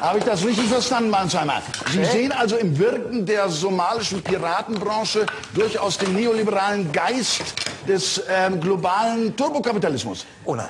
Habe 0.00 0.18
ich 0.18 0.24
das 0.24 0.44
richtig 0.44 0.66
verstanden, 0.68 1.10
Mansheimer? 1.10 1.60
Sie 1.90 2.04
sehen 2.04 2.32
also 2.32 2.56
im 2.56 2.78
Wirken 2.78 3.26
der 3.26 3.48
somalischen 3.48 4.22
Piratenbranche 4.22 5.26
durchaus 5.54 5.98
den 5.98 6.14
neoliberalen 6.14 6.90
Geist 6.92 7.42
des 7.86 8.22
ähm, 8.28 8.60
globalen 8.60 9.34
Turbokapitalismus. 9.36 10.26
Oh 10.44 10.54
nein. 10.54 10.68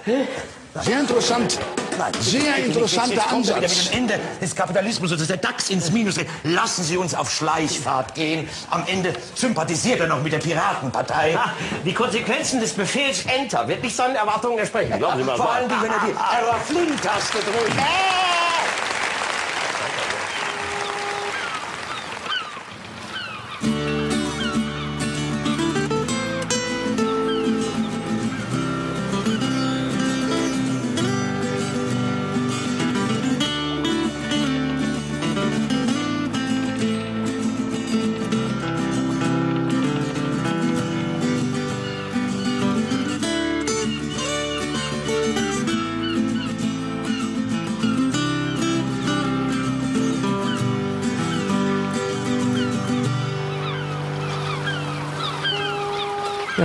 Sehr 0.83 1.01
interessant. 1.01 1.59
Nein. 1.99 2.13
Sehr 2.21 2.57
interessanter 2.59 3.15
jetzt, 3.15 3.23
jetzt 3.33 3.49
wieder 3.49 3.57
Ansatz. 3.57 3.61
mit 3.85 3.93
dem 3.93 3.99
Ende 3.99 4.21
des 4.41 4.55
Kapitalismus 4.55 5.11
und 5.11 5.21
dass 5.21 5.27
der 5.27 5.39
DAX 5.39 5.71
ins 5.71 5.91
Minus 5.91 6.17
geht. 6.17 6.29
Lassen 6.45 6.85
Sie 6.85 6.97
uns 6.97 7.15
auf 7.15 7.31
Schleichfahrt 7.33 8.15
gehen. 8.15 8.49
Am 8.71 8.85
Ende 8.87 9.13
sympathisiert 9.35 9.99
er 10.01 10.07
noch 10.07 10.23
mit 10.23 10.33
der 10.33 10.39
Piratenpartei. 10.39 11.37
Ah, 11.37 11.51
Die 11.85 11.93
Konsequenzen 11.93 12.61
des 12.61 12.73
Befehls 12.75 13.25
Enter 13.27 13.67
wird 13.67 13.83
nicht 13.83 13.97
seinen 13.97 14.15
Erwartungen 14.15 14.59
entsprechen. 14.59 14.97
Glauben 14.99 15.19
Sie 15.19 15.25
mal. 15.25 15.37
Vor 15.37 15.51
allem, 15.53 15.69
wenn 15.69 15.91
er 15.91 16.01
die 16.07 16.13
Error 16.13 16.61
Flynn-Taste 16.67 17.39
drückt. 17.39 17.77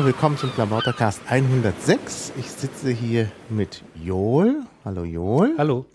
Willkommen 0.04 0.38
zum 0.38 0.52
Klamautercast 0.52 1.22
106. 1.30 2.34
Ich 2.38 2.48
sitze 2.48 2.90
hier 2.90 3.32
mit 3.48 3.84
Joel. 4.04 4.64
Hallo 4.84 5.06
Joel. 5.06 5.56
Hallo. 5.58 5.86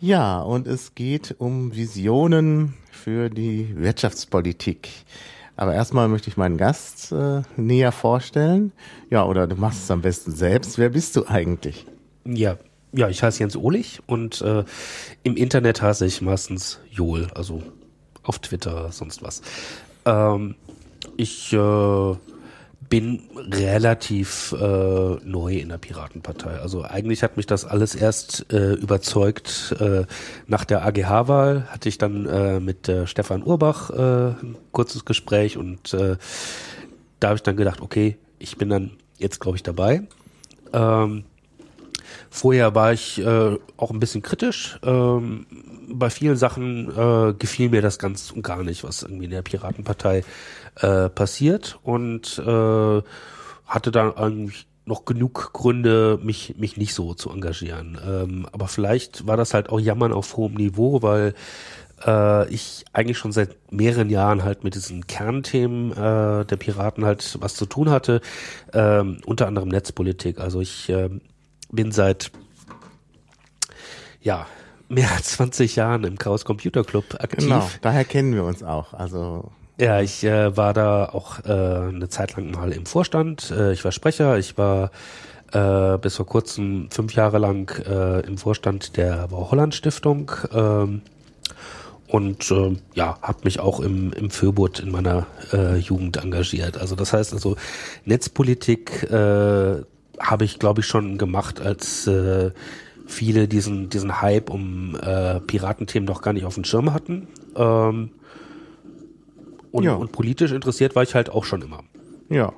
Ja, 0.00 0.40
und 0.40 0.66
es 0.66 0.94
geht 0.94 1.34
um 1.36 1.74
Visionen 1.74 2.72
für 2.90 3.28
die 3.28 3.76
Wirtschaftspolitik. 3.76 4.88
Aber 5.56 5.74
erstmal 5.74 6.08
möchte 6.08 6.30
ich 6.30 6.38
meinen 6.38 6.56
Gast 6.56 7.12
äh, 7.12 7.42
näher 7.58 7.92
vorstellen. 7.92 8.72
Ja, 9.10 9.26
oder 9.26 9.46
du 9.46 9.56
machst 9.56 9.84
es 9.84 9.90
am 9.90 10.00
besten 10.00 10.32
selbst. 10.32 10.78
Wer 10.78 10.88
bist 10.88 11.14
du 11.14 11.26
eigentlich? 11.26 11.84
Ja, 12.24 12.56
ja, 12.92 13.10
ich 13.10 13.22
heiße 13.22 13.40
Jens 13.40 13.56
Ohlich 13.56 14.00
und 14.06 14.40
äh, 14.40 14.64
im 15.22 15.36
Internet 15.36 15.82
heiße 15.82 16.06
ich 16.06 16.22
meistens 16.22 16.80
Joel, 16.90 17.28
also 17.34 17.62
auf 18.22 18.38
Twitter, 18.38 18.90
sonst 18.90 19.22
was. 19.22 19.42
Ähm, 20.06 20.54
ich 21.18 21.52
äh, 21.52 22.16
bin 22.92 23.22
relativ 23.50 24.52
äh, 24.52 25.16
neu 25.24 25.56
in 25.56 25.70
der 25.70 25.78
Piratenpartei. 25.78 26.60
Also 26.60 26.84
eigentlich 26.84 27.22
hat 27.22 27.38
mich 27.38 27.46
das 27.46 27.64
alles 27.64 27.94
erst 27.94 28.52
äh, 28.52 28.74
überzeugt. 28.74 29.74
Äh, 29.80 30.04
nach 30.46 30.66
der 30.66 30.84
AGH-Wahl 30.84 31.68
hatte 31.70 31.88
ich 31.88 31.96
dann 31.96 32.26
äh, 32.26 32.60
mit 32.60 32.90
äh, 32.90 33.06
Stefan 33.06 33.44
Urbach 33.44 33.88
äh, 33.88 33.94
ein 34.42 34.56
kurzes 34.72 35.06
Gespräch 35.06 35.56
und 35.56 35.94
äh, 35.94 36.18
da 37.18 37.28
habe 37.28 37.36
ich 37.36 37.42
dann 37.42 37.56
gedacht, 37.56 37.80
okay, 37.80 38.18
ich 38.38 38.58
bin 38.58 38.68
dann 38.68 38.90
jetzt, 39.16 39.40
glaube 39.40 39.56
ich, 39.56 39.62
dabei. 39.62 40.02
Ähm, 40.74 41.24
Vorher 42.28 42.74
war 42.74 42.92
ich 42.92 43.18
äh, 43.18 43.56
auch 43.76 43.90
ein 43.90 44.00
bisschen 44.00 44.22
kritisch. 44.22 44.78
Ähm, 44.82 45.46
bei 45.88 46.10
vielen 46.10 46.36
Sachen 46.36 46.90
äh, 46.90 47.34
gefiel 47.34 47.70
mir 47.70 47.82
das 47.82 47.98
ganz 47.98 48.30
und 48.30 48.42
gar 48.42 48.62
nicht, 48.62 48.84
was 48.84 49.02
irgendwie 49.02 49.26
in 49.26 49.30
der 49.30 49.42
Piratenpartei 49.42 50.24
äh, 50.76 51.08
passiert 51.08 51.78
und 51.82 52.38
äh, 52.38 53.02
hatte 53.66 53.90
dann 53.90 54.16
eigentlich 54.16 54.66
noch 54.84 55.04
genug 55.04 55.52
Gründe, 55.52 56.18
mich, 56.22 56.56
mich 56.58 56.76
nicht 56.76 56.94
so 56.94 57.14
zu 57.14 57.30
engagieren. 57.30 57.98
Ähm, 58.04 58.46
aber 58.52 58.66
vielleicht 58.68 59.26
war 59.26 59.36
das 59.36 59.54
halt 59.54 59.68
auch 59.68 59.78
Jammern 59.78 60.12
auf 60.12 60.36
hohem 60.36 60.54
Niveau, 60.54 61.02
weil 61.02 61.34
äh, 62.04 62.48
ich 62.52 62.84
eigentlich 62.92 63.18
schon 63.18 63.32
seit 63.32 63.56
mehreren 63.70 64.10
Jahren 64.10 64.42
halt 64.42 64.64
mit 64.64 64.74
diesen 64.74 65.06
Kernthemen 65.06 65.92
äh, 65.92 66.44
der 66.44 66.56
Piraten 66.56 67.04
halt 67.04 67.38
was 67.40 67.54
zu 67.54 67.66
tun 67.66 67.90
hatte, 67.90 68.20
ähm, 68.72 69.18
unter 69.24 69.46
anderem 69.46 69.68
Netzpolitik. 69.68 70.40
Also 70.40 70.60
ich 70.60 70.88
ähm, 70.88 71.20
bin 71.70 71.92
seit 71.92 72.32
ja 74.20 74.46
mehr 74.92 75.10
als 75.12 75.32
20 75.32 75.76
Jahren 75.76 76.04
im 76.04 76.18
Chaos 76.18 76.44
Computer 76.44 76.84
Club 76.84 77.04
aktiv. 77.18 77.44
Genau, 77.44 77.68
daher 77.80 78.04
kennen 78.04 78.34
wir 78.34 78.44
uns 78.44 78.62
auch. 78.62 78.92
Also 78.92 79.50
Ja, 79.78 80.00
ich 80.00 80.22
äh, 80.22 80.56
war 80.56 80.74
da 80.74 81.06
auch 81.06 81.40
äh, 81.44 81.88
eine 81.88 82.08
Zeit 82.08 82.36
lang 82.36 82.50
mal 82.50 82.72
im 82.72 82.86
Vorstand. 82.86 83.50
Äh, 83.50 83.72
ich 83.72 83.84
war 83.84 83.92
Sprecher. 83.92 84.38
Ich 84.38 84.58
war 84.58 84.90
äh, 85.52 85.98
bis 85.98 86.16
vor 86.16 86.26
kurzem 86.26 86.88
fünf 86.90 87.14
Jahre 87.14 87.38
lang 87.38 87.70
äh, 87.86 88.20
im 88.20 88.36
Vorstand 88.36 88.96
der 88.96 89.28
Holland 89.30 89.74
Stiftung. 89.74 90.30
Ähm, 90.52 91.02
und 92.06 92.50
äh, 92.50 92.76
ja, 92.94 93.18
habe 93.22 93.38
mich 93.44 93.58
auch 93.60 93.80
im, 93.80 94.12
im 94.12 94.28
Föbut 94.28 94.80
in 94.80 94.90
meiner 94.90 95.26
äh, 95.54 95.76
Jugend 95.78 96.18
engagiert. 96.18 96.76
Also 96.76 96.94
das 96.94 97.14
heißt 97.14 97.32
also 97.32 97.56
Netzpolitik 98.04 99.04
äh, 99.04 99.82
habe 100.20 100.44
ich 100.44 100.58
glaube 100.58 100.82
ich 100.82 100.86
schon 100.86 101.16
gemacht, 101.16 101.62
als 101.62 102.06
äh, 102.06 102.50
viele 103.12 103.46
diesen 103.48 103.88
diesen 103.90 104.20
Hype 104.20 104.50
um 104.50 104.96
äh, 105.00 105.40
Piratenthemen 105.40 106.06
noch 106.06 106.22
gar 106.22 106.32
nicht 106.32 106.44
auf 106.44 106.54
dem 106.54 106.64
Schirm 106.64 106.92
hatten. 106.92 107.28
Ähm, 107.54 108.10
und, 109.70 109.84
Ja. 109.84 109.94
und 109.94 110.12
politisch 110.12 110.52
interessiert 110.52 110.94
war 110.96 111.02
ich 111.02 111.14
halt 111.14 111.30
auch 111.30 111.44
schon 111.44 111.62
immer. 111.62 111.80
Ja, 112.28 112.52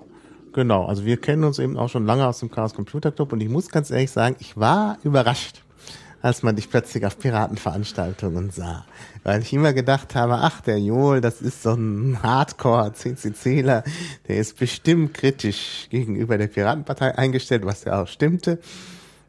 genau. 0.52 0.86
Also 0.86 1.04
wir 1.04 1.16
kennen 1.16 1.44
uns 1.44 1.58
eben 1.58 1.76
auch 1.76 1.88
schon 1.88 2.06
lange 2.06 2.26
aus 2.26 2.40
dem 2.40 2.50
Chaos 2.50 2.74
Computer 2.74 3.12
Club 3.12 3.32
und 3.32 3.40
ich 3.40 3.48
muss 3.48 3.68
ganz 3.68 3.90
ehrlich 3.90 4.10
sagen, 4.10 4.36
ich 4.40 4.56
war 4.56 4.98
überrascht, 5.04 5.62
als 6.22 6.42
man 6.42 6.56
dich 6.56 6.70
plötzlich 6.70 7.04
auf 7.04 7.18
Piratenveranstaltungen 7.18 8.50
sah. 8.50 8.84
Weil 9.24 9.42
ich 9.42 9.52
immer 9.52 9.72
gedacht 9.74 10.14
habe, 10.14 10.34
ach, 10.36 10.60
der 10.62 10.78
Joel, 10.80 11.20
das 11.20 11.40
ist 11.42 11.62
so 11.62 11.74
ein 11.74 12.18
Hardcore-CCCler, 12.22 13.84
der 14.26 14.36
ist 14.36 14.58
bestimmt 14.58 15.14
kritisch 15.14 15.86
gegenüber 15.90 16.38
der 16.38 16.46
Piratenpartei 16.48 17.16
eingestellt, 17.16 17.64
was 17.66 17.84
ja 17.84 18.02
auch 18.02 18.08
stimmte. 18.08 18.58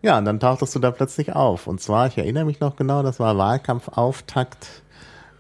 Ja, 0.06 0.20
und 0.20 0.26
dann 0.26 0.40
tauchtest 0.40 0.76
du 0.76 0.80
da 0.80 0.92
plötzlich 0.92 1.34
auf. 1.34 1.66
Und 1.66 1.82
zwar, 1.82 2.06
ich 2.06 2.16
erinnere 2.20 2.46
mich 2.46 2.60
noch 2.60 2.76
genau, 2.76 3.02
das 3.02 3.20
war 3.20 3.36
Wahlkampfauftakt 3.40 4.68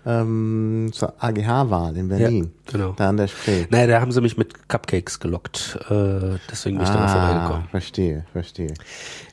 ähm, 0.07 0.89
zur 0.91 1.13
AGH-Wahl 1.19 1.95
in 1.95 2.07
Berlin. 2.07 2.51
genau. 2.65 2.93
Da 2.97 3.09
an 3.09 3.17
der 3.17 3.27
Spree. 3.27 3.67
Naja, 3.69 3.85
da 3.85 4.01
haben 4.01 4.11
sie 4.11 4.21
mich 4.21 4.37
mit 4.37 4.67
Cupcakes 4.67 5.19
gelockt. 5.19 5.77
Äh, 5.89 6.39
deswegen 6.51 6.77
bin 6.77 6.83
ich 6.87 6.89
dann 6.93 7.07
vorbeigekommen. 7.07 7.67
verstehe, 7.69 8.25
verstehe. 8.31 8.73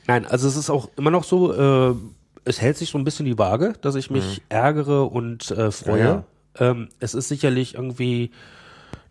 Nein, 0.05 0.27
also 0.27 0.47
es 0.47 0.55
ist 0.55 0.69
auch 0.69 0.89
immer 0.97 1.09
noch 1.09 1.23
so, 1.23 1.51
äh, 1.91 1.95
es 2.45 2.61
hält 2.61 2.77
sich 2.77 2.91
so 2.91 2.99
ein 2.99 3.03
bisschen 3.03 3.25
die 3.25 3.39
Waage, 3.39 3.73
dass 3.81 3.95
ich 3.95 4.11
mich 4.11 4.43
ärgere 4.49 5.11
und 5.11 5.49
äh, 5.49 5.71
freue. 5.71 5.99
Ja, 5.99 6.23
Ähm, 6.59 6.89
es 6.99 7.15
ist 7.15 7.27
sicherlich 7.27 7.73
irgendwie 7.73 8.29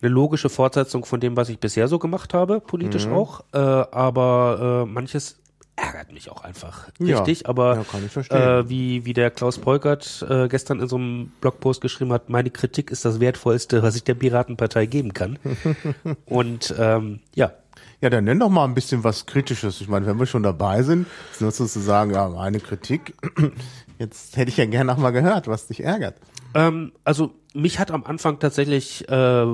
eine 0.00 0.10
logische 0.12 0.48
Fortsetzung 0.48 1.04
von 1.04 1.18
dem, 1.18 1.36
was 1.36 1.48
ich 1.48 1.58
bisher 1.58 1.88
so 1.88 1.98
gemacht 1.98 2.32
habe, 2.32 2.60
politisch 2.60 3.08
auch. 3.08 3.40
Äh, 3.52 3.58
aber 3.58 4.84
äh, 4.86 4.90
manches 4.90 5.41
ärgert 5.76 6.12
mich 6.12 6.30
auch 6.30 6.42
einfach 6.44 6.88
Ja. 6.98 7.18
richtig. 7.18 7.48
Aber 7.48 7.76
Ja, 7.76 7.98
ich 8.04 8.12
verstehen. 8.12 8.38
äh, 8.38 8.68
wie, 8.68 9.04
wie 9.04 9.12
der 9.14 9.30
Klaus 9.30 9.58
Peukert 9.58 10.24
äh, 10.28 10.48
gestern 10.48 10.80
in 10.80 10.88
so 10.88 10.96
einem 10.96 11.32
Blogpost 11.40 11.80
geschrieben 11.80 12.12
hat, 12.12 12.28
meine 12.28 12.50
Kritik 12.50 12.90
ist 12.90 13.04
das 13.04 13.20
Wertvollste, 13.20 13.82
was 13.82 13.96
ich 13.96 14.04
der 14.04 14.14
Piratenpartei 14.14 14.86
geben 14.86 15.12
kann. 15.14 15.38
und 16.26 16.74
ähm, 16.78 17.20
ja, 17.34 17.52
Ja, 18.00 18.10
dann 18.10 18.24
nenn 18.24 18.38
doch 18.40 18.50
mal 18.50 18.64
ein 18.64 18.74
bisschen 18.74 19.02
was 19.04 19.26
Kritisches. 19.26 19.80
Ich 19.80 19.88
meine, 19.88 20.06
wenn 20.06 20.18
wir 20.18 20.26
schon 20.26 20.42
dabei 20.42 20.82
sind, 20.82 21.06
ist 21.32 21.40
nur 21.40 21.52
zu 21.52 21.66
sagen, 21.66 22.12
ja, 22.12 22.28
meine 22.28 22.60
Kritik. 22.60 23.14
Jetzt 23.98 24.36
hätte 24.36 24.50
ich 24.50 24.56
ja 24.56 24.64
gerne 24.66 24.92
noch 24.92 24.98
mal 24.98 25.10
gehört, 25.10 25.46
was 25.48 25.68
dich 25.68 25.82
ärgert. 25.84 26.16
Ähm, 26.54 26.92
also 27.04 27.30
mich 27.54 27.78
hat 27.78 27.90
am 27.90 28.04
Anfang 28.04 28.38
tatsächlich 28.40 29.08
äh, 29.08 29.46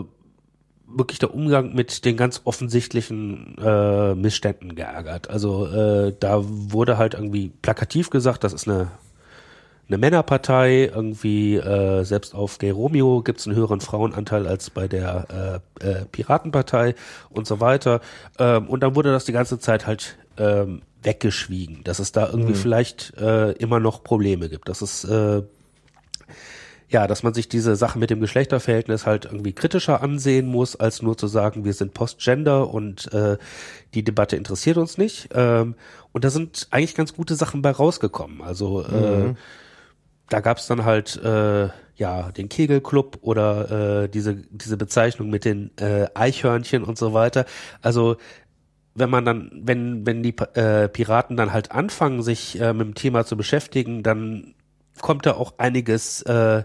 wirklich 0.91 1.19
der 1.19 1.35
Umgang 1.35 1.75
mit 1.75 2.05
den 2.05 2.17
ganz 2.17 2.43
offensichtlichen 2.45 3.57
äh, 3.59 4.15
Missständen 4.15 4.75
geärgert. 4.75 5.31
Also 5.31 5.67
äh, 5.67 6.15
da 6.19 6.41
wurde 6.43 6.99
halt 6.99 7.15
irgendwie 7.15 7.51
plakativ 7.63 8.11
gesagt, 8.11 8.45
das 8.45 8.53
ist 8.53 8.69
eine 8.69 8.89
eine 9.89 9.97
Männerpartei, 9.97 10.91
irgendwie 10.95 11.57
äh, 11.57 12.05
selbst 12.05 12.35
auf 12.35 12.59
Gay 12.59 12.71
Romeo 12.71 13.23
gibt 13.23 13.41
es 13.41 13.47
einen 13.47 13.57
höheren 13.57 13.81
Frauenanteil 13.81 14.47
als 14.47 14.69
bei 14.69 14.87
der 14.87 15.63
äh, 15.81 15.87
äh, 15.87 16.05
Piratenpartei 16.05 16.95
und 17.31 17.47
so 17.47 17.61
weiter. 17.61 18.01
Ähm, 18.39 18.69
und 18.69 18.83
dann 18.83 18.95
wurde 18.97 19.13
das 19.13 19.25
die 19.25 19.33
ganze 19.33 19.59
Zeit 19.59 19.87
halt 19.87 20.19
ähm, 20.37 20.83
weggeschwiegen, 21.03 21.85
dass 21.85 22.01
es 22.01 22.13
da 22.13 22.29
irgendwie 22.29 22.55
vielleicht 22.55 23.17
äh, 23.17 23.53
immer 23.53 23.81
noch 23.81 24.05
Probleme 24.05 24.51
gibt, 24.51 24.69
dass 24.69 24.83
es 24.83 25.05
ja, 26.91 27.07
dass 27.07 27.23
man 27.23 27.35
sich 27.35 27.49
diese 27.49 27.77
Sache 27.77 27.99
mit 27.99 28.09
dem 28.09 28.21
Geschlechterverhältnis 28.21 29.05
halt 29.05 29.27
irgendwie 29.27 29.53
kritischer 29.53 30.03
ansehen 30.03 30.47
muss, 30.47 30.75
als 30.75 31.03
nur 31.03 31.19
zu 31.19 31.27
sagen, 31.27 31.65
wir 31.65 31.75
sind 31.75 31.93
Postgender 31.93 32.71
und 32.71 33.13
äh, 33.13 33.37
die 33.95 34.03
Debatte 34.03 34.37
interessiert 34.37 34.79
uns 34.79 34.97
nicht. 34.97 35.29
Ähm, 35.35 35.75
und 36.13 36.25
da 36.25 36.31
sind 36.31 36.69
eigentlich 36.71 36.95
ganz 36.95 37.15
gute 37.15 37.35
Sachen 37.35 37.61
bei 37.61 37.71
rausgekommen. 37.71 38.41
Also 38.41 38.83
äh, 38.85 39.35
da 40.31 40.41
gab's 40.41 40.67
dann 40.67 40.85
halt 40.85 41.17
äh, 41.23 41.69
ja 41.97 42.33
den 42.33 42.49
Kegelclub 42.49 43.19
oder 43.21 44.05
äh, 44.05 44.09
diese 44.09 44.37
diese 44.37 44.79
Bezeichnung 44.79 45.29
mit 45.29 45.45
den 45.45 45.71
äh, 45.79 46.07
Eichhörnchen 46.15 46.85
und 46.85 46.97
so 46.97 47.13
weiter. 47.13 47.45
Also 47.83 48.17
wenn 48.95 49.11
man 49.11 49.25
dann, 49.27 49.51
wenn 49.55 50.07
wenn 50.07 50.23
die 50.23 50.35
äh, 50.55 50.89
Piraten 50.89 51.37
dann 51.37 51.53
halt 51.53 51.71
anfangen, 51.71 52.23
sich 52.23 52.59
äh, 52.61 52.73
mit 52.73 52.87
dem 52.87 52.95
Thema 52.95 53.27
zu 53.27 53.37
beschäftigen, 53.37 54.03
dann 54.03 54.55
kommt 55.01 55.27
da 55.27 55.35
auch 55.35 55.55
einiges 55.59 56.23
äh, 56.23 56.63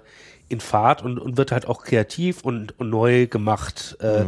in 0.49 0.59
Fahrt 0.59 1.01
und, 1.01 1.17
und 1.19 1.37
wird 1.37 1.51
halt 1.51 1.67
auch 1.67 1.83
kreativ 1.83 2.41
und, 2.41 2.79
und 2.79 2.89
neu 2.89 3.27
gemacht. 3.27 3.97
Äh, 4.01 4.23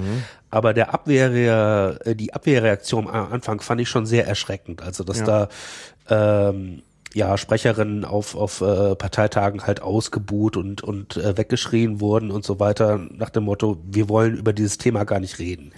Aber 0.50 0.74
der 0.74 0.94
Abwehr, 0.94 2.00
äh, 2.06 2.16
die 2.16 2.34
Abwehrreaktion 2.34 3.07
am 3.10 3.34
Anfang 3.34 3.62
fand 3.62 3.81
ich 3.81 3.90
schon 3.90 4.06
sehr 4.06 4.25
erschreckend. 4.25 4.81
Also 4.81 5.04
dass 5.04 5.19
da 5.25 5.50
ähm, 6.50 6.81
ja 7.13 7.38
Sprecherinnen 7.38 8.06
auf, 8.06 8.36
auf 8.36 8.62
äh, 8.62 8.96
Parteitagen 8.96 9.68
halt 9.68 9.81
ausgebuht 9.81 10.57
und, 10.57 10.81
und 10.81 11.18
äh, 11.18 11.38
weggeschrien 11.38 12.00
wurden 12.00 12.31
und 12.31 12.44
so 12.44 12.60
weiter, 12.60 13.00
nach 13.12 13.30
dem 13.30 13.44
Motto, 13.44 13.78
wir 13.86 14.10
wollen 14.10 14.36
über 14.36 14.54
dieses 14.54 14.78
Thema 14.78 15.04
gar 15.04 15.19
nicht 15.19 15.40
reden. 15.40 15.74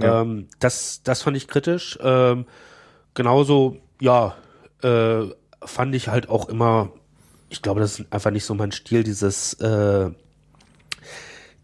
Ähm, 0.00 0.48
das, 0.58 1.02
das 1.04 1.22
fand 1.22 1.36
ich 1.36 1.46
kritisch. 1.46 1.98
Ähm, 2.02 2.46
genauso, 3.14 3.76
ja, 4.00 4.34
äh, 4.82 5.22
fand 5.62 5.94
ich 5.94 6.08
halt 6.08 6.28
auch 6.28 6.48
immer, 6.48 6.90
ich 7.54 7.62
glaube, 7.62 7.80
das 7.80 8.00
ist 8.00 8.12
einfach 8.12 8.32
nicht 8.32 8.44
so 8.44 8.54
mein 8.54 8.72
Stil, 8.72 9.04
dieses 9.04 9.54
äh, 9.54 10.10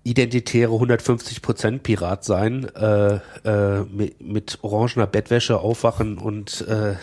identitäre 0.04 0.72
150% 0.72 1.81
Pirat 1.81 2.25
sein, 2.25 2.64
äh, 2.76 3.16
äh, 3.44 3.81
mit, 3.90 4.20
mit 4.20 4.58
orangener 4.62 5.08
Bettwäsche 5.08 5.58
aufwachen 5.58 6.19
und 6.19 6.64
äh, 6.69 6.94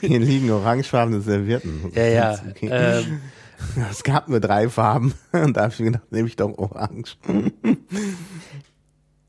Hier 0.00 0.20
liegen 0.20 0.50
orangefarbene 0.50 1.20
Servietten. 1.20 1.90
ja, 1.94 2.06
ja. 2.06 2.38
Okay. 2.48 2.68
Ähm, 2.70 3.20
es 3.90 4.04
gab 4.04 4.28
nur 4.28 4.38
drei 4.38 4.68
Farben 4.68 5.12
und 5.32 5.56
da 5.56 5.62
habe 5.62 5.72
ich 5.72 5.80
mir 5.80 5.86
gedacht, 5.86 6.12
nehme 6.12 6.28
ich 6.28 6.36
doch 6.36 6.56
orange. 6.56 7.18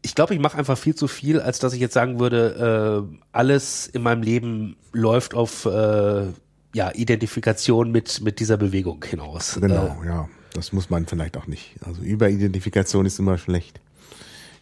ich 0.04 0.14
glaube, 0.14 0.36
ich 0.36 0.40
mache 0.40 0.60
einfach 0.60 0.78
viel 0.78 0.94
zu 0.94 1.08
viel, 1.08 1.42
als 1.42 1.58
dass 1.58 1.74
ich 1.74 1.80
jetzt 1.80 1.96
sagen 1.96 2.20
würde, 2.20 3.08
äh, 3.12 3.18
alles 3.32 3.88
in 3.88 4.04
meinem 4.04 4.22
Leben 4.22 4.78
läuft 4.94 5.34
auf 5.34 5.66
äh, 5.66 6.28
ja, 6.74 6.92
Identifikation 6.94 7.92
mit, 7.92 8.22
mit 8.22 8.40
dieser 8.40 8.58
Bewegung 8.58 9.04
hinaus. 9.04 9.58
Genau, 9.60 9.96
ja. 10.06 10.30
Das 10.54 10.74
muss 10.74 10.90
man 10.90 11.06
vielleicht 11.06 11.38
auch 11.38 11.48
nicht. 11.48 11.76
Also 11.86 12.02
Überidentifikation 12.02 13.06
ist 13.06 13.20
immer 13.20 13.38
schlecht. 13.38 13.80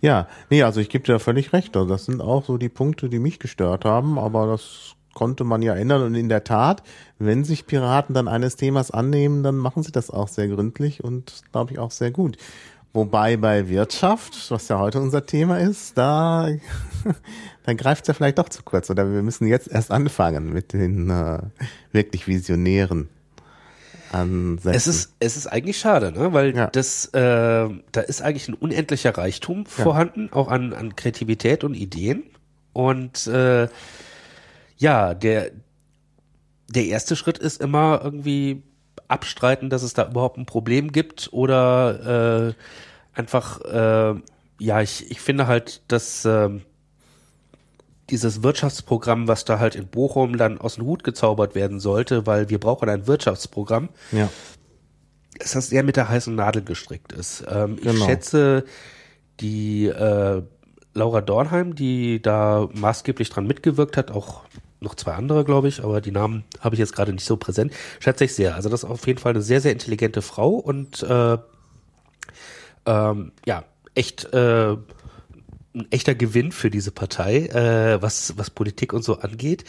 Ja, 0.01 0.27
nee, 0.49 0.63
also 0.63 0.79
ich 0.79 0.89
gebe 0.89 1.03
dir 1.03 1.19
völlig 1.19 1.51
recht. 1.51 1.75
Also 1.75 1.89
das 1.89 2.05
sind 2.05 2.21
auch 2.21 2.45
so 2.45 2.57
die 2.57 2.69
Punkte, 2.69 3.09
die 3.09 3.19
mich 3.19 3.39
gestört 3.39 3.85
haben, 3.85 4.17
aber 4.17 4.47
das 4.47 4.95
konnte 5.13 5.43
man 5.43 5.61
ja 5.61 5.75
ändern. 5.75 6.03
Und 6.03 6.15
in 6.15 6.29
der 6.29 6.43
Tat, 6.43 6.83
wenn 7.17 7.43
sich 7.43 7.65
Piraten 7.65 8.13
dann 8.13 8.27
eines 8.27 8.55
Themas 8.55 8.91
annehmen, 8.91 9.43
dann 9.43 9.57
machen 9.57 9.83
sie 9.83 9.91
das 9.91 10.09
auch 10.09 10.27
sehr 10.27 10.47
gründlich 10.47 11.03
und 11.03 11.41
glaube 11.51 11.73
ich 11.73 11.79
auch 11.79 11.91
sehr 11.91 12.11
gut. 12.11 12.37
Wobei 12.93 13.37
bei 13.37 13.69
Wirtschaft, 13.69 14.49
was 14.49 14.67
ja 14.67 14.79
heute 14.79 14.99
unser 14.99 15.25
Thema 15.25 15.59
ist, 15.59 15.97
da, 15.97 16.47
dann 17.69 17.77
greift 17.77 18.03
es 18.03 18.07
ja 18.07 18.13
vielleicht 18.15 18.39
doch 18.39 18.49
zu 18.49 18.63
kurz. 18.63 18.89
Oder 18.89 19.11
wir 19.11 19.21
müssen 19.21 19.47
jetzt 19.47 19.67
erst 19.67 19.91
anfangen 19.91 20.51
mit 20.51 20.73
den 20.73 21.09
äh, 21.09 21.39
wirklich 21.91 22.27
Visionären 22.27 23.09
Ansätzen. 24.11 24.75
Es 24.75 24.87
ist, 24.87 25.13
es 25.19 25.37
ist 25.37 25.47
eigentlich 25.47 25.77
schade, 25.79 26.11
ne? 26.11 26.33
weil 26.33 26.55
Ja. 26.55 26.67
das, 26.67 27.05
äh, 27.13 27.69
da 27.91 28.01
ist 28.01 28.23
eigentlich 28.23 28.47
ein 28.47 28.55
unendlicher 28.55 29.15
Reichtum 29.15 29.67
vorhanden, 29.67 30.29
auch 30.31 30.47
an, 30.47 30.73
an 30.73 30.95
Kreativität 30.95 31.63
und 31.63 31.75
Ideen. 31.75 32.23
Und 32.73 33.27
äh, 33.27 33.67
ja, 34.77 35.13
der, 35.13 35.51
der 36.69 36.85
erste 36.85 37.15
Schritt 37.15 37.37
ist 37.37 37.61
immer 37.61 38.01
irgendwie 38.03 38.63
abstreiten, 39.07 39.69
dass 39.69 39.83
es 39.83 39.93
da 39.93 40.09
überhaupt 40.09 40.37
ein 40.39 40.47
Problem 40.47 40.91
gibt 40.91 41.29
oder 41.31 42.47
äh, 42.49 43.17
einfach, 43.17 43.61
äh, 43.61 44.19
ja, 44.59 44.81
ich, 44.81 45.11
ich 45.11 45.21
finde 45.21 45.45
halt, 45.45 45.83
dass 45.87 46.25
ähm, 46.25 46.63
dieses 48.09 48.43
Wirtschaftsprogramm, 48.43 49.27
was 49.27 49.45
da 49.45 49.59
halt 49.59 49.75
in 49.75 49.87
Bochum 49.87 50.37
dann 50.37 50.59
aus 50.59 50.75
dem 50.75 50.85
Hut 50.85 51.03
gezaubert 51.03 51.55
werden 51.55 51.79
sollte, 51.79 52.25
weil 52.25 52.49
wir 52.49 52.59
brauchen 52.59 52.89
ein 52.89 53.07
Wirtschaftsprogramm, 53.07 53.89
ja. 54.11 54.29
dass 55.37 55.51
das 55.53 55.69
sehr 55.69 55.83
mit 55.83 55.95
der 55.95 56.09
heißen 56.09 56.33
Nadel 56.35 56.63
gestrickt 56.63 57.11
ist. 57.13 57.43
Ähm, 57.49 57.77
Ich 57.77 57.83
Genau. 57.83 58.05
schätze 58.05 58.65
die 59.39 59.85
äh, 59.87 60.41
Laura 60.93 61.21
Dornheim, 61.21 61.75
die 61.75 62.21
da 62.21 62.67
maßgeblich 62.73 63.29
dran 63.29 63.47
mitgewirkt 63.47 63.95
hat, 63.95 64.11
auch 64.11 64.41
noch 64.81 64.95
zwei 64.95 65.13
andere, 65.13 65.43
glaube 65.45 65.67
ich, 65.67 65.83
aber 65.83 66.01
die 66.01 66.11
Namen 66.11 66.43
habe 66.61 66.75
ich 66.75 66.79
jetzt 66.79 66.95
gerade 66.95 67.11
nicht 67.13 67.25
so 67.25 67.37
präsent, 67.37 67.73
schätze 67.99 68.25
ich 68.25 68.33
sehr. 68.33 68.55
Also 68.55 68.69
das 68.69 68.83
ist 68.83 68.89
auf 68.89 69.05
jeden 69.07 69.19
Fall 69.19 69.33
eine 69.33 69.41
sehr, 69.41 69.61
sehr 69.61 69.71
intelligente 69.73 70.21
Frau 70.21 70.51
und 70.51 71.03
äh, 71.03 71.37
ähm, 72.85 73.31
ja, 73.45 73.63
echt 73.95 74.33
äh, 74.33 74.77
ein 75.75 75.87
echter 75.91 76.15
Gewinn 76.15 76.51
für 76.51 76.69
diese 76.69 76.91
Partei, 76.91 77.47
äh, 77.47 78.01
was, 78.01 78.37
was 78.37 78.49
Politik 78.49 78.93
und 78.93 79.03
so 79.03 79.19
angeht. 79.19 79.63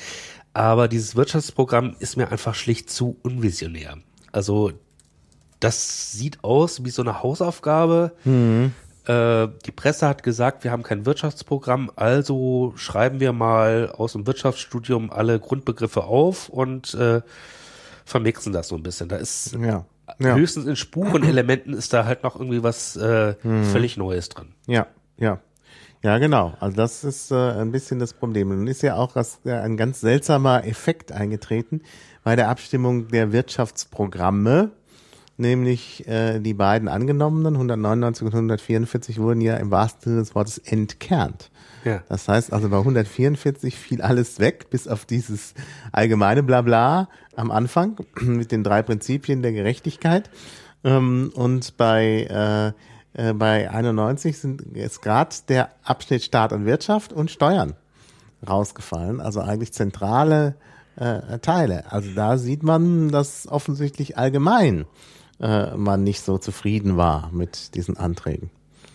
Aber 0.53 0.89
dieses 0.89 1.15
Wirtschaftsprogramm 1.17 1.95
ist 2.01 2.17
mir 2.17 2.31
einfach 2.33 2.55
schlicht 2.55 2.91
zu 2.91 3.17
unvisionär. 3.23 3.99
Also 4.33 4.73
das 5.61 6.13
sieht 6.13 6.43
aus 6.43 6.85
wie 6.85 6.91
so 6.91 7.03
eine 7.03 7.23
Hausaufgabe. 7.23 8.13
Äh, 8.25 9.49
die 9.67 9.71
Presse 9.73 10.09
hat 10.09 10.23
gesagt, 10.23 10.65
wir 10.65 10.71
haben 10.73 10.83
kein 10.83 11.05
Wirtschaftsprogramm, 11.07 11.91
also 11.97 12.73
schreiben 12.77 13.21
wir 13.21 13.33
mal 13.33 13.91
aus 13.97 14.13
dem 14.13 14.27
Wirtschaftsstudium 14.27 15.11
alle 15.11 15.39
Grundbegriffe 15.39 16.05
auf 16.05 16.49
und 16.49 16.95
äh, 16.95 17.21
vermixen 18.05 18.53
das 18.53 18.69
so 18.69 18.77
ein 18.77 18.83
bisschen. 18.83 19.09
Da 19.09 19.17
ist 19.17 19.53
Ja. 19.55 19.85
Ja. 20.19 20.35
höchstens 20.35 20.67
in 20.67 20.75
Spurenelementen 20.75 21.73
ist 21.73 21.93
da 21.93 22.05
halt 22.05 22.25
noch 22.25 22.35
irgendwie 22.35 22.63
was 22.65 22.97
äh, 22.97 23.35
völlig 23.71 23.97
Neues 23.97 24.29
dran. 24.29 24.55
Ja, 24.67 24.87
ja. 25.19 25.39
Ja, 26.03 26.19
genau. 26.19 26.55
Also 26.61 26.77
das 26.77 27.05
ist 27.05 27.31
äh, 27.31 27.35
ein 27.35 27.73
bisschen 27.73 27.99
das 27.99 28.15
Problem. 28.15 28.49
Nun 28.49 28.67
ist 28.67 28.83
ja 28.83 28.97
auch 28.97 29.15
was, 29.17 29.41
äh, 29.45 29.53
ein 29.53 29.77
ganz 29.77 30.01
seltsamer 30.01 30.67
Effekt 30.67 31.13
eingetreten 31.13 31.83
bei 32.25 32.37
der 32.37 32.49
Abstimmung 32.49 33.09
der 33.09 33.33
Wirtschaftsprogramme, 33.33 34.71
nämlich 35.37 36.09
äh, 36.09 36.39
die 36.41 36.55
beiden 36.55 36.89
angenommenen, 36.89 37.55
199 37.55 38.27
und 38.27 38.35
144, 38.35 39.19
wurden 39.19 39.43
ja 39.43 39.57
im 39.57 39.71
wahrsten 39.71 40.03
Sinne 40.05 40.21
des 40.21 40.35
Wortes 40.35 40.57
entkernt. 40.59 41.51
Ja. 41.85 42.03
Das 42.09 42.29
heißt 42.29 42.53
also 42.53 42.71
bei 42.71 42.79
144 42.79 43.77
fiel 43.77 44.01
alles 44.01 44.39
weg, 44.39 44.71
bis 44.71 44.89
auf 44.89 45.05
dieses 45.05 45.55
allgemeine 45.93 46.43
Blabla 46.43 47.09
am 47.37 47.51
Anfang 47.51 47.97
mit 48.21 48.53
den 48.53 48.65
drei 48.65 48.83
Prinzipien 48.83 49.43
der 49.43 49.53
Gerechtigkeit. 49.53 50.31
Ähm, 50.83 51.31
und 51.35 51.77
bei, 51.77 52.25
äh, 52.25 52.73
äh, 53.15 53.33
bei 53.33 53.71
91 53.71 54.39
sind 54.39 54.65
jetzt 54.75 55.03
gerade 55.03 55.35
der 55.49 55.71
Abschnitt 55.83 56.23
Staat 56.23 56.53
und 56.53 56.65
Wirtschaft 56.65 57.13
und 57.13 57.31
Steuern 57.31 57.75
rausgefallen. 58.47 59.21
Also 59.21 59.41
eigentlich 59.41 59.73
zentrale 59.73 60.55
äh, 60.97 61.39
Teile. 61.39 61.91
Also 61.91 62.11
da 62.15 62.39
sieht 62.39 62.63
man, 62.63 63.11
dass 63.11 63.47
offensichtlich 63.49 64.19
allgemein 64.19 64.87
äh, 65.41 65.77
man 65.77 66.05
nicht 66.05 66.21
so 66.21 66.39
zufrieden 66.39 66.97
war 66.97 67.31
mit 67.33 67.75
diesen 67.75 67.97
Anträgen. 67.97 68.51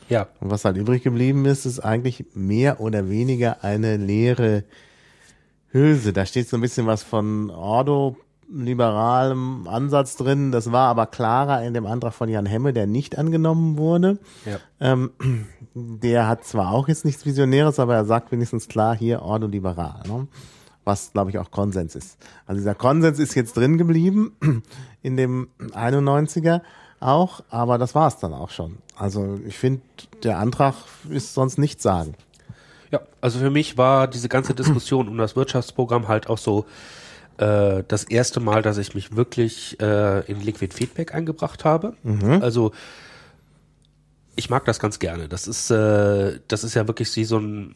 Ja. 0.09 0.27
Und 0.39 0.51
was 0.51 0.65
halt 0.65 0.77
übrig 0.77 1.03
geblieben 1.03 1.45
ist, 1.45 1.65
ist 1.65 1.79
eigentlich 1.79 2.25
mehr 2.33 2.79
oder 2.79 3.09
weniger 3.09 3.63
eine 3.63 3.97
leere 3.97 4.63
Hülse. 5.69 6.13
Da 6.13 6.25
steht 6.25 6.47
so 6.47 6.57
ein 6.57 6.61
bisschen 6.61 6.85
was 6.85 7.03
von 7.03 7.49
ordoliberalem 8.49 9.67
Ansatz 9.67 10.15
drin. 10.15 10.51
Das 10.51 10.71
war 10.71 10.89
aber 10.89 11.07
klarer 11.07 11.63
in 11.63 11.73
dem 11.73 11.85
Antrag 11.85 12.13
von 12.13 12.29
Jan 12.29 12.45
Hemme, 12.45 12.73
der 12.73 12.87
nicht 12.87 13.17
angenommen 13.17 13.77
wurde. 13.77 14.19
Ja. 14.45 14.59
Ähm, 14.79 15.11
der 15.73 16.27
hat 16.27 16.45
zwar 16.45 16.71
auch 16.71 16.87
jetzt 16.87 17.05
nichts 17.05 17.25
Visionäres, 17.25 17.79
aber 17.79 17.95
er 17.95 18.05
sagt 18.05 18.31
wenigstens 18.31 18.67
klar 18.67 18.95
hier 18.95 19.21
ordoliberal. 19.21 20.01
Ne? 20.07 20.27
Was, 20.83 21.11
glaube 21.13 21.31
ich, 21.31 21.39
auch 21.39 21.51
Konsens 21.51 21.95
ist. 21.95 22.17
Also 22.45 22.59
dieser 22.59 22.75
Konsens 22.75 23.19
ist 23.19 23.33
jetzt 23.35 23.57
drin 23.57 23.77
geblieben 23.77 24.33
in 25.01 25.17
dem 25.17 25.47
91er 25.59 26.61
auch, 26.99 27.41
aber 27.49 27.77
das 27.77 27.95
war 27.95 28.07
es 28.07 28.17
dann 28.17 28.33
auch 28.33 28.51
schon. 28.51 28.77
Also 28.95 29.39
ich 29.45 29.57
finde, 29.57 29.81
der 30.23 30.39
Antrag 30.39 30.75
ist 31.09 31.33
sonst 31.33 31.57
nichts 31.57 31.83
sagen. 31.83 32.15
Ja, 32.91 33.01
also 33.19 33.39
für 33.39 33.49
mich 33.49 33.77
war 33.77 34.07
diese 34.07 34.29
ganze 34.29 34.53
Diskussion 34.53 35.07
um 35.07 35.17
das 35.17 35.35
Wirtschaftsprogramm 35.35 36.07
halt 36.07 36.29
auch 36.29 36.37
so 36.37 36.65
äh, 37.37 37.83
das 37.87 38.03
erste 38.03 38.39
Mal, 38.39 38.61
dass 38.61 38.77
ich 38.77 38.95
mich 38.95 39.15
wirklich 39.15 39.79
äh, 39.79 40.21
in 40.31 40.41
Liquid 40.41 40.73
Feedback 40.73 41.13
eingebracht 41.13 41.65
habe. 41.65 41.95
Also 42.41 42.71
ich 44.35 44.49
mag 44.49 44.65
das 44.65 44.79
ganz 44.79 44.99
gerne. 44.99 45.27
Das 45.27 45.47
ist, 45.47 45.69
äh, 45.71 46.39
das 46.47 46.63
ist 46.63 46.73
ja 46.73 46.87
wirklich 46.87 47.15
wie 47.15 47.25
so 47.25 47.37
ein 47.39 47.75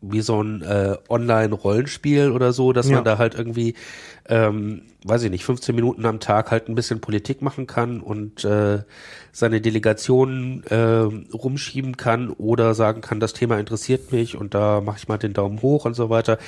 wie 0.00 0.20
so 0.20 0.40
ein 0.42 0.62
äh, 0.62 0.96
Online-Rollenspiel 1.08 2.30
oder 2.30 2.52
so, 2.52 2.72
dass 2.72 2.88
Ja. 2.88 2.96
man 2.96 3.04
da 3.04 3.18
halt 3.18 3.34
irgendwie, 3.34 3.74
ähm, 4.28 4.82
weiß 5.04 5.24
ich 5.24 5.30
nicht, 5.30 5.44
15 5.44 5.74
Minuten 5.74 6.04
am 6.06 6.20
Tag 6.20 6.50
halt 6.50 6.68
ein 6.68 6.74
bisschen 6.74 7.00
Politik 7.00 7.42
machen 7.42 7.66
kann 7.66 8.00
und 8.00 8.44
äh, 8.44 8.82
seine 9.32 9.60
Delegationen 9.60 10.62
äh, 10.64 10.76
rumschieben 11.34 11.96
kann 11.96 12.30
oder 12.30 12.74
sagen 12.74 13.00
kann, 13.00 13.18
das 13.20 13.32
Thema 13.32 13.58
interessiert 13.58 14.12
mich 14.12 14.36
und 14.36 14.54
da 14.54 14.80
mache 14.80 14.98
ich 14.98 15.08
mal 15.08 15.18
den 15.18 15.32
Daumen 15.32 15.62
hoch 15.62 15.84
und 15.84 15.94
so 15.94 16.10
weiter. 16.10 16.38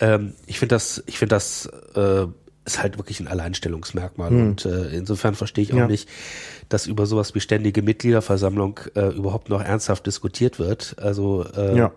Ähm, 0.00 0.32
ich 0.46 0.58
finde 0.58 0.74
das, 0.74 1.02
ich 1.06 1.18
finde 1.18 1.34
das 1.36 1.66
äh, 1.94 2.26
ist 2.66 2.82
halt 2.82 2.96
wirklich 2.96 3.20
ein 3.20 3.28
Alleinstellungsmerkmal. 3.28 4.32
Und 4.32 4.64
äh, 4.64 4.86
insofern 4.96 5.34
verstehe 5.34 5.64
ich 5.64 5.74
auch 5.74 5.78
Ja. 5.80 5.86
nicht, 5.86 6.08
dass 6.70 6.86
über 6.86 7.04
sowas 7.04 7.34
wie 7.34 7.40
ständige 7.40 7.82
Mitgliederversammlung 7.82 8.80
äh, 8.94 9.08
überhaupt 9.08 9.50
noch 9.50 9.60
ernsthaft 9.62 10.06
diskutiert 10.06 10.58
wird. 10.58 10.96
Also 10.98 11.44
äh, 11.54 11.76
Ja. 11.76 11.92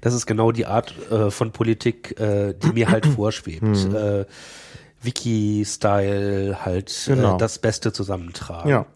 Das 0.00 0.14
ist 0.14 0.26
genau 0.26 0.52
die 0.52 0.66
Art 0.66 0.94
äh, 1.10 1.30
von 1.30 1.52
Politik, 1.52 2.18
äh, 2.20 2.54
die 2.54 2.72
mir 2.72 2.88
halt 2.90 3.06
vorschwebt. 3.16 3.64
Äh, 3.94 4.24
Wiki-Style, 5.02 6.64
halt 6.64 6.92
Genau. 7.06 7.36
äh, 7.36 7.38
das 7.38 7.58
Beste 7.58 7.92
zusammentragen. 7.92 8.68
Ja. 8.70 8.86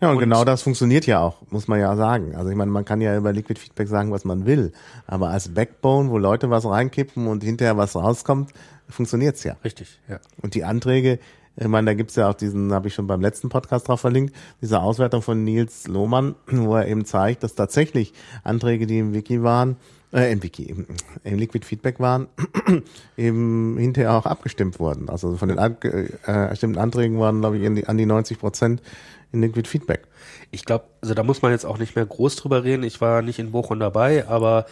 Ja, 0.00 0.08
und, 0.08 0.14
Und- 0.14 0.20
genau 0.20 0.44
das 0.44 0.62
funktioniert 0.62 1.06
ja 1.06 1.20
auch, 1.20 1.36
muss 1.50 1.68
man 1.68 1.78
ja 1.78 1.94
sagen. 1.94 2.34
Also 2.34 2.48
ich 2.48 2.56
meine, 2.56 2.70
man 2.70 2.86
kann 2.86 3.02
ja 3.02 3.14
über 3.16 3.32
Liquid 3.34 3.58
Feedback 3.60 3.86
sagen, 3.88 4.10
was 4.12 4.24
man 4.24 4.46
will. 4.46 4.72
Aber 5.06 5.28
als 5.28 5.48
Backbone, 5.52 6.08
wo 6.10 6.16
Leute 6.16 6.48
was 6.48 6.64
reinkippen 6.64 7.26
und 7.26 7.44
hinterher 7.44 7.76
was 7.76 7.94
rauskommt, 7.94 8.50
funktioniert's 8.88 9.44
ja. 9.44 9.56
Richtig, 9.62 9.98
ja. 10.08 10.18
Und 10.40 10.54
die 10.54 10.64
Anträge, 10.64 11.18
ich 11.56 11.68
meine, 11.68 11.84
da 11.90 11.94
gibt's 11.94 12.16
ja 12.16 12.30
auch 12.30 12.34
diesen, 12.34 12.72
habe 12.72 12.88
ich 12.88 12.94
schon 12.94 13.06
beim 13.06 13.20
letzten 13.20 13.50
Podcast 13.50 13.88
drauf 13.88 14.00
verlinkt, 14.00 14.34
diese 14.62 14.80
Auswertung 14.80 15.20
von 15.20 15.44
Nils 15.44 15.86
Lohmann, 15.86 16.34
wo 16.50 16.76
er 16.76 16.88
eben 16.88 17.04
zeigt, 17.04 17.42
dass 17.42 17.54
tatsächlich 17.54 18.14
Anträge, 18.42 18.86
die 18.86 19.00
im 19.00 19.12
Wiki 19.12 19.42
waren, 19.42 19.76
äh, 20.12 20.32
im 20.32 20.42
Wiki, 20.42 20.74
im, 21.24 21.38
Liquid 21.38 21.64
Feedback 21.64 22.00
waren, 22.00 22.26
eben 23.16 23.76
hinterher 23.78 24.12
auch 24.14 24.26
abgestimmt 24.26 24.78
wurden. 24.80 25.08
Also 25.08 25.36
von 25.36 25.48
den 25.48 25.58
abge- 25.58 26.10
äh, 26.26 26.48
bestimmten 26.50 26.78
Anträgen 26.78 27.18
waren, 27.18 27.40
glaube 27.40 27.58
ich, 27.58 27.64
in 27.64 27.76
die, 27.76 27.86
an 27.86 27.96
die 27.98 28.06
90 28.06 28.38
Prozent 28.38 28.82
in 29.32 29.40
Liquid 29.42 29.68
Feedback. 29.68 30.02
Ich 30.50 30.64
glaube, 30.64 30.84
also 31.00 31.14
da 31.14 31.22
muss 31.22 31.42
man 31.42 31.52
jetzt 31.52 31.64
auch 31.64 31.78
nicht 31.78 31.94
mehr 31.96 32.06
groß 32.06 32.36
drüber 32.36 32.64
reden. 32.64 32.82
Ich 32.82 33.00
war 33.00 33.22
nicht 33.22 33.38
in 33.38 33.52
Bochum 33.52 33.78
dabei, 33.78 34.26
aber 34.26 34.66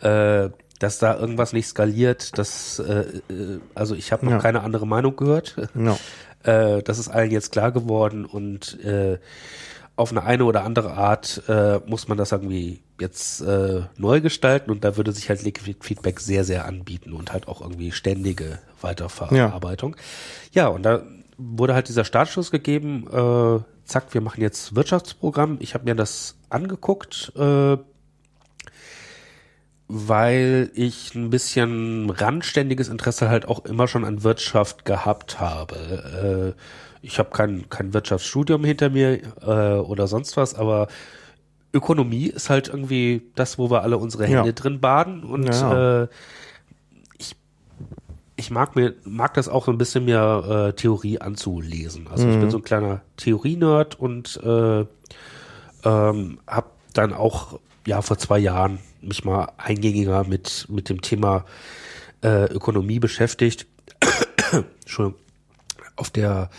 äh, 0.00 0.50
dass 0.80 0.98
da 0.98 1.16
irgendwas 1.18 1.52
nicht 1.52 1.68
skaliert, 1.68 2.36
das, 2.36 2.80
äh, 2.80 3.04
äh, 3.32 3.60
also 3.76 3.94
ich 3.94 4.10
habe 4.12 4.24
noch 4.24 4.32
Ja. 4.32 4.38
keine 4.38 4.62
andere 4.62 4.86
Meinung 4.86 5.16
gehört. 5.16 5.56
Ja. 5.74 5.96
Äh, 6.46 6.82
das 6.82 6.98
ist 6.98 7.08
allen 7.08 7.30
jetzt 7.30 7.52
klar 7.52 7.72
geworden 7.72 8.26
und 8.26 8.78
äh, 8.84 9.16
auf 9.96 10.10
eine 10.10 10.24
eine 10.24 10.44
oder 10.44 10.64
andere 10.64 10.94
Art 10.94 11.42
äh, 11.48 11.78
muss 11.86 12.08
man 12.08 12.18
das 12.18 12.32
irgendwie 12.32 12.82
jetzt 13.00 13.40
äh, 13.40 13.82
neu 13.96 14.20
gestalten 14.20 14.70
und 14.70 14.84
da 14.84 14.96
würde 14.96 15.12
sich 15.12 15.28
halt 15.28 15.42
Liquid 15.42 15.78
Feedback 15.80 16.20
sehr, 16.20 16.44
sehr 16.44 16.64
anbieten 16.64 17.12
und 17.12 17.32
halt 17.32 17.48
auch 17.48 17.60
irgendwie 17.60 17.92
ständige 17.92 18.58
Weiterverarbeitung. 18.80 19.96
Ja, 20.52 20.68
und 20.68 20.82
da 20.82 21.02
wurde 21.36 21.74
halt 21.74 21.88
dieser 21.88 22.04
Startschuss 22.04 22.50
gegeben, 22.50 23.06
äh, 23.08 23.60
zack, 23.84 24.14
wir 24.14 24.20
machen 24.20 24.40
jetzt 24.40 24.74
Wirtschaftsprogramm. 24.74 25.58
Ich 25.60 25.74
habe 25.74 25.84
mir 25.84 25.94
das 25.94 26.36
angeguckt, 26.48 27.32
äh, 27.36 27.76
weil 29.86 30.70
ich 30.74 31.14
ein 31.14 31.30
bisschen 31.30 32.10
randständiges 32.10 32.88
Interesse 32.88 33.28
halt 33.28 33.46
auch 33.46 33.64
immer 33.64 33.86
schon 33.86 34.04
an 34.04 34.22
Wirtschaft 34.22 34.84
gehabt 34.84 35.40
habe. 35.40 36.54
Äh, 36.56 36.60
ich 37.04 37.18
habe 37.18 37.30
kein, 37.30 37.68
kein 37.68 37.92
Wirtschaftsstudium 37.94 38.64
hinter 38.64 38.90
mir 38.90 39.20
äh, 39.42 39.78
oder 39.78 40.06
sonst 40.06 40.36
was, 40.36 40.54
aber 40.54 40.88
Ökonomie 41.72 42.26
ist 42.26 42.50
halt 42.50 42.68
irgendwie 42.68 43.22
das, 43.34 43.58
wo 43.58 43.70
wir 43.70 43.82
alle 43.82 43.98
unsere 43.98 44.24
Hände 44.24 44.46
Ja. 44.48 44.52
drin 44.52 44.80
baden 44.80 45.22
und 45.24 45.46
Ja. 45.46 46.02
äh, 46.04 46.08
ich, 47.18 47.36
ich 48.36 48.50
mag 48.50 48.76
mir 48.76 48.94
mag 49.04 49.34
das 49.34 49.48
auch 49.48 49.66
so 49.66 49.72
ein 49.72 49.78
bisschen 49.78 50.04
mehr 50.04 50.68
äh, 50.70 50.72
Theorie 50.74 51.20
anzulesen. 51.20 52.06
Also 52.08 52.28
ich 52.28 52.38
bin 52.38 52.50
so 52.50 52.58
ein 52.58 52.62
kleiner 52.64 53.02
Theorie-Nerd 53.16 53.98
und 53.98 54.40
äh, 54.42 54.84
ähm, 55.84 56.38
habe 56.46 56.66
dann 56.92 57.12
auch 57.12 57.58
ja 57.86 58.00
vor 58.02 58.18
zwei 58.18 58.38
Jahren 58.38 58.78
mich 59.02 59.24
mal 59.24 59.52
eingängiger 59.58 60.24
mit 60.24 60.66
mit 60.70 60.88
dem 60.88 61.02
Thema 61.02 61.44
äh, 62.22 62.44
Ökonomie 62.46 63.00
beschäftigt. 63.00 63.66
Entschuldigung. 64.82 65.20
Auf 65.96 66.10
der 66.10 66.50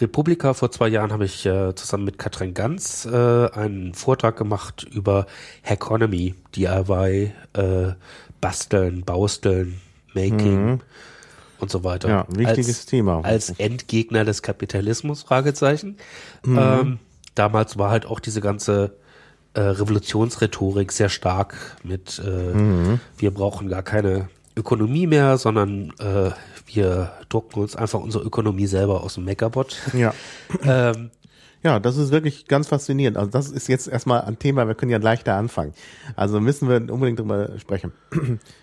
Republika 0.00 0.54
vor 0.54 0.70
zwei 0.70 0.88
Jahren 0.88 1.12
habe 1.12 1.24
ich 1.24 1.46
äh, 1.46 1.74
zusammen 1.74 2.04
mit 2.04 2.18
Katrin 2.18 2.54
Ganz 2.54 3.06
äh, 3.06 3.50
einen 3.50 3.94
Vortrag 3.94 4.36
gemacht 4.36 4.86
über 4.90 5.26
Hackonomy, 5.64 6.34
DIY, 6.56 7.32
äh, 7.52 7.92
Basteln, 8.40 9.04
Bausteln, 9.04 9.80
Making 10.14 10.80
und 11.60 11.70
so 11.70 11.84
weiter. 11.84 12.08
Ja, 12.08 12.26
wichtiges 12.28 12.68
als, 12.78 12.86
Thema. 12.86 13.20
Als 13.22 13.50
Endgegner 13.50 14.24
des 14.24 14.42
Kapitalismus, 14.42 15.22
Fragezeichen. 15.22 15.96
Mhm. 16.44 16.58
Ähm, 16.58 16.98
damals 17.34 17.78
war 17.78 17.90
halt 17.90 18.06
auch 18.06 18.18
diese 18.18 18.40
ganze 18.40 18.96
äh, 19.54 19.60
Revolutionsrhetorik 19.60 20.92
sehr 20.92 21.08
stark 21.08 21.76
mit 21.82 22.20
äh, 22.24 22.54
Mhm. 22.54 23.00
wir 23.18 23.30
brauchen 23.32 23.68
gar 23.68 23.82
keine 23.82 24.28
Ökonomie 24.56 25.06
mehr, 25.06 25.38
sondern 25.38 25.92
äh, 25.98 26.30
wir 26.66 27.12
drucken 27.28 27.60
uns 27.60 27.76
einfach 27.76 28.00
unsere 28.00 28.24
Ökonomie 28.24 28.66
selber 28.66 29.02
aus 29.02 29.14
dem 29.14 29.24
Megabot. 29.24 29.76
Ja. 29.92 30.12
ähm, 30.64 31.10
Ja, 31.62 31.78
das 31.78 31.98
ist 31.98 32.10
wirklich 32.10 32.46
ganz 32.48 32.68
faszinierend. 32.68 33.18
Also 33.18 33.30
das 33.30 33.50
ist 33.50 33.68
jetzt 33.68 33.86
erstmal 33.86 34.22
ein 34.22 34.38
Thema, 34.38 34.66
wir 34.66 34.74
können 34.74 34.90
ja 34.90 34.98
leichter 34.98 35.36
anfangen. 35.36 35.74
Also 36.16 36.40
müssen 36.40 36.68
wir 36.68 36.76
unbedingt 36.92 37.18
drüber 37.18 37.58
sprechen. 37.58 37.92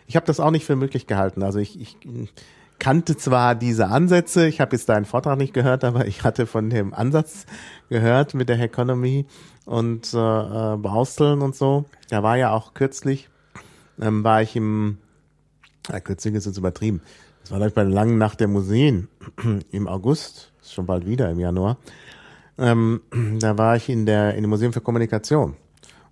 Ich 0.08 0.15
habe 0.15 0.25
das 0.25 0.39
auch 0.39 0.50
nicht 0.50 0.65
für 0.65 0.75
möglich 0.75 1.06
gehalten. 1.06 1.44
Also 1.44 1.60
ich, 1.60 1.79
ich 1.79 1.98
kannte 2.79 3.15
zwar 3.15 3.53
diese 3.53 3.88
Ansätze, 3.88 4.48
ich 4.48 4.62
habe 4.62 4.75
jetzt 4.75 4.89
deinen 4.89 5.06
Vortrag 5.06 5.38
nicht 5.38 5.53
gehört, 5.53 5.84
aber 5.84 6.08
ich 6.08 6.24
hatte 6.24 6.48
von 6.48 6.72
dem 6.72 6.94
Ansatz 6.94 7.46
gehört 7.89 8.34
mit 8.34 8.50
der 8.50 8.60
Economy 8.60 9.25
und 9.65 10.12
äh, 10.13 10.17
äh, 10.17 10.77
Bausteln 10.77 11.41
und 11.41 11.56
so. 11.56 11.86
Da 12.10 12.24
war 12.24 12.38
ja 12.38 12.51
auch 12.51 12.74
kürzlich, 12.74 13.29
ähm, 14.01 14.24
war 14.24 14.41
ich 14.41 14.56
im, 14.56 14.98
ja, 15.91 16.00
kürzlich 16.00 16.34
ist 16.34 16.46
jetzt 16.46 16.58
übertrieben, 16.58 17.01
das 17.41 17.51
war 17.51 17.60
gleich 17.60 17.74
bei 17.74 17.84
der 17.84 17.94
langen 17.94 18.17
Nacht 18.17 18.39
der 18.39 18.48
Museen 18.48 19.08
im 19.72 19.88
August, 19.88 20.51
ist 20.62 20.74
schon 20.74 20.86
bald 20.86 21.06
wieder 21.06 21.29
im 21.29 21.39
Januar. 21.39 21.77
Ähm, 22.58 23.01
da 23.39 23.58
war 23.58 23.75
ich 23.75 23.89
in 23.89 24.06
der 24.06 24.36
in 24.36 24.44
dem 24.44 24.50
Museum 24.50 24.74
für 24.74 24.82
Kommunikation 24.82 25.56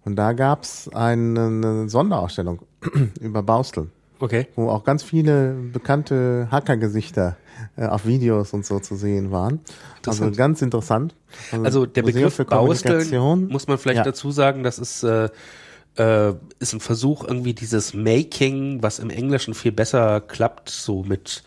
und 0.05 0.15
da 0.15 0.33
gab's 0.33 0.89
eine, 0.93 1.45
eine 1.47 1.89
Sonderausstellung 1.89 2.61
über 3.19 3.43
Bausteln, 3.43 3.91
okay. 4.19 4.47
wo 4.55 4.69
auch 4.69 4.83
ganz 4.83 5.03
viele 5.03 5.53
bekannte 5.73 6.47
Hackergesichter 6.51 7.37
äh, 7.75 7.85
auf 7.87 8.05
Videos 8.05 8.53
und 8.53 8.65
so 8.65 8.79
zu 8.79 8.95
sehen 8.95 9.31
waren. 9.31 9.59
Also 10.05 10.29
ganz 10.31 10.61
interessant. 10.61 11.15
Also 11.51 11.85
der 11.85 12.03
Museum 12.03 12.29
Begriff 12.29 12.47
Kommunikation. 12.47 13.47
muss 13.47 13.67
man 13.67 13.77
vielleicht 13.77 13.97
Ja. 13.97 14.03
dazu 14.03 14.31
sagen, 14.31 14.63
das 14.63 14.77
ist, 14.77 15.03
äh, 15.03 15.29
äh, 15.97 16.33
ist 16.59 16.73
ein 16.73 16.79
Versuch, 16.79 17.23
irgendwie 17.23 17.53
dieses 17.53 17.93
Making, 17.93 18.83
was 18.83 18.99
im 18.99 19.09
Englischen 19.09 19.53
viel 19.53 19.71
besser 19.71 20.21
klappt, 20.21 20.69
so 20.69 21.03
mit 21.03 21.43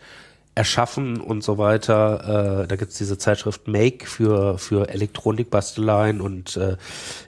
Erschaffen 0.55 1.21
und 1.21 1.43
so 1.43 1.57
weiter. 1.57 2.63
Äh, 2.63 2.67
da 2.67 2.75
gibt's 2.75 2.97
diese 2.97 3.17
Zeitschrift 3.17 3.67
Make 3.67 4.05
für, 4.05 4.57
für 4.57 4.89
Elektronikbasteleien 4.89 6.19
und 6.21 6.57
äh, 6.57 6.75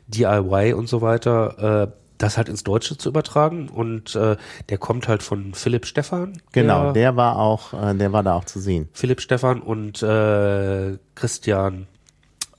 DIY 0.08 0.74
und 0.74 0.90
so 0.90 1.02
weiter. 1.02 1.88
Äh, 1.88 2.02
das 2.18 2.38
halt 2.38 2.50
ins 2.50 2.64
Deutsche 2.64 2.98
zu 2.98 3.10
übertragen 3.10 3.68
und 3.70 4.16
äh, 4.16 4.38
der 4.70 4.78
kommt 4.78 5.08
halt 5.08 5.24
von 5.24 5.54
Philipp 5.54 5.86
Stephan. 5.86 6.40
Genau, 6.52 6.86
der, 6.86 6.94
der 6.94 7.16
war 7.16 7.38
auch, 7.38 7.74
äh, 7.74 7.96
der 7.96 8.14
war 8.14 8.22
da 8.22 8.36
auch 8.36 8.46
zu 8.46 8.60
sehen. 8.60 8.90
Philipp 8.94 9.22
Stephan 9.22 9.62
und 9.62 10.04
äh, 10.04 10.98
Christian, 11.16 11.88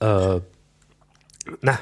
äh, 0.01 0.39
na, 1.61 1.79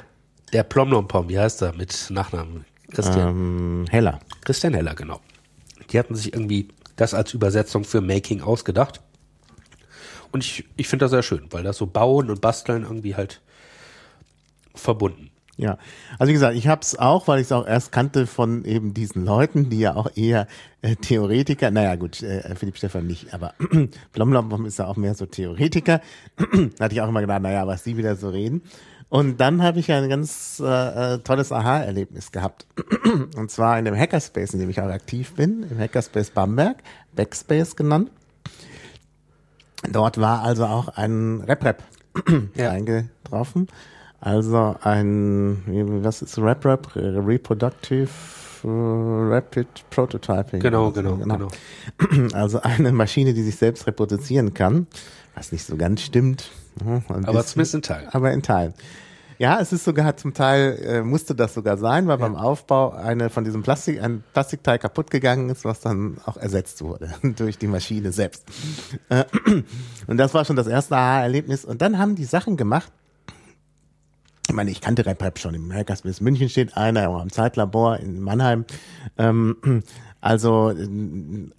der 0.54 0.64
Plomlompom, 0.64 1.30
wie 1.30 1.40
heißt 1.40 1.62
er 1.62 1.74
mit 1.74 2.08
Nachnamen? 2.10 2.66
Christian. 2.92 3.30
Ähm, 3.30 3.86
Heller. 3.90 4.20
Christian 4.42 4.74
Heller, 4.74 4.96
genau. 4.96 5.20
Die 5.90 6.00
hatten 6.00 6.16
sich 6.16 6.34
irgendwie 6.34 6.70
das 6.96 7.14
als 7.14 7.34
Übersetzung 7.34 7.84
für 7.84 8.02
Making 8.02 8.42
ausgedacht. 8.42 9.02
Und 10.32 10.44
ich, 10.44 10.66
ich 10.78 10.88
finde 10.88 11.06
das 11.06 11.12
sehr 11.12 11.24
schön, 11.24 11.48
weil 11.50 11.64
das 11.64 11.78
so 11.78 11.88
Bauen 11.88 12.30
und 12.30 12.42
Basteln 12.42 12.84
irgendwie 12.84 13.16
halt 13.16 13.42
verbunden. 14.74 15.32
Ja, 15.58 15.78
also 16.18 16.30
wie 16.30 16.34
gesagt, 16.34 16.56
ich 16.56 16.68
habe 16.68 16.82
es 16.82 16.98
auch, 16.98 17.28
weil 17.28 17.40
ich 17.40 17.48
es 17.48 17.52
auch 17.52 17.68
erst 17.68 17.92
kannte 17.92 18.26
von 18.26 18.66
eben 18.66 18.94
diesen 18.94 19.26
Leuten, 19.26 19.70
die 19.70 19.80
ja 19.80 19.96
auch 19.96 20.10
eher 20.16 20.48
äh, 20.82 20.96
Theoretiker, 20.96 21.70
naja 21.70 21.96
gut, 21.96 22.24
äh, 22.24 22.56
Philipp 22.56 22.78
Stefan 22.78 23.06
nicht, 23.06 23.34
aber 23.34 23.54
Blomlom 24.14 24.66
ist 24.66 24.80
ja 24.80 24.88
auch 24.88 24.96
mehr 24.96 25.14
so 25.14 25.26
Theoretiker. 25.28 26.02
da 26.38 26.86
hatte 26.86 26.96
ich 26.96 27.02
auch 27.02 27.10
immer 27.10 27.22
gedacht, 27.22 27.42
naja, 27.42 27.68
was 27.68 27.84
die 27.84 27.98
wieder 27.98 28.16
so 28.16 28.30
reden. 28.30 28.64
Und 29.12 29.42
dann 29.42 29.62
habe 29.62 29.78
ich 29.82 29.92
ein 29.92 30.08
ganz 30.08 30.62
äh, 30.64 31.16
äh, 31.16 31.18
tolles 31.20 31.52
Aha-Erlebnis 31.52 32.32
gehabt. 32.32 32.66
Und 33.36 33.52
zwar 33.52 33.78
in 33.78 33.84
dem 33.84 33.94
Hackerspace, 33.94 34.54
in 34.54 34.62
dem 34.62 34.70
ich 34.70 34.80
auch 34.80 34.88
aktiv 34.88 35.34
bin, 35.34 35.66
im 35.70 35.78
Hackerspace 35.78 36.30
Bamberg, 36.30 36.78
Backspace 37.14 37.76
genannt. 37.76 38.10
Dort 39.92 40.18
war 40.22 40.44
also 40.44 40.66
auch 40.66 40.88
ein 40.88 41.42
RepRap 41.42 41.84
Ja. 42.56 42.72
eingetroffen. 42.72 43.68
Also 44.22 44.78
ein, 44.82 45.62
was 46.04 46.22
ist 46.22 46.38
RepRap? 46.38 46.96
Reproductive 46.96 48.10
äh, 48.64 48.68
Rapid 48.68 49.68
Prototyping. 49.90 50.62
Genau, 50.62 50.88
Also, 50.88 51.02
genau, 51.02 51.18
genau. 51.18 51.48
Also 52.34 52.62
eine 52.62 52.94
Maschine, 52.94 53.34
die 53.34 53.44
sich 53.44 53.58
selbst 53.58 53.88
reproduzieren 53.88 54.54
kann, 54.54 54.88
was 55.36 55.52
nicht 55.52 55.66
so 55.66 55.76
ganz 55.76 56.02
stimmt. 56.02 56.50
Aber 57.10 57.46
zumindest 57.46 57.76
in 57.76 57.82
Teilen. 57.82 58.08
Aber 58.14 58.32
in 58.32 58.42
Teilen. 58.42 58.74
Ja, 59.42 59.60
es 59.60 59.74
ist 59.74 59.86
sogar 59.86 60.16
zum 60.18 60.36
Teil, 60.36 60.78
äh, 60.86 61.02
musste 61.02 61.34
das 61.34 61.56
sogar 61.56 61.76
sein, 61.76 62.06
weil 62.06 62.20
beim 62.20 62.36
Aufbau 62.36 62.92
eine 62.92 63.32
von 63.32 63.44
diesem 63.44 63.64
Plastik, 63.64 64.00
ein 64.00 64.24
Plastikteil 64.34 64.78
kaputt 64.78 65.10
gegangen 65.10 65.50
ist, 65.50 65.66
was 65.66 65.80
dann 65.80 66.20
auch 66.26 66.38
ersetzt 66.38 66.84
wurde 66.84 67.12
durch 67.24 67.58
die 67.58 67.66
Maschine 67.66 68.12
selbst. 68.12 68.48
Äh, 69.10 69.24
und 70.06 70.18
das 70.18 70.36
war 70.36 70.46
schon 70.46 70.58
das 70.58 70.68
erste 70.68 70.96
Aha-Erlebnis. 70.96 71.66
Und 71.66 71.82
dann 71.82 71.98
haben 71.98 72.14
die 72.14 72.26
Sachen 72.26 72.56
gemacht, 72.56 72.92
ich 74.48 74.54
meine, 74.54 74.70
ich 74.70 74.80
kannte 74.80 75.08
RepRap 75.08 75.40
schon. 75.40 75.56
Im 75.56 75.74
Hackerspace 75.74 76.22
München 76.22 76.48
steht 76.48 76.78
einer, 76.78 77.10
auch 77.10 77.20
am 77.20 77.32
Zeitlabor 77.32 77.98
in 77.98 78.20
Mannheim. 78.20 78.66
Ähm, 79.18 79.82
also, 80.22 80.70
äh, 80.70 80.88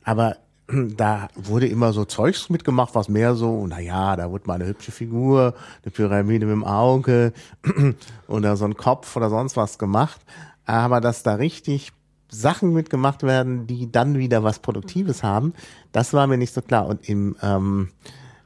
aber 0.04 0.36
da 0.96 1.28
wurde 1.34 1.66
immer 1.66 1.92
so 1.92 2.04
Zeugs 2.04 2.50
mitgemacht, 2.50 2.94
was 2.94 3.08
mehr 3.08 3.34
so, 3.34 3.66
naja, 3.66 4.16
da 4.16 4.30
wurde 4.30 4.46
mal 4.46 4.54
eine 4.54 4.66
hübsche 4.66 4.92
Figur, 4.92 5.54
eine 5.82 5.90
Pyramide 5.90 6.46
mit 6.46 6.54
dem 6.54 6.64
Auge 6.64 7.32
oder 8.28 8.56
so 8.56 8.64
ein 8.64 8.76
Kopf 8.76 9.16
oder 9.16 9.30
sonst 9.30 9.56
was 9.56 9.78
gemacht. 9.78 10.20
Aber 10.64 11.00
dass 11.00 11.22
da 11.22 11.34
richtig 11.34 11.92
Sachen 12.28 12.72
mitgemacht 12.72 13.22
werden, 13.22 13.66
die 13.66 13.92
dann 13.92 14.18
wieder 14.18 14.42
was 14.42 14.58
Produktives 14.60 15.22
haben, 15.22 15.52
das 15.92 16.14
war 16.14 16.26
mir 16.26 16.38
nicht 16.38 16.54
so 16.54 16.62
klar. 16.62 16.86
Und 16.86 17.08
im, 17.08 17.36
ähm, 17.42 17.90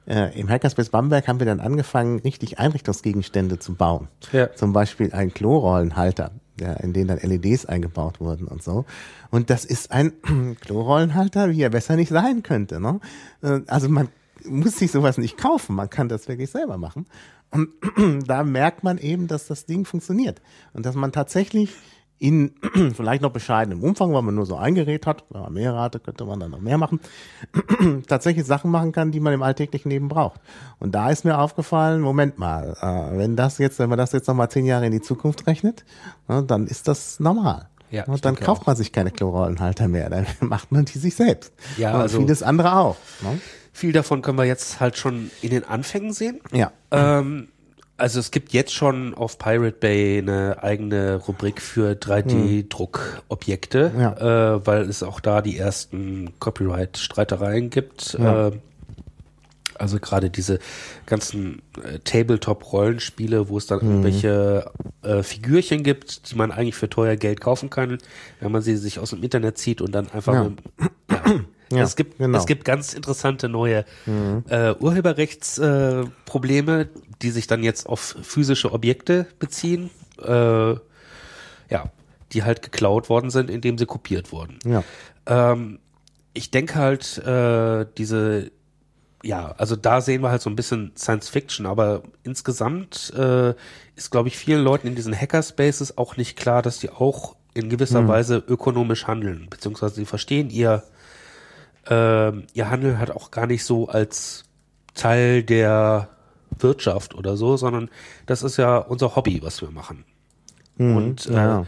äh, 0.07 0.39
im 0.39 0.49
Hackerspace 0.49 0.91
Bamberg 0.91 1.29
haben 1.29 1.39
wir 1.39 1.47
dann 1.47 1.61
angefangen, 1.61 2.19
richtig 2.21 2.59
Einrichtungsgegenstände 2.59 3.59
zu 3.59 3.75
bauen. 3.75 4.09
Ja. 4.33 4.53
Zum 4.55 4.73
Beispiel 4.73 5.13
einen 5.13 5.33
Klorollenhalter, 5.33 6.33
der, 6.59 6.81
in 6.81 6.93
den 6.93 7.09
dann 7.09 7.19
LEDs 7.19 7.67
eingebaut 7.67 8.21
wurden 8.21 8.47
und 8.47 8.63
so. 8.63 8.85
Und 9.31 9.51
das 9.51 9.65
ist 9.65 9.91
ein 9.93 10.13
Klorollenhalter, 10.61 11.51
wie 11.51 11.63
er 11.63 11.71
besser 11.71 11.97
nicht 11.97 12.09
sein 12.09 12.43
könnte. 12.43 12.81
Ne? 12.81 13.01
Äh, 13.43 13.61
Also 13.67 13.89
man 13.89 14.09
muss 14.45 14.79
sich 14.79 14.91
sowas 14.91 15.19
nicht 15.19 15.37
kaufen, 15.37 15.75
man 15.75 15.91
kann 15.91 16.09
das 16.09 16.29
wirklich 16.29 16.51
selber 16.51 16.79
machen. 16.79 17.07
Und 17.51 17.69
da 18.29 18.45
merkt 18.45 18.85
man 18.85 18.99
eben, 18.99 19.29
dass 19.29 19.47
das 19.47 19.67
Ding 19.67 19.85
funktioniert. 19.85 20.41
Und 20.73 20.87
dass 20.87 20.95
man 20.95 21.13
tatsächlich 21.13 21.73
in 22.19 22.53
vielleicht 22.95 23.23
noch 23.23 23.31
bescheidenem 23.33 23.83
Umfang, 23.83 24.13
weil 24.13 24.23
man 24.23 24.35
nur 24.35 24.47
so 24.47 24.57
ein 24.57 24.75
Gerät 24.75 25.07
hat, 25.07 25.25
wenn 25.31 25.43
man 25.43 25.53
mehrere 25.53 25.81
hatte, 25.81 26.01
könnte 26.01 26.25
man 26.25 26.41
dann 26.41 26.51
noch 26.51 26.61
mehr 26.61 26.79
machen, 26.79 27.01
tatsächlich 28.09 28.47
Sachen 28.47 28.71
machen 28.71 28.93
kann, 28.93 29.13
die 29.13 29.21
man 29.21 29.33
im 29.33 29.43
alltäglichen 29.43 29.91
Leben 29.91 30.09
braucht. 30.09 30.41
Und 30.79 30.95
da 30.95 31.11
ist 31.11 31.25
mir 31.25 31.39
aufgefallen, 31.39 32.01
Moment 32.01 32.39
mal, 32.39 32.77
äh, 32.81 33.19
wenn 33.19 33.37
das 33.37 33.59
jetzt, 33.59 33.79
wenn 33.79 33.89
man 33.89 33.99
das 33.99 34.13
jetzt 34.13 34.29
noch 34.29 34.35
mal 34.35 34.49
zehn 34.49 34.65
Jahre 34.67 34.87
in 34.87 34.93
die 34.93 35.03
Zukunft 35.03 35.47
rechnet, 35.47 35.85
ne, 36.29 36.43
dann 36.43 36.67
ist 36.67 36.89
das 36.89 37.21
normal. 37.21 37.69
Ja, 37.91 38.05
und 38.05 38.17
ich 38.17 38.21
dann 38.21 38.35
kauft 38.35 38.63
auch. 38.63 38.67
man 38.67 38.77
sich 38.77 38.93
keine 38.93 39.11
Klorollenhalter 39.11 39.87
mehr, 39.89 40.11
dann 40.11 40.27
macht 40.41 40.73
man 40.73 40.85
die 40.87 40.99
sich 40.99 41.15
selbst. 41.15 41.53
Ja, 41.77 41.95
und 41.95 42.01
also- 42.01 42.19
vieles 42.19 42.43
andere 42.43 42.77
auch. 42.77 42.97
Ne? 43.23 43.41
Viel 43.73 43.93
davon 43.93 44.23
können 44.23 44.39
wir 44.39 44.45
jetzt 44.47 44.81
halt 44.81 44.97
schon 44.97 45.31
in 45.43 45.51
den 45.51 45.65
Anfängen 45.65 46.15
sehen. 46.15 46.41
Ja. 46.51 46.73
Ähm, 46.91 47.49
also 47.99 48.21
es 48.21 48.31
gibt 48.31 48.53
jetzt 48.53 48.73
schon 48.75 49.15
auf 49.15 49.39
Pirate 49.39 49.77
Bay 49.81 50.19
eine 50.19 50.63
eigene 50.63 51.17
Rubrik 51.17 51.61
für 51.63 51.93
3D-Druckobjekte, 51.97 53.93
Ja. 53.99 54.57
äh, 54.57 54.67
weil 54.67 54.83
es 54.83 55.03
auch 55.03 55.21
da 55.21 55.43
die 55.43 55.57
ersten 55.59 56.33
Copyright-Streitereien 56.39 57.71
gibt. 57.71 58.17
Ja. 58.19 58.49
Äh, 58.49 58.53
also 59.79 59.99
gerade 59.99 60.31
diese 60.31 60.59
ganzen 61.05 61.61
äh, 61.85 61.99
Tabletop-Rollenspiele, 61.99 63.49
wo 63.51 63.59
es 63.59 63.67
dann 63.67 63.81
irgendwelche 63.81 64.71
äh, 65.03 65.23
Figürchen 65.23 65.83
gibt, 65.83 66.31
die 66.31 66.35
man 66.37 66.51
eigentlich 66.51 66.77
für 66.77 66.89
teuer 66.89 67.17
Geld 67.17 67.43
kaufen 67.43 67.69
kann, 67.69 67.99
wenn 68.41 68.53
man 68.53 68.63
sie 68.63 68.77
sich 68.77 68.99
aus 68.99 69.11
dem 69.11 69.23
Internet 69.23 69.59
zieht 69.59 69.83
und 69.83 69.93
dann 69.93 70.09
einfach 70.13 70.33
Ja. 70.35 70.45
mit, 70.45 70.59
ja. 71.11 71.41
Ja, 71.73 71.83
es 71.83 71.97
gibt 71.97 72.19
genau. 72.19 72.39
es 72.39 72.47
gibt 72.47 72.65
ganz 72.65 72.95
interessante 72.95 73.49
neue 73.49 73.85
äh, 74.49 74.73
Urheberrechtsprobleme, 74.79 76.03
äh, 76.05 76.25
Probleme, 76.25 76.89
die 77.23 77.31
sich 77.31 77.47
dann 77.47 77.63
jetzt 77.63 77.87
auf 77.87 78.17
physische 78.23 78.73
Objekte 78.73 79.27
beziehen, 79.39 79.91
äh, 80.23 80.73
ja, 80.73 81.91
die 82.33 82.43
halt 82.45 82.63
geklaut 82.63 83.09
worden 83.09 83.31
sind, 83.31 83.51
indem 83.51 83.79
sie 83.79 83.87
kopiert 83.87 84.33
wurden. 84.33 84.59
Ja. 84.65 84.85
Ähm, 85.27 85.79
ich 86.35 86.51
denke 86.51 86.75
halt, 86.75 87.19
äh, 87.19 87.87
diese, 87.97 88.51
ja, 89.23 89.55
also 89.57 89.77
da 89.77 90.01
sehen 90.01 90.23
wir 90.23 90.31
halt 90.31 90.43
so 90.43 90.51
ein 90.51 90.57
bisschen 90.57 90.93
Science 90.97 91.29
Fiction, 91.29 91.67
aber 91.67 92.03
insgesamt 92.23 93.13
äh, 93.17 93.55
ist, 93.95 94.11
glaube 94.11 94.29
ich, 94.29 94.37
vielen 94.37 94.63
Leuten 94.63 94.87
in 94.87 94.95
diesen 94.95 95.19
Hackerspaces 95.19 95.97
auch 95.97 96.17
nicht 96.17 96.37
klar, 96.37 96.63
dass 96.63 96.79
die 96.79 96.91
auch 96.91 97.37
in 97.55 97.71
gewisser 97.71 98.07
Weise 98.07 98.37
ökonomisch 98.37 99.07
handeln, 99.07 99.47
beziehungsweise 99.49 99.95
sie 99.95 100.05
verstehen 100.05 100.51
ihr, 100.51 100.83
ähm, 101.89 102.47
ihr 102.53 102.71
Handeln 102.71 102.99
halt 102.99 103.11
auch 103.11 103.31
gar 103.31 103.47
nicht 103.47 103.65
so 103.65 103.89
als 103.89 104.45
Teil 104.95 105.43
der 105.43 106.11
Wirtschaft 106.59 107.15
oder 107.15 107.37
so, 107.37 107.57
sondern 107.57 107.91
das 108.27 108.43
ist 108.43 108.57
ja 108.57 108.79
unser 108.79 109.17
Hobby, 109.17 109.43
was 109.43 109.61
wir 109.61 109.71
machen. 109.71 110.05
Und 110.79 111.27
äh, 111.27 111.33
ja. 111.33 111.67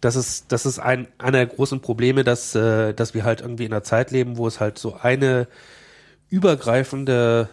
das 0.00 0.16
ist 0.16 0.50
das 0.50 0.66
ist 0.66 0.78
ein 0.78 1.06
einer 1.18 1.38
der 1.38 1.46
großen 1.46 1.80
Probleme, 1.80 2.24
dass 2.24 2.54
äh, 2.54 2.92
dass 2.94 3.14
wir 3.14 3.24
halt 3.24 3.40
irgendwie 3.40 3.64
in 3.64 3.72
einer 3.72 3.84
Zeit 3.84 4.10
leben, 4.10 4.36
wo 4.36 4.46
es 4.46 4.60
halt 4.60 4.78
so 4.78 4.96
eine 4.96 5.46
übergreifende 6.30 7.48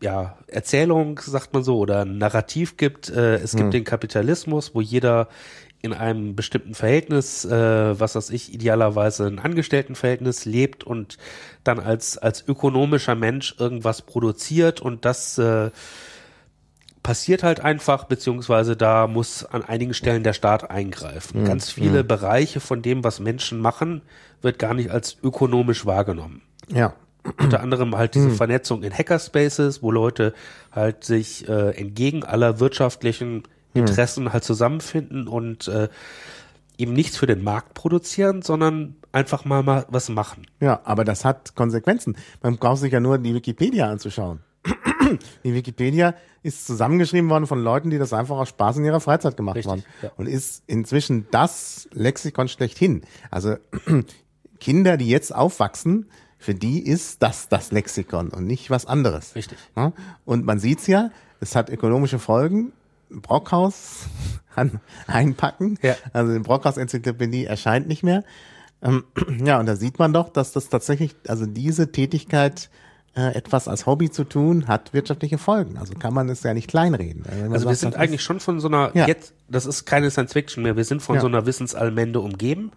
ja, 0.00 0.36
Erzählung, 0.48 1.20
sagt 1.24 1.54
man 1.54 1.62
so, 1.62 1.78
oder 1.78 2.04
Narrativ 2.04 2.76
gibt. 2.76 3.08
Äh, 3.08 3.36
es 3.36 3.54
gibt 3.54 3.72
den 3.72 3.84
Kapitalismus, 3.84 4.74
wo 4.74 4.80
jeder 4.80 5.28
in 5.80 5.92
einem 5.92 6.36
bestimmten 6.36 6.74
Verhältnis, 6.74 7.44
äh, 7.44 7.98
was 7.98 8.14
weiß 8.14 8.30
ich, 8.30 8.52
idealerweise 8.52 9.26
ein 9.26 9.40
Angestelltenverhältnis 9.40 10.44
lebt 10.44 10.84
und 10.84 11.18
dann 11.64 11.80
als, 11.80 12.18
als 12.18 12.46
ökonomischer 12.46 13.16
Mensch 13.16 13.56
irgendwas 13.58 14.02
produziert 14.02 14.80
und 14.80 15.04
das 15.04 15.38
äh, 15.38 15.70
passiert 17.02 17.42
halt 17.42 17.60
einfach, 17.60 18.04
beziehungsweise 18.04 18.76
da 18.76 19.06
muss 19.06 19.44
an 19.44 19.62
einigen 19.64 19.94
Stellen 19.94 20.22
der 20.22 20.32
Staat 20.32 20.70
eingreifen. 20.70 21.44
Ganz 21.44 21.70
viele 21.70 22.04
Bereiche 22.04 22.60
von 22.60 22.82
dem, 22.82 23.02
was 23.02 23.18
Menschen 23.20 23.60
machen, 23.60 24.02
wird 24.40 24.58
gar 24.58 24.74
nicht 24.74 24.90
als 24.90 25.16
ökonomisch 25.22 25.84
wahrgenommen 25.86 26.42
Ja. 26.68 26.94
unter 27.38 27.60
anderem 27.60 27.96
halt 27.96 28.14
diese 28.14 28.30
Vernetzung 28.30 28.82
in 28.82 28.92
Hackerspaces, 28.92 29.82
wo 29.82 29.90
Leute 29.90 30.32
halt 30.72 31.04
sich 31.04 31.48
äh, 31.48 31.70
entgegen 31.70 32.24
aller 32.24 32.58
wirtschaftlichen 32.60 33.44
Interessen 33.74 34.32
halt 34.32 34.44
zusammenfinden 34.44 35.28
und 35.28 35.66
äh, 35.68 35.88
eben 36.78 36.92
nichts 36.92 37.16
für 37.16 37.26
den 37.26 37.42
Markt 37.44 37.74
produzieren, 37.74 38.42
sondern 38.42 38.96
einfach 39.12 39.44
mal, 39.44 39.62
mal 39.62 39.86
was 39.88 40.08
machen. 40.08 40.46
Ja, 40.60 40.80
aber 40.84 41.04
das 41.04 41.24
hat 41.24 41.54
Konsequenzen. 41.54 42.16
Man 42.42 42.56
braucht 42.56 42.80
sich 42.80 42.92
ja 42.92 43.00
nur 43.00 43.18
die 43.18 43.34
Wikipedia 43.34 43.88
anzuschauen. 43.90 44.40
Die 45.44 45.54
Wikipedia 45.54 46.14
ist 46.42 46.66
zusammengeschrieben 46.66 47.28
worden 47.30 47.46
von 47.46 47.62
Leuten, 47.62 47.90
die 47.90 47.98
das 47.98 48.12
einfach 48.12 48.36
aus 48.36 48.48
Spaß 48.48 48.78
in 48.78 48.84
ihrer 48.84 49.00
Freizeit 49.00 49.36
gemacht 49.36 49.56
Richtig, 49.56 49.72
haben. 49.72 49.84
ja. 50.02 50.10
Und 50.16 50.26
ist 50.26 50.62
inzwischen 50.66 51.26
das 51.30 51.88
Lexikon 51.92 52.48
schlechthin. 52.48 53.02
Also 53.30 53.56
Kinder, 54.60 54.96
die 54.96 55.08
jetzt 55.08 55.34
aufwachsen, 55.34 56.06
für 56.38 56.54
die 56.54 56.84
ist 56.84 57.22
das 57.22 57.48
das 57.48 57.70
Lexikon 57.70 58.28
und 58.28 58.46
nicht 58.46 58.70
was 58.70 58.86
anderes. 58.86 59.34
Richtig. 59.36 59.58
Und 60.24 60.44
man 60.44 60.58
sieht's 60.58 60.86
ja, 60.86 61.10
es 61.40 61.54
hat 61.56 61.70
ökonomische 61.70 62.18
Folgen. 62.18 62.72
Brockhaus 63.10 64.06
an, 64.56 64.80
einpacken. 65.06 65.78
Ja. 65.82 65.96
Also 66.12 66.32
die 66.32 66.40
Brockhaus-Enzyklopädie 66.40 67.44
erscheint 67.44 67.86
nicht 67.86 68.02
mehr. 68.02 68.24
Ähm, 68.82 69.04
ja, 69.44 69.60
und 69.60 69.66
da 69.66 69.76
sieht 69.76 69.98
man 69.98 70.12
doch, 70.12 70.28
dass 70.28 70.52
das 70.52 70.68
tatsächlich, 70.68 71.14
also 71.28 71.46
diese 71.46 71.92
Tätigkeit, 71.92 72.70
äh, 73.14 73.34
etwas 73.34 73.68
als 73.68 73.84
Hobby 73.84 74.10
zu 74.10 74.24
tun, 74.24 74.68
hat 74.68 74.92
wirtschaftliche 74.94 75.36
Folgen. 75.36 75.76
Also 75.76 75.92
kann 75.94 76.14
man 76.14 76.28
es 76.30 76.42
ja 76.42 76.54
nicht 76.54 76.68
kleinreden. 76.68 77.24
Also 77.52 77.68
wir 77.68 77.76
sind 77.76 77.94
eigentlich 77.94 78.22
schon 78.22 78.40
von 78.40 78.58
so 78.58 78.68
einer, 78.68 78.90
Ja. 78.94 79.06
jetzt, 79.06 79.34
das 79.48 79.66
ist 79.66 79.84
keine 79.84 80.10
Science 80.10 80.32
Fiction 80.32 80.62
mehr, 80.62 80.76
wir 80.76 80.84
sind 80.84 81.02
von 81.02 81.16
Ja. 81.16 81.20
Mhm. 81.20 81.22
so 81.22 81.28
einer 81.28 81.44
Wissensallmende 81.46 82.20
umgeben. 82.20 82.72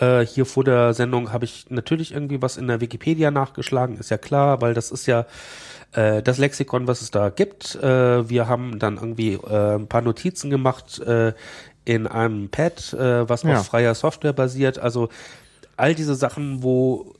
Äh, 0.00 0.26
hier 0.26 0.44
vor 0.44 0.64
der 0.64 0.92
Sendung 0.92 1.32
habe 1.32 1.44
ich 1.44 1.66
natürlich 1.68 2.12
irgendwie 2.12 2.42
was 2.42 2.56
in 2.56 2.66
der 2.66 2.80
Wikipedia 2.80 3.30
nachgeschlagen, 3.30 3.96
ist 3.96 4.10
ja 4.10 4.18
klar, 4.18 4.60
weil 4.60 4.74
das 4.74 4.90
ist 4.90 5.06
ja 5.06 5.26
äh, 5.92 6.20
das 6.22 6.38
Lexikon, 6.38 6.86
was 6.88 7.00
es 7.00 7.10
da 7.12 7.30
gibt. 7.30 7.76
Äh, 7.76 8.28
wir 8.28 8.48
haben 8.48 8.78
dann 8.80 8.96
irgendwie 8.96 9.34
äh, 9.34 9.76
ein 9.76 9.86
paar 9.86 10.02
Notizen 10.02 10.50
gemacht 10.50 11.00
in 11.86 12.06
einem 12.06 12.48
Pad, 12.50 12.92
was 12.98 13.42
Ja. 13.44 13.58
auf 13.60 13.66
freier 13.66 13.94
Software 13.94 14.32
basiert. 14.34 14.78
Also 14.78 15.08
all 15.76 15.94
diese 15.94 16.14
Sachen, 16.14 16.62
wo 16.62 17.14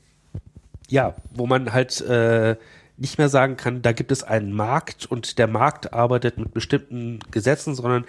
ja, 0.91 1.15
wo 1.33 1.47
man 1.47 1.73
halt 1.73 1.99
äh, 2.01 2.55
nicht 2.97 3.17
mehr 3.17 3.29
sagen 3.29 3.57
kann, 3.57 3.81
da 3.81 3.93
gibt 3.93 4.11
es 4.11 4.21
einen 4.23 4.51
Markt 4.53 5.07
und 5.07 5.39
der 5.39 5.47
Markt 5.47 5.91
arbeitet 5.93 6.37
mit 6.37 6.53
bestimmten 6.53 7.19
Gesetzen, 7.31 7.73
sondern 7.73 8.05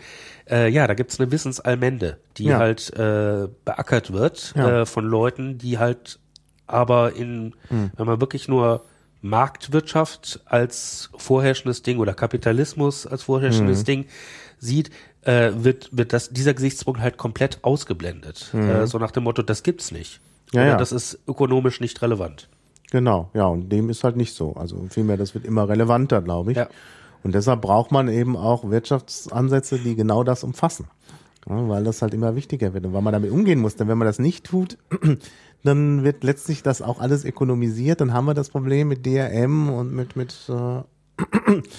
äh, 0.51 0.69
ja, 0.69 0.87
da 0.87 0.93
gibt 0.95 1.13
es 1.13 1.19
eine 1.21 1.31
Wissensallmende, 1.33 2.19
die 2.37 2.45
Ja. 2.45 2.59
halt 2.59 2.93
äh, 2.99 3.49
beackert 3.65 4.13
wird 4.13 4.53
Ja. 4.57 4.83
äh, 4.83 4.87
von 4.87 5.07
Leuten, 5.07 5.57
die 5.57 5.79
halt 5.79 6.19
aber 6.67 7.15
in, 7.17 7.55
wenn 7.71 8.07
man 8.07 8.21
wirklich 8.21 8.49
nur 8.49 8.85
Marktwirtschaft 9.21 10.41
als 10.47 11.11
vorherrschendes 11.17 11.83
Ding 11.83 11.99
oder 11.99 12.15
Kapitalismus 12.15 13.07
als 13.07 13.23
vorherrschendes 13.25 13.85
Ding 13.85 14.07
sieht, 14.59 14.91
äh, 15.23 15.51
wird, 15.55 15.89
wird 15.97 16.13
das, 16.13 16.31
dieser 16.31 16.55
Gesichtspunkt 16.55 17.01
halt 17.01 17.17
komplett 17.19 17.59
ausgeblendet. 17.63 18.53
Äh, 18.55 18.87
so 18.87 18.99
nach 18.99 19.11
dem 19.11 19.25
Motto, 19.25 19.43
das 19.43 19.63
gibt's 19.63 19.91
nicht. 19.93 20.21
Ja, 20.53 20.65
ja. 20.67 20.77
das 20.77 20.93
ist 20.93 21.19
ökonomisch 21.27 21.81
nicht 21.81 22.01
relevant. 22.03 22.49
Genau, 22.93 23.31
ja, 23.33 23.47
und 23.47 23.71
dem 23.71 23.89
ist 23.89 24.05
halt 24.05 24.19
nicht 24.19 24.35
so. 24.35 24.53
Also 24.53 24.85
vielmehr, 24.91 25.17
das 25.17 25.33
wird 25.33 25.47
immer 25.47 25.67
relevanter, 25.67 26.21
glaube 26.21 26.51
ich. 26.53 26.59
Ja. 26.59 26.69
Und 27.23 27.35
deshalb 27.35 27.63
braucht 27.63 27.91
man 27.91 28.09
eben 28.09 28.37
auch 28.37 28.69
Wirtschaftsansätze, 28.69 29.79
die 29.79 29.97
genau 29.97 30.25
das 30.25 30.45
umfassen. 30.45 30.89
Ja, 31.49 31.69
weil 31.71 31.85
das 31.85 32.03
halt 32.03 32.13
immer 32.13 32.37
wichtiger 32.37 32.75
wird 32.75 32.85
und 32.85 32.93
weil 32.93 33.01
man 33.01 33.15
damit 33.15 33.31
umgehen 33.31 33.61
muss. 33.61 33.77
Denn 33.77 33.89
wenn 33.89 33.97
man 33.97 34.05
das 34.05 34.19
nicht 34.19 34.45
tut, 34.45 34.77
dann 35.65 36.05
wird 36.05 36.23
letztlich 36.23 36.63
das 36.63 36.83
auch 36.83 37.01
alles 37.01 37.25
ökonomisiert. 37.25 38.03
Dann 38.03 38.13
haben 38.13 38.27
wir 38.27 38.35
das 38.35 38.51
Problem 38.51 38.89
mit 38.89 39.07
DRM 39.07 39.71
und 39.71 39.95
mit, 39.95 40.15
mit 40.15 40.35
äh, 40.51 40.83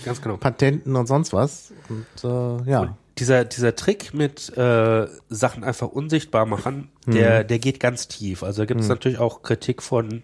genau. 0.23 0.37
Patenten 0.37 0.95
und 0.95 1.05
sonst 1.05 1.31
was. 1.31 1.73
Und 1.89 2.23
äh, 2.23 2.71
ja. 2.71 2.97
dieser, 3.19 3.45
dieser 3.45 3.75
Trick 3.75 4.15
mit 4.15 4.57
äh, 4.57 5.05
Sachen 5.29 5.63
einfach 5.63 5.89
unsichtbar 5.89 6.47
machen, 6.47 6.89
der, 7.05 7.43
der 7.43 7.59
geht 7.59 7.79
ganz 7.79 8.07
tief. 8.07 8.41
Also 8.41 8.63
da 8.63 8.65
gibt 8.65 8.81
es 8.81 8.87
natürlich 8.87 9.19
auch 9.19 9.43
Kritik 9.43 9.83
von, 9.83 10.23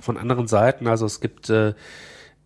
von 0.00 0.16
anderen 0.16 0.46
Seiten. 0.46 0.86
Also 0.86 1.06
es 1.06 1.20
gibt 1.20 1.50
äh, 1.50 1.74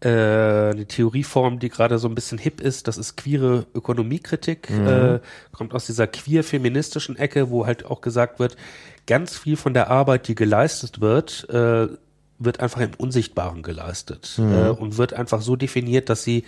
äh, 0.04 0.70
eine 0.70 0.86
Theorieform, 0.86 1.58
die 1.58 1.68
gerade 1.68 1.98
so 1.98 2.08
ein 2.08 2.14
bisschen 2.14 2.38
hip 2.38 2.60
ist, 2.60 2.88
das 2.88 2.98
ist 2.98 3.16
queere 3.16 3.66
Ökonomiekritik, 3.74 4.68
äh, 4.70 5.20
kommt 5.52 5.74
aus 5.74 5.86
dieser 5.86 6.06
queer-feministischen 6.06 7.16
Ecke, 7.16 7.50
wo 7.50 7.66
halt 7.66 7.86
auch 7.86 8.00
gesagt 8.00 8.38
wird, 8.38 8.56
ganz 9.06 9.36
viel 9.38 9.56
von 9.56 9.74
der 9.74 9.90
Arbeit, 9.90 10.28
die 10.28 10.34
geleistet 10.34 11.00
wird, 11.00 11.48
äh, 11.48 11.88
wird 12.38 12.60
einfach 12.60 12.80
im 12.80 12.90
Unsichtbaren 12.98 13.62
geleistet 13.62 14.34
äh, 14.38 14.68
und 14.68 14.98
wird 14.98 15.14
einfach 15.14 15.40
so 15.40 15.56
definiert, 15.56 16.10
dass 16.10 16.24
sie 16.24 16.44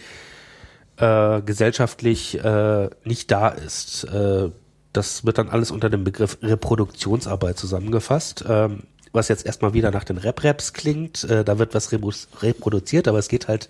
äh, 0.96 1.40
gesellschaftlich 1.42 2.42
äh, 2.42 2.90
nicht 3.04 3.30
da 3.30 3.48
ist. 3.48 4.04
Äh, 4.04 4.50
das 4.92 5.24
wird 5.24 5.38
dann 5.38 5.48
alles 5.48 5.70
unter 5.70 5.90
dem 5.90 6.04
Begriff 6.04 6.38
Reproduktionsarbeit 6.42 7.58
zusammengefasst, 7.58 8.44
ähm, 8.48 8.84
was 9.16 9.26
jetzt 9.28 9.44
erstmal 9.44 9.74
wieder 9.74 9.90
nach 9.90 10.04
den 10.04 10.18
Rep-Raps 10.18 10.72
klingt. 10.72 11.24
Äh, 11.24 11.44
da 11.44 11.58
wird 11.58 11.74
was 11.74 11.90
reproduziert, 11.92 13.08
aber 13.08 13.18
es 13.18 13.26
geht 13.28 13.48
halt 13.48 13.68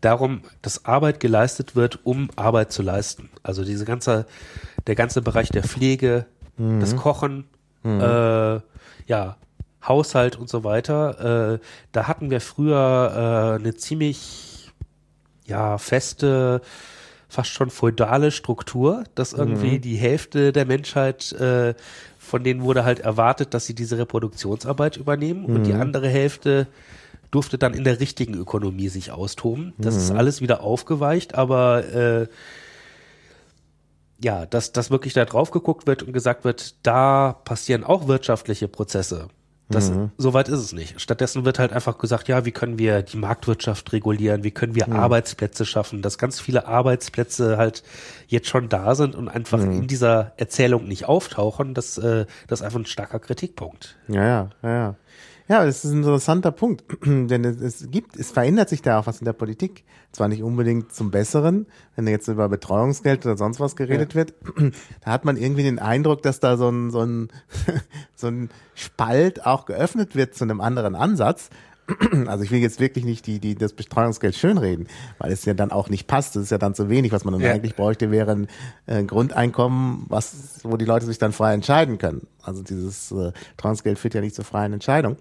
darum, 0.00 0.42
dass 0.62 0.84
Arbeit 0.84 1.20
geleistet 1.20 1.76
wird, 1.76 2.00
um 2.04 2.30
Arbeit 2.34 2.72
zu 2.72 2.82
leisten. 2.82 3.30
Also 3.44 3.64
diese 3.64 3.84
ganze, 3.84 4.26
der 4.88 4.96
ganze 4.96 5.22
Bereich 5.22 5.50
der 5.50 5.62
Pflege, 5.62 6.26
das 6.58 6.94
Kochen, 6.96 7.44
äh, 7.84 8.60
ja, 9.06 9.36
Haushalt 9.86 10.36
und 10.36 10.48
so 10.48 10.64
weiter. 10.64 11.54
Äh, 11.54 11.58
da 11.92 12.06
hatten 12.06 12.30
wir 12.30 12.40
früher 12.40 13.56
äh, 13.56 13.60
eine 13.60 13.74
ziemlich 13.74 14.70
ja, 15.46 15.78
feste, 15.78 16.60
fast 17.28 17.50
schon 17.50 17.70
feudale 17.70 18.30
Struktur, 18.30 19.04
dass 19.14 19.32
irgendwie 19.32 19.78
die 19.78 19.96
Hälfte 19.96 20.52
der 20.52 20.66
Menschheit, 20.66 21.32
äh, 21.32 21.74
von 22.20 22.44
denen 22.44 22.62
wurde 22.62 22.84
halt 22.84 23.00
erwartet, 23.00 23.54
dass 23.54 23.64
sie 23.64 23.74
diese 23.74 23.96
Reproduktionsarbeit 23.96 24.98
übernehmen 24.98 25.46
und 25.46 25.64
die 25.64 25.72
andere 25.72 26.06
Hälfte 26.06 26.68
durfte 27.30 27.56
dann 27.56 27.72
in 27.72 27.82
der 27.82 27.98
richtigen 27.98 28.34
Ökonomie 28.34 28.88
sich 28.88 29.10
austoben. 29.10 29.72
Das 29.78 29.96
ist 29.96 30.10
alles 30.10 30.42
wieder 30.42 30.62
aufgeweicht, 30.62 31.34
aber 31.34 31.84
äh, 31.94 32.28
ja, 34.22 34.44
dass, 34.44 34.72
dass 34.72 34.90
wirklich 34.90 35.14
da 35.14 35.24
drauf 35.24 35.50
geguckt 35.50 35.86
wird 35.86 36.02
und 36.02 36.12
gesagt 36.12 36.44
wird, 36.44 36.74
da 36.82 37.32
passieren 37.32 37.84
auch 37.84 38.06
wirtschaftliche 38.06 38.68
Prozesse. 38.68 39.28
Das, 39.70 39.92
Soweit 40.18 40.48
ist 40.48 40.58
es 40.58 40.72
nicht. 40.72 41.00
Stattdessen 41.00 41.44
wird 41.44 41.58
halt 41.58 41.72
einfach 41.72 41.98
gesagt, 41.98 42.28
ja, 42.28 42.44
wie 42.44 42.50
können 42.50 42.78
wir 42.78 43.02
die 43.02 43.16
Marktwirtschaft 43.16 43.92
regulieren, 43.92 44.42
wie 44.42 44.50
können 44.50 44.74
wir 44.74 44.90
Arbeitsplätze 44.92 45.64
schaffen, 45.64 46.02
dass 46.02 46.18
ganz 46.18 46.40
viele 46.40 46.66
Arbeitsplätze 46.66 47.56
halt 47.56 47.84
jetzt 48.26 48.48
schon 48.48 48.68
da 48.68 48.94
sind 48.94 49.14
und 49.14 49.28
einfach 49.28 49.60
in 49.60 49.86
dieser 49.86 50.32
Erzählung 50.36 50.86
nicht 50.86 51.06
auftauchen, 51.06 51.74
das, 51.74 51.98
äh, 51.98 52.26
das 52.48 52.60
ist 52.60 52.66
einfach 52.66 52.80
ein 52.80 52.86
starker 52.86 53.20
Kritikpunkt. 53.20 53.96
Ja, 54.08 54.24
ja, 54.24 54.50
ja, 54.62 54.70
ja. 54.70 54.94
Ja, 55.50 55.64
das 55.64 55.84
ist 55.84 55.90
ein 55.90 56.04
interessanter 56.04 56.52
Punkt, 56.52 56.84
denn 57.04 57.44
es, 57.44 57.60
es 57.60 57.90
gibt, 57.90 58.14
es 58.14 58.30
verändert 58.30 58.68
sich 58.68 58.82
da 58.82 59.00
auch 59.00 59.08
was 59.08 59.18
in 59.18 59.24
der 59.24 59.32
Politik. 59.32 59.82
Zwar 60.12 60.28
nicht 60.28 60.44
unbedingt 60.44 60.92
zum 60.92 61.10
Besseren, 61.10 61.66
wenn 61.96 62.06
jetzt 62.06 62.28
über 62.28 62.48
Betreuungsgeld 62.48 63.26
oder 63.26 63.36
sonst 63.36 63.58
was 63.58 63.74
geredet 63.74 64.14
wird, 64.14 64.32
da 65.04 65.10
hat 65.10 65.24
man 65.24 65.36
irgendwie 65.36 65.64
den 65.64 65.80
Eindruck, 65.80 66.22
dass 66.22 66.38
da 66.38 66.56
so 66.56 66.68
ein, 66.68 66.92
so 66.92 67.00
ein, 67.00 67.30
so 68.14 68.28
ein 68.28 68.50
Spalt 68.76 69.44
auch 69.44 69.66
geöffnet 69.66 70.14
wird 70.14 70.36
zu 70.36 70.44
einem 70.44 70.60
anderen 70.60 70.94
Ansatz. 70.94 71.50
Also 72.26 72.44
ich 72.44 72.50
will 72.50 72.60
jetzt 72.60 72.80
wirklich 72.80 73.04
nicht 73.04 73.26
die, 73.26 73.38
die 73.40 73.54
das 73.54 73.72
Betreuungsgeld 73.72 74.34
schönreden, 74.36 74.86
weil 75.18 75.32
es 75.32 75.44
ja 75.44 75.54
dann 75.54 75.70
auch 75.72 75.88
nicht 75.88 76.06
passt. 76.06 76.36
Das 76.36 76.44
ist 76.44 76.50
ja 76.50 76.58
dann 76.58 76.74
zu 76.74 76.88
wenig. 76.88 77.12
Was 77.12 77.24
man 77.24 77.34
dann 77.34 77.42
Ja. 77.42 77.52
eigentlich 77.52 77.74
bräuchte, 77.76 78.10
wäre 78.10 78.32
ein 78.32 78.48
äh, 78.86 79.02
Grundeinkommen, 79.04 80.06
was, 80.08 80.60
wo 80.62 80.76
die 80.76 80.84
Leute 80.84 81.06
sich 81.06 81.18
dann 81.18 81.32
frei 81.32 81.54
entscheiden 81.54 81.98
können. 81.98 82.26
Also 82.42 82.62
dieses 82.62 83.10
äh, 83.12 83.32
Betreuungsgeld 83.56 83.98
führt 83.98 84.14
ja 84.14 84.20
nicht 84.20 84.34
zur 84.34 84.44
freien 84.44 84.72
Entscheidung. 84.72 85.16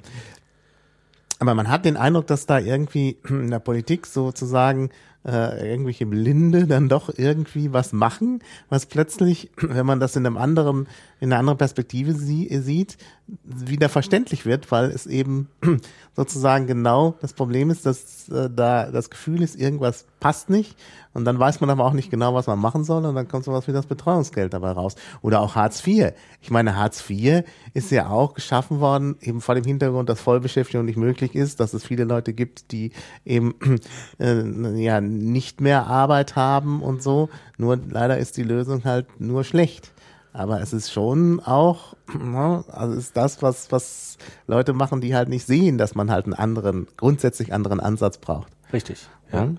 Aber 1.39 1.53
man 1.55 1.69
hat 1.69 1.85
den 1.85 1.95
Eindruck, 1.97 2.27
dass 2.27 2.45
da 2.45 2.59
irgendwie 2.59 3.17
in 3.29 3.49
der 3.49 3.59
Politik 3.59 4.05
sozusagen 4.05 4.89
äh, 5.25 5.71
irgendwelche 5.71 6.05
Blinde 6.05 6.65
dann 6.65 6.87
doch 6.87 7.11
irgendwie 7.17 7.73
was 7.73 7.91
machen, 7.91 8.39
was 8.69 8.85
plötzlich, 8.85 9.51
wenn 9.57 9.85
man 9.85 9.99
das 9.99 10.15
in 10.15 10.25
einem 10.25 10.37
anderen, 10.37 10.87
in 11.19 11.31
einer 11.31 11.39
anderen 11.39 11.57
Perspektive 11.57 12.13
sie, 12.13 12.47
sieht, 12.61 12.97
wieder 13.43 13.89
verständlich 13.89 14.45
wird, 14.45 14.71
weil 14.71 14.85
es 14.91 15.05
eben 15.05 15.49
sozusagen 16.15 16.67
genau 16.67 17.15
das 17.21 17.33
Problem 17.33 17.69
ist, 17.69 17.85
dass 17.85 18.29
äh, 18.29 18.49
da 18.49 18.91
das 18.91 19.09
Gefühl 19.09 19.41
ist, 19.41 19.59
irgendwas 19.59 20.05
passt 20.19 20.49
nicht 20.49 20.75
und 21.13 21.25
dann 21.25 21.39
weiß 21.39 21.59
man 21.61 21.69
aber 21.69 21.85
auch 21.85 21.93
nicht 21.93 22.11
genau, 22.11 22.33
was 22.33 22.47
man 22.47 22.59
machen 22.59 22.83
soll 22.83 23.05
und 23.05 23.15
dann 23.15 23.27
kommt 23.27 23.43
sowas 23.43 23.67
wie 23.67 23.71
das 23.71 23.85
Betreuungsgeld 23.85 24.53
dabei 24.53 24.71
raus. 24.71 24.95
Oder 25.21 25.41
auch 25.41 25.55
Hartz 25.55 25.85
IV. 25.85 26.13
Ich 26.41 26.51
meine, 26.51 26.75
Hartz 26.75 27.09
IV 27.09 27.43
ist 27.73 27.91
ja 27.91 28.09
auch 28.09 28.33
geschaffen 28.33 28.79
worden, 28.79 29.17
eben 29.21 29.41
vor 29.41 29.55
dem 29.55 29.63
Hintergrund, 29.63 30.09
dass 30.09 30.21
Vollbeschäftigung 30.21 30.85
nicht 30.85 30.97
möglich 30.97 31.35
ist, 31.35 31.59
dass 31.59 31.73
es 31.73 31.85
viele 31.85 32.03
Leute 32.03 32.33
gibt, 32.33 32.71
die 32.71 32.91
eben 33.25 33.55
äh, 34.19 34.81
ja 34.81 35.01
nicht 35.01 35.61
mehr 35.61 35.87
Arbeit 35.87 36.35
haben 36.35 36.81
und 36.81 37.01
so. 37.01 37.29
Nur 37.57 37.77
leider 37.89 38.17
ist 38.17 38.37
die 38.37 38.43
Lösung 38.43 38.83
halt 38.83 39.19
nur 39.19 39.43
schlecht. 39.43 39.91
Aber 40.31 40.61
es 40.61 40.73
ist 40.73 40.91
schon 40.91 41.39
auch, 41.39 41.95
ne, 42.13 42.63
also 42.67 42.95
ist 42.95 43.17
das, 43.17 43.41
was, 43.41 43.71
was 43.71 44.17
Leute 44.47 44.73
machen, 44.73 45.01
die 45.01 45.15
halt 45.15 45.29
nicht 45.29 45.45
sehen, 45.45 45.77
dass 45.77 45.95
man 45.95 46.11
halt 46.11 46.25
einen 46.25 46.35
anderen, 46.35 46.87
grundsätzlich 46.97 47.51
anderen 47.51 47.79
Ansatz 47.79 48.19
braucht. 48.19 48.51
Richtig. 48.71 49.07
Ja. 49.31 49.49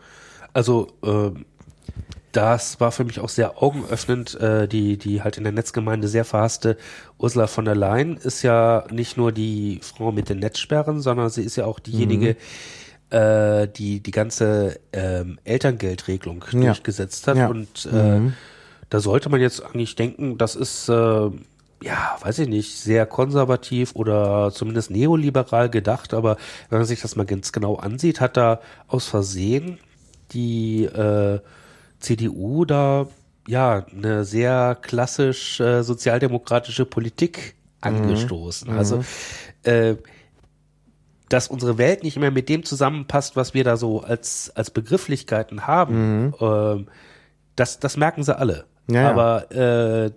Also 0.52 0.88
äh, 1.02 1.30
das 2.32 2.78
war 2.80 2.92
für 2.92 3.04
mich 3.04 3.18
auch 3.20 3.28
sehr 3.28 3.62
augenöffnend. 3.62 4.38
Äh, 4.40 4.68
die, 4.68 4.96
die 4.98 5.22
halt 5.22 5.36
in 5.36 5.44
der 5.44 5.52
Netzgemeinde 5.52 6.08
sehr 6.08 6.24
verhasste 6.24 6.76
Ursula 7.18 7.46
von 7.46 7.64
der 7.64 7.74
Leyen 7.74 8.16
ist 8.16 8.42
ja 8.42 8.84
nicht 8.90 9.16
nur 9.16 9.32
die 9.32 9.80
Frau 9.82 10.12
mit 10.12 10.28
den 10.28 10.38
Netzsperren, 10.38 11.00
sondern 11.00 11.30
sie 11.30 11.42
ist 11.42 11.56
ja 11.56 11.64
auch 11.64 11.80
diejenige, 11.80 12.36
äh, 13.10 13.66
die 13.68 14.00
die 14.00 14.10
ganze 14.12 14.78
ähm, 14.92 15.38
Elterngeldregelung 15.44 16.44
Ja. 16.52 16.60
durchgesetzt 16.66 17.26
hat. 17.26 17.36
Ja. 17.36 17.48
Und 17.48 17.86
äh, 17.86 18.20
da 18.90 19.00
sollte 19.00 19.28
man 19.28 19.40
jetzt 19.40 19.64
eigentlich 19.64 19.96
denken, 19.96 20.38
das 20.38 20.54
ist 20.54 20.88
äh, 20.88 21.30
ja, 21.82 22.16
weiß 22.20 22.40
ich 22.40 22.48
nicht, 22.48 22.76
sehr 22.78 23.06
konservativ 23.06 23.96
oder 23.96 24.52
zumindest 24.52 24.90
neoliberal 24.90 25.70
gedacht, 25.70 26.12
aber 26.12 26.36
wenn 26.68 26.78
man 26.78 26.86
sich 26.86 27.00
das 27.00 27.16
mal 27.16 27.24
ganz 27.24 27.52
genau 27.52 27.76
ansieht, 27.76 28.20
hat 28.20 28.36
da 28.36 28.60
aus 28.86 29.06
Versehen 29.06 29.78
die 30.33 30.85
äh, 30.85 31.40
CDU 31.99 32.64
da 32.64 33.07
ja 33.47 33.85
eine 33.93 34.25
sehr 34.25 34.77
klassisch 34.81 35.61
äh, 35.61 35.83
sozialdemokratische 35.83 36.85
Politik 36.85 37.55
angestoßen. 37.81 38.71
Also 38.71 39.05
äh, 39.62 39.97
dass 41.29 41.47
unsere 41.47 41.79
Welt 41.79 42.03
nicht 42.03 42.19
mehr 42.19 42.33
mit 42.33 42.49
dem 42.49 42.64
zusammenpasst, 42.64 43.37
was 43.37 43.55
wir 43.55 43.62
da 43.62 43.77
so 43.77 44.01
als, 44.03 44.51
als 44.57 44.71
Begrifflichkeiten 44.71 45.66
haben, 45.66 46.35
ähm, 46.40 46.88
das, 47.55 47.79
das 47.79 47.97
merken 47.97 48.25
sie 48.25 48.37
alle. 48.37 48.64
Ja. 48.88 49.09
Aber 49.09 49.51
äh, 49.53 50.11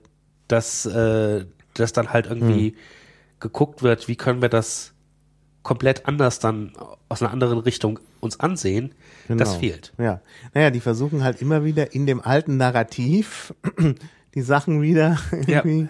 dass, 0.48 0.86
äh, 0.88 1.46
dass 1.76 1.94
dann 1.94 2.12
halt 2.12 2.26
irgendwie 2.26 2.76
geguckt 3.40 3.84
wird, 3.84 4.08
wie 4.08 4.16
können 4.16 4.42
wir 4.42 4.50
das 4.50 4.93
komplett 5.64 6.06
anders 6.08 6.40
dann 6.40 6.74
aus 7.10 7.22
einer 7.22 7.32
anderen 7.32 7.58
Richtung 7.60 8.00
uns 8.20 8.40
ansehen, 8.40 8.94
das 9.28 9.50
Genau. 9.50 9.60
fehlt. 9.60 9.94
Ja. 9.98 10.22
Naja, 10.54 10.70
die 10.70 10.80
versuchen 10.82 11.24
halt 11.24 11.42
immer 11.42 11.64
wieder 11.64 11.94
in 11.94 12.06
dem 12.06 12.22
alten 12.22 12.58
Narrativ 12.58 13.54
die 14.36 14.42
Sachen 14.42 14.82
wieder 14.82 15.18
Ja. 15.48 15.58
irgendwie 15.64 15.88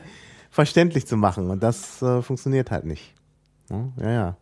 verständlich 0.51 1.07
zu 1.07 1.17
machen. 1.17 1.49
Und 1.49 1.63
das 1.63 2.01
äh, 2.01 2.21
funktioniert 2.21 2.69
halt 2.71 2.85
nicht. 2.85 3.13
Ja, 3.69 3.89
ja, 3.99 4.11
ja. 4.11 4.37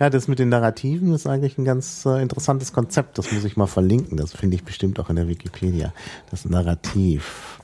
Ja, 0.00 0.10
das 0.10 0.28
mit 0.28 0.38
den 0.38 0.48
Narrativen 0.48 1.12
ist 1.12 1.26
eigentlich 1.26 1.58
ein 1.58 1.64
ganz 1.64 2.06
äh, 2.06 2.22
interessantes 2.22 2.72
Konzept. 2.72 3.18
Das 3.18 3.32
muss 3.32 3.42
ich 3.42 3.56
mal 3.56 3.66
verlinken. 3.66 4.16
Das 4.16 4.32
finde 4.32 4.54
ich 4.54 4.62
bestimmt 4.62 5.00
auch 5.00 5.10
in 5.10 5.16
der 5.16 5.26
Wikipedia. 5.26 5.92
Das 6.30 6.44
Narrativ. 6.44 7.58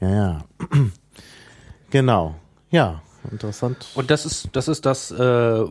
Ja, 0.00 0.10
ja. 0.10 0.44
genau. 1.90 2.34
Ja, 2.70 3.02
interessant. 3.30 3.86
Und 3.94 4.10
das 4.10 4.26
ist, 4.26 4.48
das 4.52 4.66
ist 4.66 4.84
das, 4.84 5.12
äh, 5.12 5.64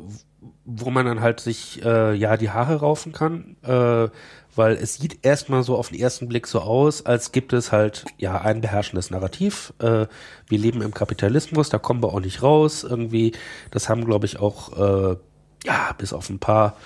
wo 0.65 0.89
man 0.89 1.05
dann 1.05 1.21
halt 1.21 1.39
sich 1.39 1.83
äh, 1.83 2.13
ja 2.13 2.37
die 2.37 2.49
Haare 2.49 2.77
raufen 2.77 3.11
kann, 3.11 3.55
äh, 3.63 4.09
weil 4.55 4.73
es 4.75 4.95
sieht 4.95 5.25
erstmal 5.25 5.63
so 5.63 5.75
auf 5.75 5.89
den 5.89 5.99
ersten 5.99 6.27
Blick 6.27 6.47
so 6.47 6.61
aus, 6.61 7.05
als 7.05 7.31
gibt 7.31 7.53
es 7.53 7.71
halt 7.71 8.05
ja 8.17 8.41
ein 8.41 8.61
beherrschendes 8.61 9.11
Narrativ. 9.11 9.73
Äh, 9.79 10.07
wir 10.47 10.57
leben 10.57 10.81
im 10.81 10.93
Kapitalismus, 10.93 11.69
da 11.69 11.77
kommen 11.77 12.01
wir 12.01 12.13
auch 12.13 12.19
nicht 12.19 12.41
raus. 12.41 12.83
Irgendwie, 12.83 13.33
das 13.71 13.89
haben, 13.89 14.05
glaube 14.05 14.25
ich, 14.25 14.39
auch 14.39 14.77
äh, 14.77 15.17
ja 15.65 15.95
bis 15.97 16.13
auf 16.13 16.29
ein 16.29 16.39
paar 16.39 16.77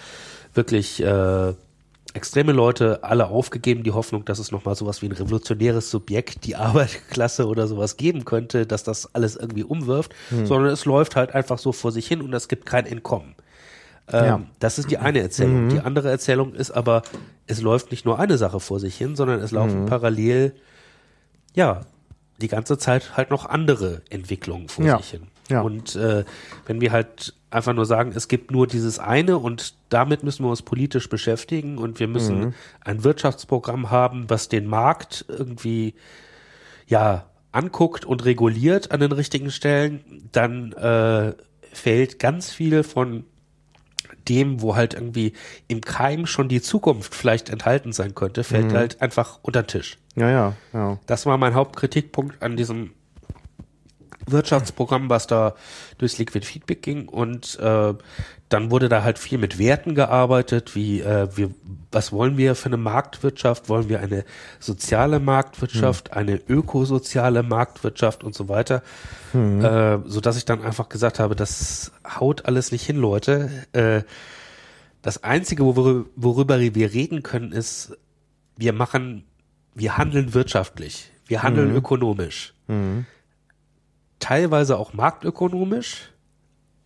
wirklich 0.54 1.02
äh, 1.02 1.54
extreme 2.14 2.52
Leute 2.52 3.04
alle 3.04 3.28
aufgegeben, 3.28 3.84
die 3.84 3.92
Hoffnung, 3.92 4.26
dass 4.26 4.40
es 4.40 4.52
nochmal 4.52 4.76
sowas 4.76 5.02
wie 5.02 5.06
ein 5.06 5.12
revolutionäres 5.12 5.92
Subjekt, 5.92 6.46
die 6.46 6.56
Arbeiterklasse 6.56 7.48
oder 7.48 7.68
sowas 7.68 7.98
geben 7.98 8.26
könnte, 8.26 8.66
dass 8.66 8.84
das 8.84 9.14
alles 9.14 9.36
irgendwie 9.36 9.64
umwirft, 9.64 10.14
sondern 10.44 10.74
es 10.74 10.86
läuft 10.86 11.16
halt 11.16 11.36
einfach 11.36 11.60
so 11.60 11.72
vor 11.72 11.92
sich 11.92 12.08
hin 12.08 12.22
und 12.22 12.34
es 12.34 12.48
gibt 12.48 12.66
kein 12.66 12.88
Entkommen. 12.88 13.36
Ähm, 14.12 14.26
Ja. 14.26 14.42
Das 14.60 14.80
ist 14.80 14.90
die 14.92 14.98
eine 14.98 15.20
Erzählung. 15.22 15.70
Die 15.70 15.80
andere 15.80 16.10
Erzählung 16.10 16.54
ist 16.54 16.72
aber, 16.72 17.02
es 17.48 17.62
läuft 17.62 17.92
nicht 17.92 18.06
nur 18.06 18.20
eine 18.20 18.38
Sache 18.38 18.60
vor 18.60 18.80
sich 18.80 18.96
hin, 18.98 19.16
sondern 19.16 19.40
es 19.42 19.52
laufen 19.52 19.86
parallel, 19.86 20.54
ja, 21.56 21.82
die 22.42 22.48
ganze 22.48 22.78
Zeit 22.78 23.18
halt 23.18 23.32
noch 23.32 23.46
andere 23.46 24.02
Entwicklungen 24.10 24.70
vor 24.70 24.86
Ja. 24.86 24.98
sich 24.98 25.10
hin. 25.12 25.24
Ja. 25.50 25.62
Und 25.62 25.96
äh, 25.96 26.24
wenn 26.68 26.80
wir 26.80 26.92
halt 26.92 27.34
einfach 27.52 27.74
nur 27.74 27.86
sagen, 27.86 28.12
es 28.16 28.28
gibt 28.28 28.52
nur 28.52 28.68
dieses 28.68 29.00
eine 29.00 29.38
und 29.40 29.74
damit 29.90 30.24
müssen 30.24 30.46
wir 30.46 30.50
uns 30.50 30.62
politisch 30.62 31.10
beschäftigen 31.10 31.80
und 31.80 32.00
wir 32.00 32.08
müssen 32.08 32.40
Mhm. 32.40 32.54
ein 32.82 33.04
Wirtschaftsprogramm 33.04 33.90
haben, 33.90 34.30
was 34.30 34.48
den 34.48 34.68
Markt 34.68 35.26
irgendwie 35.28 35.96
ja 36.88 37.26
anguckt 37.52 38.06
und 38.06 38.26
reguliert 38.26 38.92
an 38.92 39.00
den 39.00 39.12
richtigen 39.12 39.50
Stellen, 39.50 40.02
dann 40.32 40.72
äh, 40.74 41.34
fällt 41.74 42.20
ganz 42.20 42.52
viel 42.52 42.84
von 42.84 43.24
dem, 44.28 44.62
wo 44.62 44.76
halt 44.76 44.94
irgendwie 44.94 45.34
im 45.68 45.82
Keim 45.82 46.26
schon 46.26 46.50
die 46.50 46.62
Zukunft 46.62 47.16
vielleicht 47.16 47.50
enthalten 47.50 47.94
sein 47.94 48.16
könnte, 48.16 48.44
fällt 48.44 48.74
halt 48.74 49.02
einfach 49.02 49.40
unter 49.42 49.64
den 49.64 49.68
Tisch. 49.68 49.98
Ja, 50.16 50.30
ja, 50.30 50.56
ja. 50.74 51.00
Das 51.06 51.26
war 51.26 51.38
mein 51.38 51.54
Hauptkritikpunkt 51.54 52.42
an 52.42 52.58
diesem 52.58 52.92
Wirtschaftsprogramm, 54.28 55.10
was 55.10 55.28
da 55.28 55.56
durchs 55.98 56.18
Liquid 56.18 56.46
Feedback 56.46 56.82
ging. 56.82 57.08
Und 57.08 57.58
äh, 57.60 57.94
dann 58.50 58.72
wurde 58.72 58.90
da 58.90 59.04
halt 59.04 59.20
viel 59.20 59.38
mit 59.38 59.60
Werten 59.60 59.96
gearbeitet, 59.96 60.76
wie 60.76 61.02
äh, 61.02 61.28
wir, 61.36 61.52
was 61.92 62.12
wollen 62.12 62.38
wir 62.38 62.56
für 62.56 62.68
eine 62.68 62.78
Marktwirtschaft? 62.78 63.68
Wollen 63.68 63.90
wir 63.90 64.00
eine 64.00 64.24
soziale 64.60 65.20
Marktwirtschaft, 65.20 66.14
eine 66.14 66.36
ökosoziale 66.48 67.42
Marktwirtschaft 67.42 68.24
und 68.24 68.36
so 68.36 68.48
weiter? 68.48 68.84
Äh, 69.34 70.00
so 70.06 70.22
dass 70.22 70.38
ich 70.38 70.46
dann 70.46 70.62
einfach 70.62 70.90
gesagt 70.90 71.20
habe, 71.20 71.36
das 71.36 71.92
haut 72.06 72.46
alles 72.46 72.72
nicht 72.72 72.86
hin, 72.86 72.98
Leute. 72.98 73.50
Äh, 73.74 74.04
das 75.02 75.24
Einzige, 75.24 75.66
worüber, 75.66 76.10
worüber 76.16 76.60
wir 76.60 76.94
reden 76.94 77.24
können, 77.24 77.52
ist, 77.52 77.98
wir 78.56 78.74
machen, 78.74 79.24
wir 79.74 79.98
handeln 79.98 80.34
wirtschaftlich, 80.34 81.12
wir 81.26 81.42
handeln 81.42 81.76
ökonomisch. 81.76 82.54
Teilweise 84.20 84.78
auch 84.78 84.94
marktökonomisch, 84.94 86.12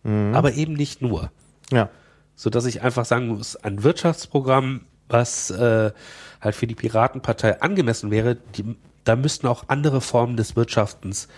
aber 0.04 0.52
eben 0.54 0.74
nicht 0.74 1.02
nur. 1.02 1.30
Ja. 1.72 1.90
So 2.36 2.50
dass 2.50 2.66
ich 2.66 2.82
einfach 2.82 3.04
sagen 3.04 3.28
muss, 3.28 3.56
ein 3.56 3.82
Wirtschaftsprogramm, 3.82 4.82
was 5.08 5.50
äh, 5.50 5.92
halt 6.40 6.54
für 6.54 6.66
die 6.66 6.74
Piratenpartei 6.74 7.60
angemessen 7.60 8.10
wäre, 8.10 8.36
die, 8.56 8.76
da 9.04 9.16
müssten 9.16 9.46
auch 9.46 9.64
andere 9.68 10.00
Formen 10.00 10.36
des 10.36 10.56
Wirtschaftens 10.56 11.28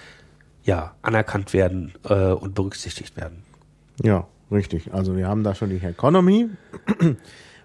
ja 0.65 0.95
anerkannt 1.03 1.53
werden 1.53 1.93
äh, 2.09 2.33
und 2.33 2.55
berücksichtigt 2.55 3.17
werden. 3.17 3.43
Ja, 4.03 4.27
richtig. 4.51 4.93
Also 4.93 5.17
wir 5.17 5.29
haben 5.29 5.43
da 5.45 5.55
schon 5.55 5.71
die 5.71 5.77
Economy. 5.85 6.49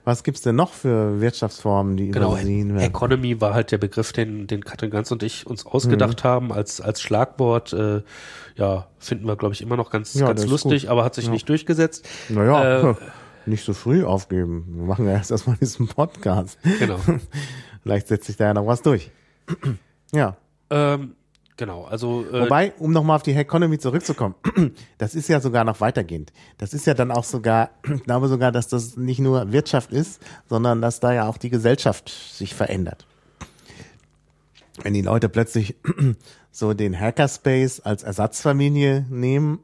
Was 0.03 0.23
gibt's 0.23 0.41
denn 0.41 0.55
noch 0.55 0.73
für 0.73 1.21
Wirtschaftsformen, 1.21 1.95
die 1.95 2.09
Genau, 2.09 2.31
übersehen 2.31 2.69
werden? 2.73 2.83
Economy 2.89 3.39
war 3.39 3.53
halt 3.53 3.71
der 3.71 3.77
Begriff, 3.77 4.11
den, 4.13 4.47
den 4.47 4.63
Katrin 4.65 4.89
Ganz 4.89 5.11
und 5.11 5.21
ich 5.21 5.45
uns 5.45 5.63
ausgedacht 5.67 6.23
Mhm. 6.23 6.27
haben 6.27 6.51
als, 6.51 6.81
als 6.81 7.01
Schlagwort. 7.01 7.71
Äh, 7.73 8.01
ja, 8.55 8.87
finden 8.97 9.27
wir, 9.27 9.35
glaube 9.35 9.53
ich, 9.53 9.61
immer 9.61 9.77
noch 9.77 9.91
ganz, 9.91 10.15
Ja, 10.15 10.25
ganz 10.25 10.47
lustig, 10.47 10.89
aber 10.89 11.03
hat 11.03 11.13
sich 11.13 11.29
nicht 11.29 11.47
durchgesetzt. 11.49 12.07
Naja, 12.29 12.89
Äh, 12.91 12.95
nicht 13.51 13.63
so 13.63 13.73
früh 13.73 14.03
aufgeben. 14.03 14.65
Wir 14.67 14.85
machen 14.85 15.05
ja 15.05 15.11
erst 15.11 15.29
erstmal 15.29 15.57
diesen 15.57 15.87
Podcast. 15.87 16.57
Genau. 16.79 16.99
Vielleicht 17.83 18.07
setzt 18.07 18.25
sich 18.25 18.37
da 18.37 18.45
ja 18.45 18.53
noch 18.53 18.65
was 18.65 18.81
durch. 18.81 19.11
ja. 20.11 20.37
ähm, 20.69 21.15
genau, 21.57 21.83
also 21.85 22.25
äh, 22.31 22.41
Wobei, 22.41 22.73
um 22.79 22.91
nochmal 22.91 23.17
auf 23.17 23.23
die 23.23 23.33
Economy 23.33 23.77
zurückzukommen, 23.77 24.35
das 24.97 25.13
ist 25.13 25.29
ja 25.29 25.39
sogar 25.39 25.63
noch 25.63 25.81
weitergehend. 25.81 26.31
Das 26.57 26.73
ist 26.73 26.87
ja 26.87 26.93
dann 26.93 27.11
auch 27.11 27.23
sogar, 27.23 27.71
ich 27.93 28.03
glaube 28.03 28.27
sogar, 28.27 28.51
dass 28.51 28.67
das 28.67 28.97
nicht 28.97 29.19
nur 29.19 29.51
Wirtschaft 29.51 29.91
ist, 29.91 30.21
sondern 30.49 30.81
dass 30.81 30.99
da 30.99 31.13
ja 31.13 31.27
auch 31.27 31.37
die 31.37 31.49
Gesellschaft 31.49 32.09
sich 32.09 32.55
verändert. 32.55 33.05
Wenn 34.81 34.93
die 34.93 35.01
Leute 35.01 35.29
plötzlich 35.29 35.75
so 36.51 36.73
den 36.73 36.99
Hackerspace 36.99 37.81
als 37.81 38.03
Ersatzfamilie 38.03 39.05
nehmen 39.09 39.59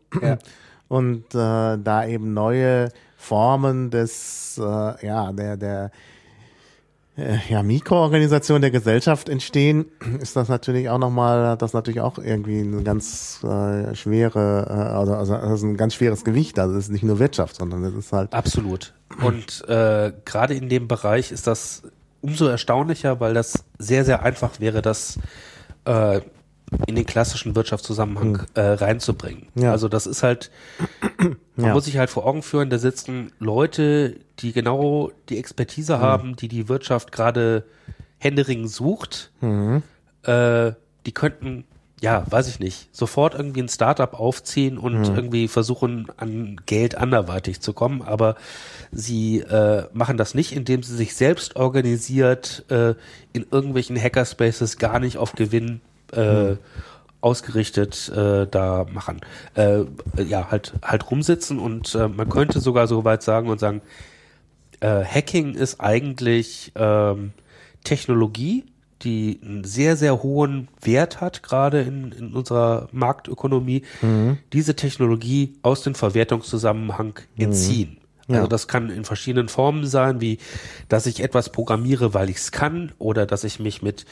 und 0.90 1.34
äh, 1.34 1.78
da 1.78 2.06
eben 2.06 2.34
neue 2.34 2.90
Formen 3.28 3.90
des, 3.90 4.58
äh, 4.58 5.06
ja, 5.06 5.32
der, 5.34 5.58
der, 5.58 5.92
äh, 7.18 7.38
ja, 7.50 7.62
Mikroorganisation 7.64 8.62
der 8.62 8.72
Gesellschaft 8.72 9.28
entstehen, 9.28 9.86
ist 10.22 10.36
das 10.36 10.48
natürlich 10.48 10.90
auch 10.90 10.98
nochmal, 10.98 11.58
das 11.58 11.74
natürlich 11.74 12.00
auch 12.00 12.18
irgendwie 12.20 12.60
eine 12.60 12.84
ganz 12.84 13.44
äh, 13.44 13.96
schwere, 13.96 14.68
äh, 14.70 14.96
also, 14.96 15.14
also 15.14 15.34
das 15.34 15.60
ist 15.60 15.64
ein 15.64 15.78
ganz 15.78 15.96
schweres 15.96 16.24
Gewicht. 16.24 16.58
Also 16.60 16.76
es 16.78 16.86
ist 16.86 16.92
nicht 16.92 17.04
nur 17.04 17.20
Wirtschaft, 17.20 17.56
sondern 17.56 17.84
es 17.84 17.94
ist 17.94 18.14
halt, 18.14 18.34
Absolut. 18.34 18.94
Und 19.22 19.68
äh, 19.68 20.14
gerade 20.26 20.54
in 20.54 20.70
dem 20.70 20.88
Bereich 20.88 21.32
ist 21.32 21.48
das 21.48 21.84
umso 22.22 22.48
erstaunlicher, 22.48 23.20
weil 23.20 23.34
das 23.34 23.66
sehr, 23.78 24.06
sehr 24.06 24.24
einfach 24.24 24.60
wäre, 24.60 24.82
das 24.82 25.20
äh, 25.86 26.22
in 26.86 26.96
den 26.96 27.06
klassischen 27.06 27.56
Wirtschaftszusammenhang 27.56 28.42
äh, 28.56 28.62
reinzubringen. 28.62 29.48
Ja. 29.56 29.72
Also 29.72 29.88
das 29.88 30.06
ist 30.06 30.22
halt, 30.24 30.52
man 31.56 31.68
Ja. 31.68 31.74
muss 31.74 31.86
sich 31.86 31.98
halt 31.98 32.10
vor 32.10 32.26
Augen 32.26 32.42
führen, 32.44 32.70
da 32.70 32.78
sitzen 32.78 33.32
Leute, 33.40 34.18
die 34.40 34.52
genau 34.52 35.12
die 35.30 35.38
Expertise 35.38 36.00
haben, 36.00 36.36
die 36.36 36.48
die 36.50 36.68
Wirtschaft 36.68 37.12
gerade 37.12 37.64
händeringend 38.20 38.70
sucht. 38.70 39.32
Äh, 40.24 40.72
die 41.06 41.12
könnten, 41.14 41.64
ja, 42.02 42.26
weiß 42.30 42.50
ich 42.50 42.60
nicht, 42.60 42.94
sofort 42.94 43.34
irgendwie 43.34 43.62
ein 43.62 43.70
Startup 43.70 44.14
aufziehen 44.14 44.78
und 44.78 45.06
irgendwie 45.08 45.48
versuchen, 45.48 46.08
an 46.18 46.60
Geld 46.66 46.96
anderweitig 46.96 47.62
zu 47.62 47.72
kommen, 47.72 48.02
aber 48.02 48.36
sie 48.92 49.40
äh, 49.40 49.86
machen 49.94 50.18
das 50.18 50.34
nicht, 50.34 50.52
indem 50.52 50.84
sie 50.84 50.96
sich 50.98 51.16
selbst 51.16 51.56
organisiert 51.56 52.66
äh, 52.70 52.96
in 53.32 53.46
irgendwelchen 53.50 53.98
Hackerspaces 54.00 54.78
gar 54.78 55.00
nicht 55.00 55.18
auf 55.18 55.32
Gewinn 55.34 55.80
äh, 56.14 56.56
ausgerichtet 57.22 58.10
äh, 58.10 58.48
da 58.48 58.86
machen. 58.92 59.22
Äh, 59.56 59.82
ja, 60.24 60.50
halt 60.52 60.74
halt 60.82 61.10
rumsitzen 61.10 61.60
und 61.60 61.96
äh, 61.96 62.08
man 62.08 62.30
könnte 62.30 62.60
sogar 62.60 62.88
so 62.88 63.04
weit 63.04 63.24
sagen 63.24 63.50
und 63.50 63.60
sagen, 63.60 63.82
äh, 64.80 65.04
Hacking 65.04 65.56
ist 65.56 65.82
eigentlich 65.82 66.72
ähm, 66.76 67.32
Technologie, 67.84 68.66
die 69.02 69.40
einen 69.44 69.64
sehr, 69.64 69.96
sehr 69.96 70.24
hohen 70.24 70.68
Wert 70.82 71.22
hat, 71.22 71.44
gerade 71.44 71.82
in, 71.82 72.12
in 72.12 72.34
unserer 72.34 72.88
Marktökonomie, 72.92 73.84
diese 74.54 74.76
Technologie 74.76 75.56
aus 75.62 75.84
dem 75.84 75.94
Verwertungszusammenhang 75.94 77.20
entziehen. 77.38 77.97
Also 78.36 78.48
das 78.48 78.68
kann 78.68 78.90
in 78.90 79.06
verschiedenen 79.06 79.48
Formen 79.48 79.86
sein, 79.86 80.22
wie 80.22 80.38
dass 80.90 81.06
ich 81.06 81.24
etwas 81.24 81.52
programmiere, 81.52 82.14
weil 82.14 82.30
ich 82.30 82.38
es 82.38 82.52
kann, 82.52 82.92
oder 83.00 83.26
dass 83.26 83.44
ich 83.44 83.60
mich 83.60 83.82
mit 83.82 84.06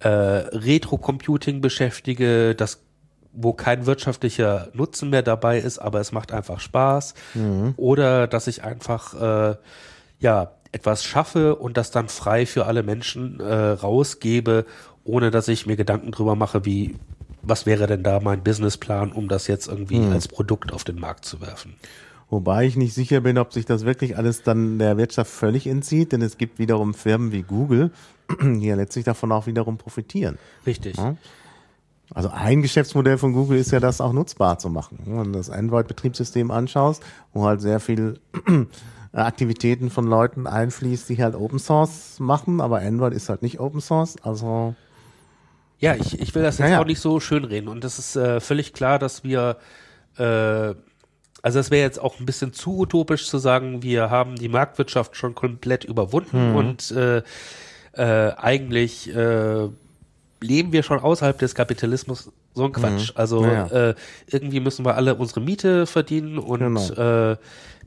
äh, 0.00 0.08
Retro-Computing 0.08 1.60
beschäftige, 1.60 2.54
das 2.54 2.80
wo 3.32 3.52
kein 3.52 3.86
wirtschaftlicher 3.86 4.68
Nutzen 4.72 5.10
mehr 5.10 5.22
dabei 5.22 5.58
ist, 5.58 5.78
aber 5.78 6.00
es 6.00 6.12
macht 6.12 6.32
einfach 6.32 6.60
Spaß. 6.60 7.14
Oder 7.76 8.26
dass 8.26 8.46
ich 8.46 8.64
einfach 8.64 9.14
äh, 9.52 9.56
ja 10.18 10.52
etwas 10.72 11.04
schaffe 11.04 11.56
und 11.56 11.76
das 11.76 11.90
dann 11.90 12.08
frei 12.08 12.46
für 12.46 12.66
alle 12.66 12.82
Menschen 12.82 13.38
äh, 13.40 13.54
rausgebe, 13.54 14.66
ohne 15.04 15.30
dass 15.30 15.48
ich 15.48 15.66
mir 15.66 15.76
Gedanken 15.76 16.10
drüber 16.10 16.34
mache, 16.34 16.64
wie 16.64 16.96
was 17.42 17.64
wäre 17.64 17.86
denn 17.86 18.02
da 18.02 18.20
mein 18.20 18.42
Businessplan, 18.42 19.12
um 19.12 19.28
das 19.28 19.46
jetzt 19.46 19.68
irgendwie 19.68 20.04
als 20.12 20.28
Produkt 20.28 20.72
auf 20.72 20.84
den 20.84 20.98
Markt 20.98 21.24
zu 21.24 21.40
werfen. 21.40 21.74
Wobei 22.30 22.66
ich 22.66 22.76
nicht 22.76 22.94
sicher 22.94 23.20
bin, 23.20 23.38
ob 23.38 23.52
sich 23.52 23.64
das 23.64 23.84
wirklich 23.84 24.16
alles 24.16 24.42
dann 24.42 24.78
der 24.78 24.96
Wirtschaft 24.96 25.30
völlig 25.30 25.66
entzieht, 25.66 26.12
denn 26.12 26.22
es 26.22 26.38
gibt 26.38 26.58
wiederum 26.58 26.94
Firmen 26.94 27.32
wie 27.32 27.42
Google, 27.42 27.90
die 28.42 28.66
ja 28.66 28.74
letztlich 28.76 29.04
davon 29.04 29.32
auch 29.32 29.46
wiederum 29.46 29.78
profitieren. 29.78 30.38
Richtig. 30.66 30.96
Also 32.14 32.30
ein 32.30 32.62
Geschäftsmodell 32.62 33.18
von 33.18 33.32
Google 33.34 33.58
ist 33.58 33.70
ja, 33.70 33.80
das 33.80 34.00
auch 34.00 34.12
nutzbar 34.12 34.58
zu 34.58 34.70
machen. 34.70 34.98
Wenn 35.04 35.32
du 35.32 35.38
das 35.38 35.50
Android-Betriebssystem 35.50 36.50
anschaust, 36.50 37.02
wo 37.34 37.44
halt 37.44 37.60
sehr 37.60 37.80
viel 37.80 38.18
Aktivitäten 39.12 39.90
von 39.90 40.06
Leuten 40.06 40.46
einfließt, 40.46 41.08
die 41.08 41.22
halt 41.22 41.34
Open 41.34 41.58
Source 41.58 42.18
machen, 42.18 42.60
aber 42.60 42.80
Android 42.80 43.12
ist 43.12 43.28
halt 43.28 43.42
nicht 43.42 43.60
Open 43.60 43.80
Source, 43.80 44.16
also 44.22 44.74
Ja, 45.80 45.96
ich, 45.96 46.18
ich 46.20 46.34
will 46.34 46.42
das 46.42 46.58
jetzt 46.58 46.68
Ja, 46.68 46.74
ja. 46.76 46.80
auch 46.80 46.86
nicht 46.86 47.00
so 47.00 47.20
schön 47.20 47.44
reden. 47.44 47.68
Und 47.68 47.84
es 47.84 47.98
ist 47.98 48.16
äh, 48.16 48.40
völlig 48.40 48.72
klar, 48.72 48.98
dass 48.98 49.22
wir, 49.24 49.56
äh, 50.16 50.74
also 51.42 51.58
es 51.58 51.70
wäre 51.70 51.82
jetzt 51.82 52.00
auch 52.00 52.18
ein 52.20 52.26
bisschen 52.26 52.52
zu 52.52 52.78
utopisch 52.78 53.26
zu 53.28 53.38
sagen, 53.38 53.82
wir 53.82 54.10
haben 54.10 54.36
die 54.36 54.48
Marktwirtschaft 54.48 55.16
schon 55.16 55.34
komplett 55.34 55.84
überwunden 55.84 56.50
Mhm. 56.50 56.54
und 56.56 56.90
äh, 56.92 57.22
äh, 57.92 58.32
eigentlich 58.36 59.14
äh, 59.14 59.68
leben 60.40 60.72
wir 60.72 60.82
schon 60.82 61.00
außerhalb 61.00 61.38
des 61.38 61.54
Kapitalismus. 61.54 62.30
So 62.54 62.64
ein 62.64 62.72
Quatsch. 62.72 63.12
Also 63.14 63.40
Mhm. 63.40 63.46
Ja, 63.48 63.66
ja. 63.66 63.88
Äh, 63.90 63.94
irgendwie 64.26 64.60
müssen 64.60 64.84
wir 64.84 64.94
alle 64.96 65.14
unsere 65.14 65.40
Miete 65.40 65.86
verdienen 65.86 66.38
und 66.38 66.60
Genau. 66.60 67.32
äh, 67.32 67.36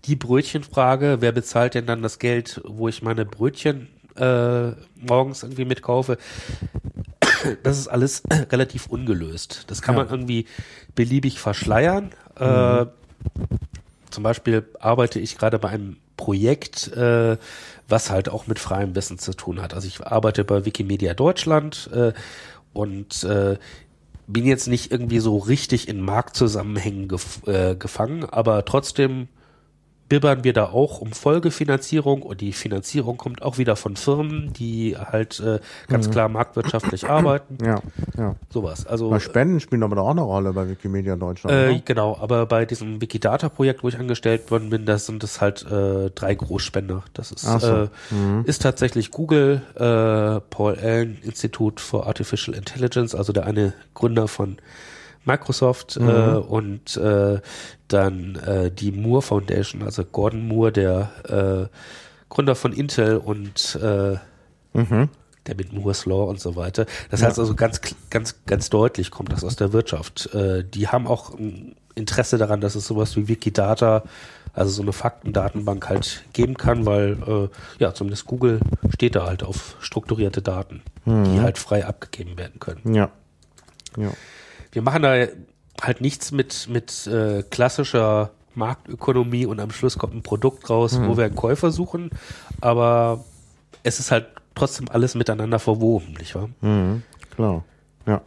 die 0.05 0.15
Brötchenfrage, 0.15 1.17
wer 1.19 1.31
bezahlt 1.31 1.75
denn 1.75 1.85
dann 1.85 2.01
das 2.01 2.19
Geld, 2.19 2.59
wo 2.65 2.87
ich 2.87 3.01
meine 3.03 3.23
Brötchen 3.25 3.87
äh, 4.17 4.71
morgens 4.99 5.43
irgendwie 5.43 5.63
mitkaufe, 5.65 6.17
das 7.63 7.77
ist 7.79 7.87
alles 7.87 8.23
relativ 8.51 8.87
ungelöst. 8.87 9.63
Das 9.67 9.81
kann 9.81 9.95
Ja. 9.95 10.03
man 10.03 10.11
irgendwie 10.11 10.45
beliebig 10.95 11.39
verschleiern. 11.39 12.11
Äh, 12.37 12.85
zum 14.09 14.23
Beispiel 14.23 14.65
arbeite 14.79 15.19
ich 15.19 15.37
gerade 15.37 15.59
bei 15.59 15.69
einem 15.69 15.97
Projekt, 16.17 16.91
äh, 16.95 17.37
was 17.87 18.09
halt 18.09 18.29
auch 18.29 18.47
mit 18.47 18.59
freiem 18.59 18.95
Wissen 18.95 19.17
zu 19.17 19.33
tun 19.33 19.61
hat. 19.61 19.73
Also 19.73 19.87
ich 19.87 20.05
arbeite 20.05 20.43
bei 20.43 20.65
Wikimedia 20.65 21.13
Deutschland 21.13 21.89
äh, 21.93 22.13
und 22.73 23.23
äh, 23.23 23.57
bin 24.27 24.45
jetzt 24.45 24.67
nicht 24.67 24.91
irgendwie 24.91 25.19
so 25.19 25.37
richtig 25.37 25.87
in 25.87 26.01
Marktzusammenhängen 26.01 27.07
gef 27.07 27.45
äh, 27.47 27.75
gefangen, 27.75 28.23
aber 28.25 28.65
trotzdem 28.65 29.27
bibbern 30.11 30.43
wir 30.43 30.51
da 30.51 30.65
auch 30.65 30.99
um 30.99 31.13
Folgefinanzierung 31.13 32.21
und 32.23 32.41
die 32.41 32.51
Finanzierung 32.51 33.15
kommt 33.15 33.41
auch 33.43 33.57
wieder 33.57 33.77
von 33.77 33.95
Firmen, 33.95 34.51
die 34.51 34.97
halt 34.97 35.39
äh, 35.39 35.59
ganz 35.87 36.09
klar 36.09 36.27
marktwirtschaftlich 36.27 37.07
arbeiten. 37.09 37.57
Ja, 37.63 37.79
ja. 38.17 38.35
Sowas. 38.49 38.85
Also 38.85 39.09
Bei 39.09 39.21
Spenden 39.21 39.61
spielen 39.61 39.83
aber 39.83 40.01
auch 40.01 40.09
eine 40.09 40.19
Rolle 40.19 40.51
bei 40.51 40.67
Wikimedia 40.67 41.15
Deutschland. 41.15 41.55
äh, 41.55 41.69
oder? 41.69 41.81
genau, 41.85 42.17
aber 42.19 42.45
bei 42.45 42.65
diesem 42.65 42.99
Wikidata-Projekt, 42.99 43.83
wo 43.85 43.87
ich 43.87 43.97
angestellt 43.97 44.51
worden 44.51 44.69
bin, 44.69 44.85
das 44.85 45.05
sind 45.05 45.23
es 45.23 45.39
halt 45.39 45.65
äh, 45.71 46.09
drei 46.09 46.35
Großspender. 46.35 47.03
Das 47.13 47.31
ist, 47.31 47.43
so. 47.43 47.83
äh, 47.83 47.87
ist 48.43 48.63
tatsächlich 48.63 49.11
Google, 49.11 49.61
äh, 49.75 50.41
Paul 50.49 50.77
Allen 50.77 51.19
Institute 51.23 51.81
for 51.81 52.05
Artificial 52.05 52.53
Intelligence, 52.53 53.15
also 53.15 53.31
der 53.31 53.45
eine 53.45 53.71
Gründer 53.93 54.27
von 54.27 54.57
Microsoft 55.25 55.97
äh, 55.97 56.01
und 56.01 56.97
äh, 56.97 57.39
dann 57.87 58.35
äh, 58.35 58.71
die 58.71 58.91
Moore 58.91 59.21
Foundation, 59.21 59.83
also 59.83 60.03
Gordon 60.03 60.47
Moore, 60.47 60.71
der 60.71 61.69
äh, 61.69 61.77
Gründer 62.29 62.55
von 62.55 62.73
Intel 62.73 63.17
und 63.17 63.75
äh, 63.75 64.17
der 65.47 65.55
mit 65.55 65.73
Moore's 65.73 66.05
Law 66.05 66.29
und 66.29 66.39
so 66.39 66.55
weiter. 66.55 66.85
Das 67.09 67.21
heißt 67.23 67.39
also 67.39 67.55
ganz, 67.55 67.81
ganz, 68.09 68.35
ganz 68.45 68.69
deutlich 68.69 69.11
kommt 69.11 69.31
das 69.31 69.43
aus 69.43 69.55
der 69.55 69.73
Wirtschaft. 69.73 70.33
Äh, 70.33 70.63
die 70.63 70.87
haben 70.87 71.07
auch 71.07 71.37
ein 71.37 71.75
Interesse 71.95 72.37
daran, 72.37 72.61
dass 72.61 72.75
es 72.75 72.87
sowas 72.87 73.15
wie 73.17 73.27
Wikidata, 73.27 74.03
also 74.53 74.71
so 74.71 74.81
eine 74.81 74.93
Faktendatenbank 74.93 75.89
halt 75.89 76.23
geben 76.33 76.55
kann, 76.55 76.85
weil 76.85 77.17
äh, 77.27 77.49
ja, 77.79 77.93
zumindest 77.93 78.25
Google 78.25 78.59
steht 78.93 79.15
da 79.15 79.25
halt 79.25 79.43
auf 79.43 79.75
strukturierte 79.79 80.41
Daten, 80.41 80.81
die 81.05 81.39
halt 81.41 81.57
frei 81.57 81.85
abgegeben 81.85 82.37
werden 82.37 82.59
können. 82.59 82.93
Ja. 82.93 83.09
Ja. 83.97 84.11
Wir 84.71 84.81
machen 84.81 85.01
da 85.01 85.27
halt 85.81 86.01
nichts 86.01 86.31
mit, 86.31 86.67
mit 86.69 87.07
äh, 87.07 87.43
klassischer 87.43 88.31
Marktökonomie 88.55 89.45
und 89.45 89.59
am 89.59 89.71
Schluss 89.71 89.97
kommt 89.97 90.13
ein 90.13 90.23
Produkt 90.23 90.69
raus, 90.69 90.99
wo 91.01 91.17
wir 91.17 91.25
einen 91.25 91.35
Käufer 91.35 91.71
suchen, 91.71 92.09
aber 92.59 93.23
es 93.83 93.99
ist 93.99 94.11
halt 94.11 94.27
trotzdem 94.55 94.89
alles 94.89 95.15
miteinander 95.15 95.59
verwoben, 95.59 96.13
nicht 96.19 96.35
wahr? 96.35 96.49
Mhm, 96.61 97.03
klar. 97.35 97.63
Ja. 98.05 98.21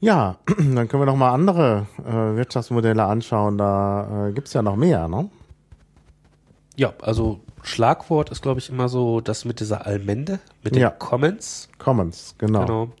Ja, 0.00 0.36
dann 0.46 0.88
können 0.88 1.02
wir 1.02 1.06
noch 1.06 1.16
mal 1.16 1.32
andere 1.32 1.86
äh, 2.04 2.36
Wirtschaftsmodelle 2.36 3.04
anschauen. 3.04 3.56
Da 3.58 4.28
äh, 4.28 4.32
gibt's 4.32 4.52
ja 4.52 4.62
noch 4.62 4.76
mehr, 4.76 5.06
ne? 5.06 5.30
Ja, 6.76 6.92
also 7.00 7.40
Schlagwort 7.62 8.30
ist, 8.30 8.42
glaube 8.42 8.58
ich, 8.58 8.68
immer 8.68 8.88
so 8.88 9.20
das 9.20 9.44
mit 9.44 9.60
dieser 9.60 9.86
Allmende, 9.86 10.40
mit 10.64 10.74
den 10.74 10.82
Ja. 10.82 10.90
Commons. 10.90 11.68
Commons, 11.78 12.34
genau. 12.38 12.60
Genau. 12.60 12.92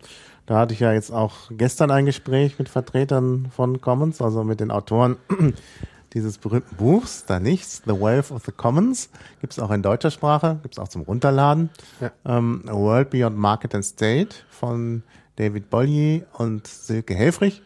Da 0.46 0.58
hatte 0.58 0.74
ich 0.74 0.80
ja 0.80 0.92
jetzt 0.92 1.12
auch 1.12 1.50
gestern 1.50 1.90
ein 1.90 2.04
Gespräch 2.04 2.58
mit 2.58 2.68
Vertretern 2.68 3.48
von 3.54 3.80
Commons, 3.80 4.20
also 4.20 4.42
mit 4.42 4.60
den 4.60 4.70
Autoren 4.70 5.16
dieses 6.14 6.38
berühmten 6.38 6.76
Buchs, 6.76 7.24
da 7.26 7.38
nichts, 7.40 7.82
The 7.86 7.92
Wealth 7.92 8.32
of 8.32 8.44
the 8.44 8.52
Commons, 8.52 9.08
gibt's 9.40 9.58
auch 9.58 9.70
in 9.70 9.82
deutscher 9.82 10.10
Sprache, 10.10 10.58
gibt's 10.62 10.78
auch 10.78 10.88
zum 10.88 11.02
Runterladen. 11.02 11.70
Ähm, 12.24 12.64
A 12.66 12.74
World 12.74 13.10
Beyond 13.10 13.36
Market 13.38 13.74
and 13.74 13.84
State 13.84 14.36
von 14.50 15.02
David 15.36 15.70
Bollier 15.70 16.26
und 16.34 16.66
Silke 16.66 17.14
Helfrich, 17.14 17.62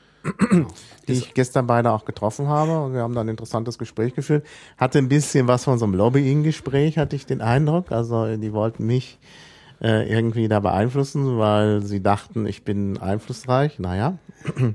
die 1.09 1.13
ich 1.13 1.35
gestern 1.35 1.67
beide 1.67 1.91
auch 1.91 2.05
getroffen 2.05 2.47
habe. 2.47 2.79
Und 2.79 2.95
wir 2.95 3.01
haben 3.01 3.15
dann 3.15 3.27
ein 3.27 3.31
interessantes 3.31 3.79
Gespräch 3.79 4.15
geführt. 4.15 4.47
Hatte 4.77 4.99
ein 4.99 5.09
bisschen 5.09 5.49
was 5.49 5.65
von 5.65 5.79
so 5.79 5.85
einem 5.85 5.95
Lobbying-Gespräch, 5.95 6.99
hatte 6.99 7.17
ich 7.17 7.27
den 7.27 7.41
Eindruck. 7.41 7.91
Also 7.91 8.37
die 8.37 8.53
wollten 8.53 8.87
mich 8.87 9.19
äh, 9.81 10.11
irgendwie 10.11 10.49
da 10.49 10.61
beeinflussen, 10.61 11.39
weil 11.39 11.83
sie 11.83 12.03
dachten, 12.03 12.47
ich 12.47 12.63
bin 12.65 12.99
einflussreich. 12.99 13.79
Naja, 13.79 14.19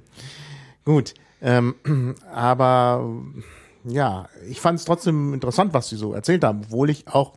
gut. 0.85 1.13
Ähm, 1.41 1.75
aber 2.33 3.09
ja, 3.83 4.27
ich 4.49 4.61
fand 4.61 4.79
es 4.79 4.85
trotzdem 4.85 5.33
interessant, 5.33 5.73
was 5.73 5.89
sie 5.89 5.95
so 5.97 6.13
erzählt 6.13 6.43
haben, 6.43 6.61
obwohl 6.65 6.89
ich 6.89 7.07
auch 7.07 7.33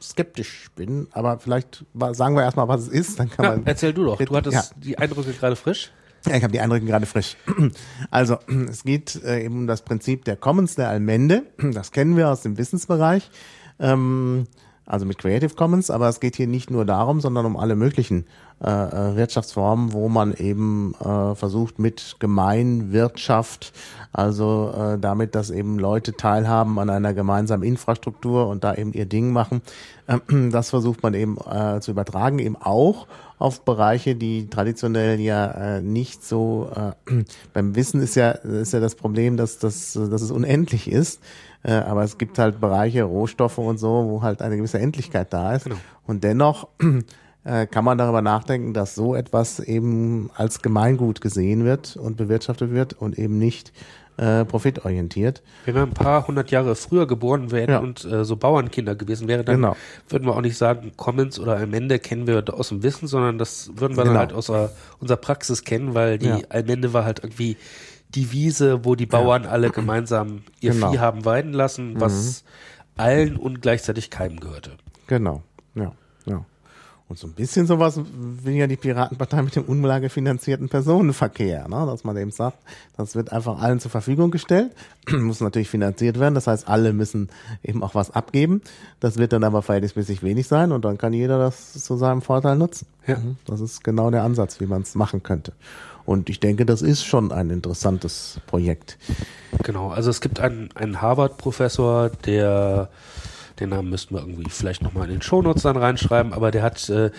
skeptisch 0.00 0.70
bin. 0.74 1.06
Aber 1.12 1.38
vielleicht 1.38 1.84
sagen 2.12 2.34
wir 2.34 2.42
erstmal, 2.42 2.68
was 2.68 2.82
es 2.82 2.88
ist, 2.88 3.18
dann 3.20 3.30
kann 3.30 3.44
Ja, 3.44 3.50
man. 3.52 3.66
erzähl 3.66 3.92
du 3.92 4.04
doch. 4.04 4.18
Du 4.20 4.34
hattest 4.36 4.54
Ja. 4.72 4.76
die 4.76 4.98
Eindrücke 4.98 5.32
gerade 5.32 5.54
frisch. 5.56 5.92
Ja, 6.26 6.36
ich 6.36 6.42
habe 6.42 6.52
die 6.52 6.60
Eindrücke 6.60 6.86
gerade 6.86 7.06
frisch. 7.06 7.36
Also, 8.10 8.38
es 8.68 8.84
geht 8.84 9.22
äh, 9.24 9.44
eben 9.44 9.56
um 9.60 9.66
das 9.66 9.82
Prinzip 9.82 10.24
der 10.24 10.36
Commons, 10.36 10.74
der 10.74 10.88
Allmende. 10.88 11.44
Das 11.72 11.92
kennen 11.92 12.16
wir 12.16 12.28
aus 12.30 12.42
dem 12.42 12.58
Wissensbereich, 12.58 13.30
ähm, 13.78 14.46
also 14.86 15.06
mit 15.06 15.18
Creative 15.18 15.54
Commons, 15.54 15.90
aber 15.90 16.08
es 16.08 16.20
geht 16.20 16.36
hier 16.36 16.46
nicht 16.46 16.70
nur 16.70 16.84
darum, 16.84 17.20
sondern 17.20 17.46
um 17.46 17.56
alle 17.56 17.76
möglichen 17.76 18.26
äh, 18.62 18.68
äh, 18.68 19.16
Wirtschaftsformen, 19.16 19.92
wo 19.92 20.08
man 20.08 20.34
eben 20.34 20.94
äh, 21.00 21.34
versucht 21.34 21.78
mit 21.78 22.16
Gemeinwirtschaft, 22.18 23.72
also 24.12 24.72
äh, 24.76 24.98
damit, 24.98 25.34
dass 25.34 25.50
eben 25.50 25.78
Leute 25.78 26.14
teilhaben 26.14 26.78
an 26.78 26.90
einer 26.90 27.14
gemeinsamen 27.14 27.62
Infrastruktur 27.62 28.48
und 28.48 28.64
da 28.64 28.74
eben 28.74 28.92
ihr 28.92 29.06
Ding 29.06 29.32
machen, 29.32 29.62
äh, 30.06 30.18
das 30.50 30.70
versucht 30.70 31.02
man 31.02 31.14
eben 31.14 31.38
äh, 31.38 31.80
zu 31.80 31.92
übertragen, 31.92 32.38
eben 32.38 32.56
auch 32.56 33.06
auf 33.38 33.64
Bereiche, 33.64 34.14
die 34.14 34.48
traditionell 34.48 35.18
ja 35.18 35.46
äh, 35.50 35.82
nicht 35.82 36.24
so 36.24 36.70
äh, 36.76 37.22
beim 37.52 37.74
Wissen 37.74 38.00
ist 38.00 38.14
ja 38.14 38.30
ist 38.30 38.72
ja 38.72 38.78
das 38.78 38.94
Problem, 38.94 39.36
dass 39.36 39.58
das 39.58 39.94
dass 39.94 40.22
es 40.22 40.30
unendlich 40.30 40.90
ist, 40.90 41.20
äh, 41.62 41.72
aber 41.72 42.02
es 42.04 42.18
gibt 42.18 42.38
halt 42.38 42.60
Bereiche 42.60 43.04
Rohstoffe 43.04 43.58
und 43.58 43.78
so, 43.78 44.06
wo 44.08 44.22
halt 44.22 44.42
eine 44.42 44.56
gewisse 44.56 44.78
Endlichkeit 44.78 45.32
da 45.32 45.54
ist 45.54 45.68
und 46.06 46.24
dennoch 46.24 46.68
äh, 47.44 47.66
kann 47.66 47.84
man 47.84 47.98
darüber 47.98 48.22
nachdenken, 48.22 48.72
dass 48.74 48.94
so 48.94 49.14
etwas 49.14 49.58
eben 49.60 50.30
als 50.36 50.62
Gemeingut 50.62 51.20
gesehen 51.20 51.64
wird 51.64 51.96
und 51.96 52.16
bewirtschaftet 52.16 52.70
wird 52.72 52.94
und 52.94 53.18
eben 53.18 53.38
nicht 53.38 53.72
äh, 54.18 54.44
profitorientiert. 54.44 55.42
Wenn 55.64 55.74
wir 55.74 55.82
ein 55.82 55.94
paar 55.94 56.26
hundert 56.28 56.50
Jahre 56.50 56.74
früher 56.74 57.06
geboren 57.06 57.50
wären 57.50 57.70
Ja. 57.70 57.78
und 57.78 58.04
äh, 58.04 58.24
so 58.26 58.36
Bauernkinder 58.36 58.94
gewesen 58.94 59.26
wären, 59.26 59.44
dann 59.46 59.56
Genau. 59.56 59.76
würden 60.08 60.26
wir 60.26 60.36
auch 60.36 60.42
nicht 60.42 60.58
sagen, 60.58 60.92
Commons 60.96 61.40
oder 61.40 61.56
Allmende 61.56 61.98
kennen 61.98 62.26
wir 62.26 62.44
aus 62.52 62.68
dem 62.68 62.82
Wissen, 62.82 63.08
sondern 63.08 63.38
das 63.38 63.70
würden 63.74 63.96
wir 63.96 64.04
dann 64.04 64.08
Genau. 64.12 64.18
halt 64.20 64.32
aus 64.34 64.46
der, 64.48 64.70
unserer 65.00 65.16
Praxis 65.16 65.64
kennen, 65.64 65.94
weil 65.94 66.18
die 66.18 66.26
Ja. 66.26 66.38
Allmende 66.50 66.92
war 66.92 67.04
halt 67.06 67.20
irgendwie 67.24 67.56
die 68.14 68.32
Wiese, 68.32 68.84
wo 68.84 68.94
die 68.94 69.06
Bauern 69.06 69.46
alle 69.46 69.70
gemeinsam 69.70 70.42
ihr 70.60 70.72
Genau. 70.72 70.92
Vieh 70.92 70.98
haben 70.98 71.24
weiden 71.24 71.52
lassen, 71.52 72.00
was 72.00 72.44
allen 72.96 73.36
und 73.36 73.62
gleichzeitig 73.62 74.10
keinem 74.10 74.40
gehörte. 74.40 74.72
Genau, 75.06 75.42
ja, 75.74 75.92
ja. 76.26 76.44
Und 77.12 77.18
so 77.18 77.26
ein 77.26 77.34
bisschen 77.34 77.66
sowas 77.66 78.00
will 78.14 78.54
ja 78.54 78.66
die 78.66 78.76
Piratenpartei 78.76 79.42
mit 79.42 79.54
dem 79.54 79.64
umlagefinanzierten 79.64 80.70
Personenverkehr, 80.70 81.68
ne? 81.68 81.84
dass 81.84 82.04
man 82.04 82.16
eben 82.16 82.30
sagt, 82.30 82.56
das 82.96 83.14
wird 83.14 83.32
einfach 83.32 83.60
allen 83.60 83.80
zur 83.80 83.90
Verfügung 83.90 84.30
gestellt, 84.30 84.74
muss 85.10 85.42
natürlich 85.42 85.68
finanziert 85.68 86.18
werden, 86.18 86.34
das 86.34 86.46
heißt, 86.46 86.66
alle 86.68 86.94
müssen 86.94 87.28
eben 87.62 87.82
auch 87.82 87.94
was 87.94 88.12
abgeben. 88.12 88.62
Das 88.98 89.18
wird 89.18 89.34
dann 89.34 89.44
aber 89.44 89.60
verhältnismäßig 89.60 90.22
wenig 90.22 90.48
sein 90.48 90.72
und 90.72 90.86
dann 90.86 90.96
kann 90.96 91.12
jeder 91.12 91.38
das 91.38 91.74
zu 91.74 91.98
seinem 91.98 92.22
Vorteil 92.22 92.56
nutzen. 92.56 92.86
Ja. 93.06 93.18
Mhm. 93.18 93.36
Das 93.44 93.60
ist 93.60 93.84
genau 93.84 94.10
der 94.10 94.22
Ansatz, 94.22 94.58
wie 94.60 94.66
man 94.66 94.80
es 94.80 94.94
machen 94.94 95.22
könnte. 95.22 95.52
Und 96.04 96.28
ich 96.28 96.40
denke, 96.40 96.66
das 96.66 96.82
ist 96.82 97.04
schon 97.04 97.32
ein 97.32 97.50
interessantes 97.50 98.40
Projekt. 98.46 98.98
Genau, 99.62 99.90
also 99.90 100.10
es 100.10 100.20
gibt 100.20 100.40
einen, 100.40 100.70
einen 100.74 101.00
Harvard-Professor, 101.00 102.10
der, 102.10 102.88
den 103.60 103.70
Namen 103.70 103.90
müssten 103.90 104.14
wir 104.14 104.20
irgendwie 104.20 104.50
vielleicht 104.50 104.82
nochmal 104.82 105.06
in 105.06 105.12
den 105.12 105.22
Shownotes 105.22 105.62
dann 105.62 105.76
reinschreiben, 105.76 106.32
aber 106.32 106.50
der 106.50 106.62
hat 106.62 106.88
äh, 106.88 107.10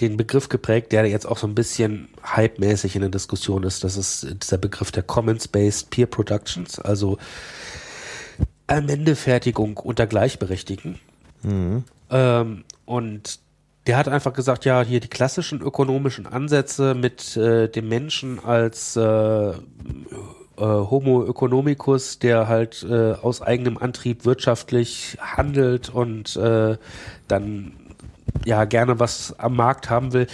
den 0.00 0.16
Begriff 0.16 0.48
geprägt, 0.48 0.92
der 0.92 1.06
jetzt 1.06 1.26
auch 1.26 1.38
so 1.38 1.46
ein 1.46 1.54
bisschen 1.54 2.08
hype-mäßig 2.24 2.94
in 2.94 3.02
der 3.02 3.10
Diskussion 3.10 3.64
ist. 3.64 3.84
Das 3.84 3.96
ist 3.96 4.26
dieser 4.42 4.58
Begriff 4.58 4.92
der 4.92 5.02
Commons-Based 5.02 5.90
Peer 5.90 6.06
Productions, 6.06 6.78
also 6.78 7.18
Allmendefertigung 8.66 9.76
unter 9.76 10.06
Gleichberechtigten. 10.06 11.00
Ähm, 12.10 12.64
und 12.86 13.40
der 13.86 13.96
hat 13.96 14.08
einfach 14.08 14.32
gesagt, 14.32 14.64
ja, 14.64 14.82
hier 14.82 15.00
die 15.00 15.08
klassischen 15.08 15.60
ökonomischen 15.60 16.26
Ansätze 16.26 16.94
mit 16.94 17.36
äh, 17.36 17.68
dem 17.68 17.88
Menschen 17.88 18.38
als 18.44 18.94
äh, 18.96 19.02
äh, 19.50 19.54
Homo 20.58 21.26
economicus, 21.26 22.18
der 22.18 22.46
halt 22.46 22.86
äh, 22.88 23.12
aus 23.12 23.40
eigenem 23.40 23.78
Antrieb 23.78 24.24
wirtschaftlich 24.26 25.16
handelt 25.20 25.88
und 25.88 26.36
äh, 26.36 26.76
dann 27.28 27.72
ja 28.44 28.64
gerne 28.64 29.00
was 29.00 29.38
am 29.38 29.56
Markt 29.56 29.90
haben 29.90 30.12
will, 30.12 30.26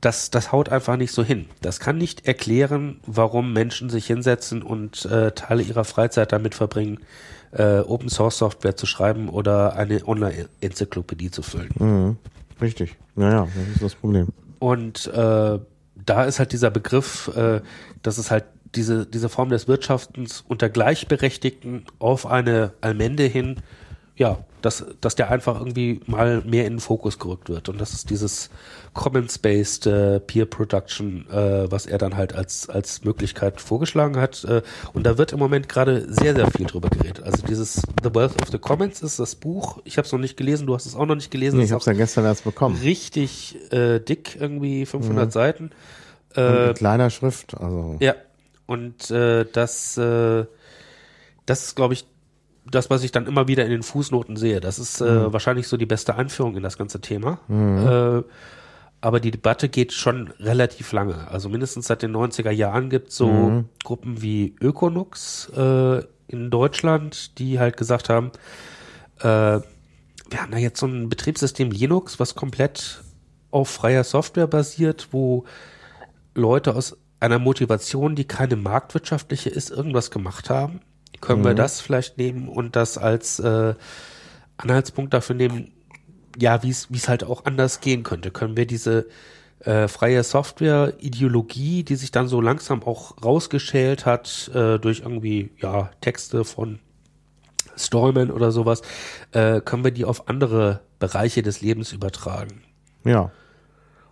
das, 0.00 0.30
das 0.30 0.52
haut 0.52 0.70
einfach 0.70 0.96
nicht 0.96 1.12
so 1.12 1.22
hin. 1.22 1.46
Das 1.60 1.80
kann 1.80 1.98
nicht 1.98 2.26
erklären, 2.26 3.00
warum 3.06 3.52
Menschen 3.52 3.90
sich 3.90 4.06
hinsetzen 4.06 4.62
und 4.62 5.04
äh, 5.06 5.32
Teile 5.32 5.62
ihrer 5.62 5.84
Freizeit 5.84 6.32
damit 6.32 6.54
verbringen, 6.54 7.00
äh, 7.52 7.78
Open 7.80 8.08
Source 8.08 8.38
Software 8.38 8.76
zu 8.76 8.86
schreiben 8.86 9.28
oder 9.28 9.76
eine 9.76 10.06
Online-Enzyklopädie 10.06 11.30
zu 11.30 11.42
füllen. 11.42 11.70
Richtig. 12.64 12.96
Naja, 13.14 13.46
das 13.54 13.74
ist 13.74 13.82
das 13.82 13.94
Problem. 13.94 14.28
Und 14.58 15.06
äh, 15.08 15.58
da 16.06 16.24
ist 16.24 16.38
halt 16.38 16.52
dieser 16.52 16.70
Begriff, 16.70 17.28
äh, 17.36 17.60
dass 18.02 18.16
es 18.16 18.30
halt 18.30 18.44
diese, 18.74 19.06
diese 19.06 19.28
Form 19.28 19.50
des 19.50 19.68
Wirtschaftens 19.68 20.42
unter 20.48 20.68
Gleichberechtigten 20.70 21.84
auf 21.98 22.26
eine 22.26 22.72
Allmende 22.80 23.24
hin, 23.24 23.56
ja, 24.16 24.38
dass, 24.64 24.84
dass 25.00 25.14
der 25.14 25.30
einfach 25.30 25.58
irgendwie 25.58 26.00
mal 26.06 26.42
mehr 26.46 26.66
in 26.66 26.74
den 26.74 26.80
Fokus 26.80 27.18
gerückt 27.18 27.48
wird. 27.48 27.68
Und 27.68 27.80
das 27.80 27.92
ist 27.92 28.08
dieses 28.08 28.48
Commons-based 28.94 29.86
äh, 29.86 30.20
Peer 30.20 30.46
Production, 30.46 31.28
äh, 31.30 31.70
was 31.70 31.86
er 31.86 31.98
dann 31.98 32.16
halt 32.16 32.34
als, 32.34 32.68
als 32.68 33.04
Möglichkeit 33.04 33.60
vorgeschlagen 33.60 34.16
hat. 34.16 34.44
Äh, 34.44 34.62
und 34.92 35.04
da 35.04 35.18
wird 35.18 35.32
im 35.32 35.38
Moment 35.38 35.68
gerade 35.68 36.10
sehr, 36.12 36.34
sehr 36.34 36.50
viel 36.50 36.66
drüber 36.66 36.88
geredet. 36.88 37.22
Also 37.22 37.46
dieses 37.46 37.82
The 38.02 38.14
Wealth 38.14 38.40
of 38.40 38.48
the 38.50 38.58
Commons 38.58 39.02
ist 39.02 39.18
das 39.18 39.34
Buch. 39.34 39.80
Ich 39.84 39.98
habe 39.98 40.06
es 40.06 40.12
noch 40.12 40.20
nicht 40.20 40.36
gelesen, 40.36 40.66
du 40.66 40.74
hast 40.74 40.86
es 40.86 40.96
auch 40.96 41.06
noch 41.06 41.16
nicht 41.16 41.30
gelesen. 41.30 41.58
Nee, 41.58 41.64
ich 41.64 41.72
habe 41.72 41.80
es 41.80 41.86
ja 41.86 41.92
gestern 41.92 42.24
erst 42.24 42.44
bekommen. 42.44 42.78
richtig 42.82 43.58
äh, 43.72 43.98
dick, 44.00 44.36
irgendwie 44.40 44.86
500 44.86 45.30
Seiten. 45.32 45.70
Und 46.36 46.42
Äh, 46.42 46.68
mit 46.68 46.78
kleiner 46.78 47.10
Schrift. 47.10 47.54
Also 47.54 47.96
ja, 48.00 48.14
und 48.66 49.10
äh, 49.10 49.44
das, 49.52 49.96
äh, 49.98 50.46
das 51.46 51.64
ist, 51.66 51.76
glaube 51.76 51.94
ich, 51.94 52.06
das, 52.70 52.90
was 52.90 53.02
ich 53.04 53.12
dann 53.12 53.26
immer 53.26 53.48
wieder 53.48 53.64
in 53.64 53.70
den 53.70 53.82
Fußnoten 53.82 54.36
sehe. 54.36 54.60
Das 54.60 54.78
ist 54.78 55.00
äh, 55.00 55.32
wahrscheinlich 55.32 55.68
so 55.68 55.76
die 55.76 55.86
beste 55.86 56.16
Einführung 56.16 56.56
in 56.56 56.62
das 56.62 56.78
ganze 56.78 57.00
Thema. 57.00 57.38
Äh, 58.18 58.22
aber 59.00 59.20
die 59.20 59.30
Debatte 59.30 59.68
geht 59.68 59.92
schon 59.92 60.28
relativ 60.40 60.92
lange. 60.92 61.28
Also 61.28 61.50
mindestens 61.50 61.88
seit 61.88 62.02
den 62.02 62.16
90er 62.16 62.50
Jahren 62.50 62.88
gibt 62.88 63.10
es 63.10 63.16
so 63.16 63.64
Gruppen 63.84 64.22
wie 64.22 64.56
Ökonux 64.62 65.50
äh, 65.54 66.02
in 66.26 66.50
Deutschland, 66.50 67.38
die 67.38 67.58
halt 67.58 67.76
gesagt 67.76 68.08
haben, 68.08 68.32
äh, 69.20 69.60
wir 70.30 70.40
haben 70.40 70.50
da 70.50 70.56
jetzt 70.56 70.80
so 70.80 70.86
ein 70.86 71.10
Betriebssystem 71.10 71.70
Linux, 71.70 72.18
was 72.18 72.34
komplett 72.34 73.02
auf 73.50 73.68
freier 73.68 74.04
Software 74.04 74.46
basiert, 74.46 75.08
wo 75.12 75.44
Leute 76.34 76.74
aus 76.74 76.96
einer 77.20 77.38
Motivation, 77.38 78.16
die 78.16 78.24
keine 78.24 78.56
marktwirtschaftliche 78.56 79.50
ist, 79.50 79.70
irgendwas 79.70 80.10
gemacht 80.10 80.50
haben. 80.50 80.80
Können 81.24 81.44
wir 81.44 81.54
das 81.54 81.80
vielleicht 81.80 82.18
nehmen 82.18 82.48
und 82.48 82.76
das 82.76 82.98
als 82.98 83.38
äh, 83.38 83.74
Anhaltspunkt 84.56 85.14
dafür 85.14 85.36
nehmen, 85.36 85.72
ja, 86.38 86.62
wie 86.62 86.70
es 86.70 86.90
wie 86.90 86.96
es 86.96 87.08
halt 87.08 87.24
auch 87.24 87.44
anders 87.44 87.80
gehen 87.80 88.02
könnte. 88.02 88.30
Können 88.30 88.56
wir 88.56 88.66
diese 88.66 89.06
äh, 89.60 89.88
freie 89.88 90.22
Software-Ideologie, 90.22 91.84
die 91.84 91.96
sich 91.96 92.10
dann 92.10 92.28
so 92.28 92.40
langsam 92.40 92.82
auch 92.82 93.22
rausgeschält 93.24 94.04
hat 94.06 94.50
äh, 94.54 94.78
durch 94.78 95.00
irgendwie 95.00 95.50
ja 95.60 95.90
Texte 96.00 96.44
von 96.44 96.80
Stallman 97.76 98.30
oder 98.30 98.52
sowas, 98.52 98.82
äh, 99.32 99.60
können 99.60 99.84
wir 99.84 99.90
die 99.90 100.04
auf 100.04 100.28
andere 100.28 100.80
Bereiche 100.98 101.42
des 101.42 101.60
Lebens 101.60 101.92
übertragen. 101.92 102.62
ja. 103.04 103.30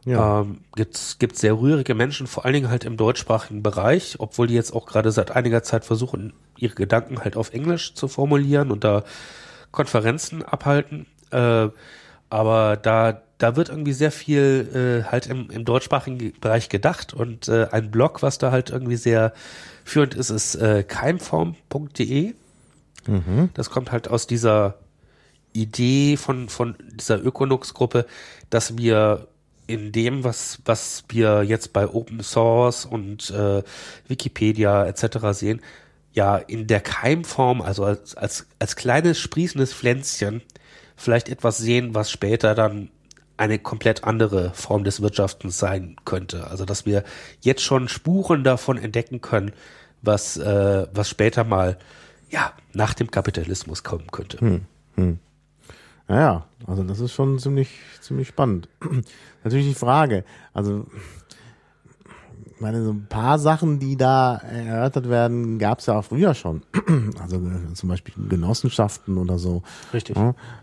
Ja. 0.05 0.41
Ähm, 0.41 0.59
gibt's 0.75 1.19
gibt's 1.19 1.41
sehr 1.41 1.59
rührige 1.59 1.95
Menschen, 1.95 2.27
vor 2.27 2.45
allen 2.45 2.55
Dingen 2.55 2.71
halt 2.71 2.85
im 2.85 2.97
deutschsprachigen 2.97 3.63
Bereich, 3.63 4.17
obwohl 4.19 4.49
die 4.49 4.55
jetzt 4.55 4.73
auch 4.73 4.87
gerade 4.87 5.13
seit 5.13 5.31
einiger 5.31 5.63
Zeit 5.63 5.85
versuchen, 5.85 6.33
ihre 6.57 6.75
Gedanken 6.75 7.21
halt 7.21 7.37
auf 7.37 7.53
Englisch 7.53 7.95
zu 7.95 8.09
formulieren 8.09 8.71
und 8.73 8.85
da 8.85 9.05
Konferenzen 9.71 10.43
abhalten. 10.43 11.07
Äh, 11.31 11.69
aber 12.31 12.77
da 12.77 13.23
da 13.39 13.57
wird 13.57 13.71
irgendwie 13.71 13.93
sehr 13.93 14.13
viel 14.13 15.03
äh, 15.05 15.11
halt 15.11 15.27
im, 15.27 15.51
im 15.51 15.65
deutschsprachigen 15.65 16.33
Bereich 16.41 16.69
gedacht 16.69 17.13
und 17.13 17.49
äh, 17.49 17.67
ein 17.73 17.91
Blog, 17.91 18.23
was 18.23 18.39
da 18.39 18.53
halt 18.53 18.71
irgendwie 18.71 18.97
sehr 18.97 19.33
führend 19.85 20.15
ist, 20.15 20.31
ist 20.31 20.55
äh, 20.55 20.85
keimform.de. 20.85 22.35
Das 23.55 23.71
kommt 23.71 23.91
halt 23.91 24.07
aus 24.07 24.29
dieser 24.29 24.77
Idee 25.53 26.17
von, 26.17 26.49
von 26.49 26.77
dieser 26.95 27.21
Ökonux-Gruppe, 27.21 28.07
dass 28.49 28.79
wir 28.79 29.27
in 29.67 29.93
dem, 29.93 30.25
was, 30.25 30.59
was 30.65 31.05
wir 31.09 31.43
jetzt 31.43 31.73
bei 31.73 31.89
Open 31.89 32.23
Source 32.23 32.85
und 32.85 33.31
äh, 33.31 33.63
Wikipedia 34.09 34.87
etc. 34.87 35.19
sehen, 35.31 35.61
ja 36.13 36.37
in 36.37 36.67
der 36.67 36.81
Keimform, 36.81 37.63
also 37.63 37.85
als, 37.85 38.15
als, 38.17 38.47
als 38.59 38.77
kleines 38.77 39.19
sprießendes 39.19 39.73
Pflänzchen, 39.73 40.43
vielleicht 40.97 41.29
etwas 41.29 41.59
sehen, 41.59 41.95
was 41.95 42.11
später 42.11 42.55
dann 42.55 42.91
eine 43.37 43.59
komplett 43.59 44.05
andere 44.05 44.53
Form 44.55 44.85
des 44.85 45.01
Wirtschaftens 45.01 45.59
sein 45.59 45.97
könnte. 46.05 46.47
Also 46.49 46.65
dass 46.65 46.87
wir 46.87 47.03
jetzt 47.41 47.63
schon 47.63 47.89
Spuren 47.89 48.45
davon 48.45 48.79
entdecken 48.79 49.21
können, 49.21 49.53
was, 50.03 50.37
äh, 50.37 50.87
was 50.93 51.09
später 51.09 51.45
mal 51.45 51.79
ja, 52.31 52.53
nach 52.73 52.95
dem 52.95 53.11
Kapitalismus 53.11 53.83
kommen 53.83 54.07
könnte. 54.11 54.39
Naja, 56.09 56.47
also 56.67 56.83
das 56.83 57.01
ist 57.01 57.13
schon 57.13 57.39
ziemlich, 57.39 57.71
ziemlich 58.01 58.29
spannend. 58.29 58.69
Natürlich 59.45 59.69
die 59.69 59.75
Frage, 59.75 60.25
also 60.53 60.87
ich 62.55 62.61
meine, 62.61 62.85
so 62.85 62.93
ein 62.93 63.07
paar 63.09 63.39
Sachen, 63.39 63.79
die 63.81 63.97
da 63.97 64.37
erörtert 64.37 65.09
werden, 65.09 65.59
gab 65.59 65.81
es 65.81 65.87
ja 65.87 65.99
auch 65.99 66.05
früher 66.05 66.35
schon. 66.35 66.63
Also 67.21 67.37
äh, 67.37 67.75
zum 67.75 67.89
Beispiel 67.89 68.15
Genossenschaften 68.29 69.19
oder 69.19 69.39
so. 69.39 69.63
Richtig. 69.93 70.17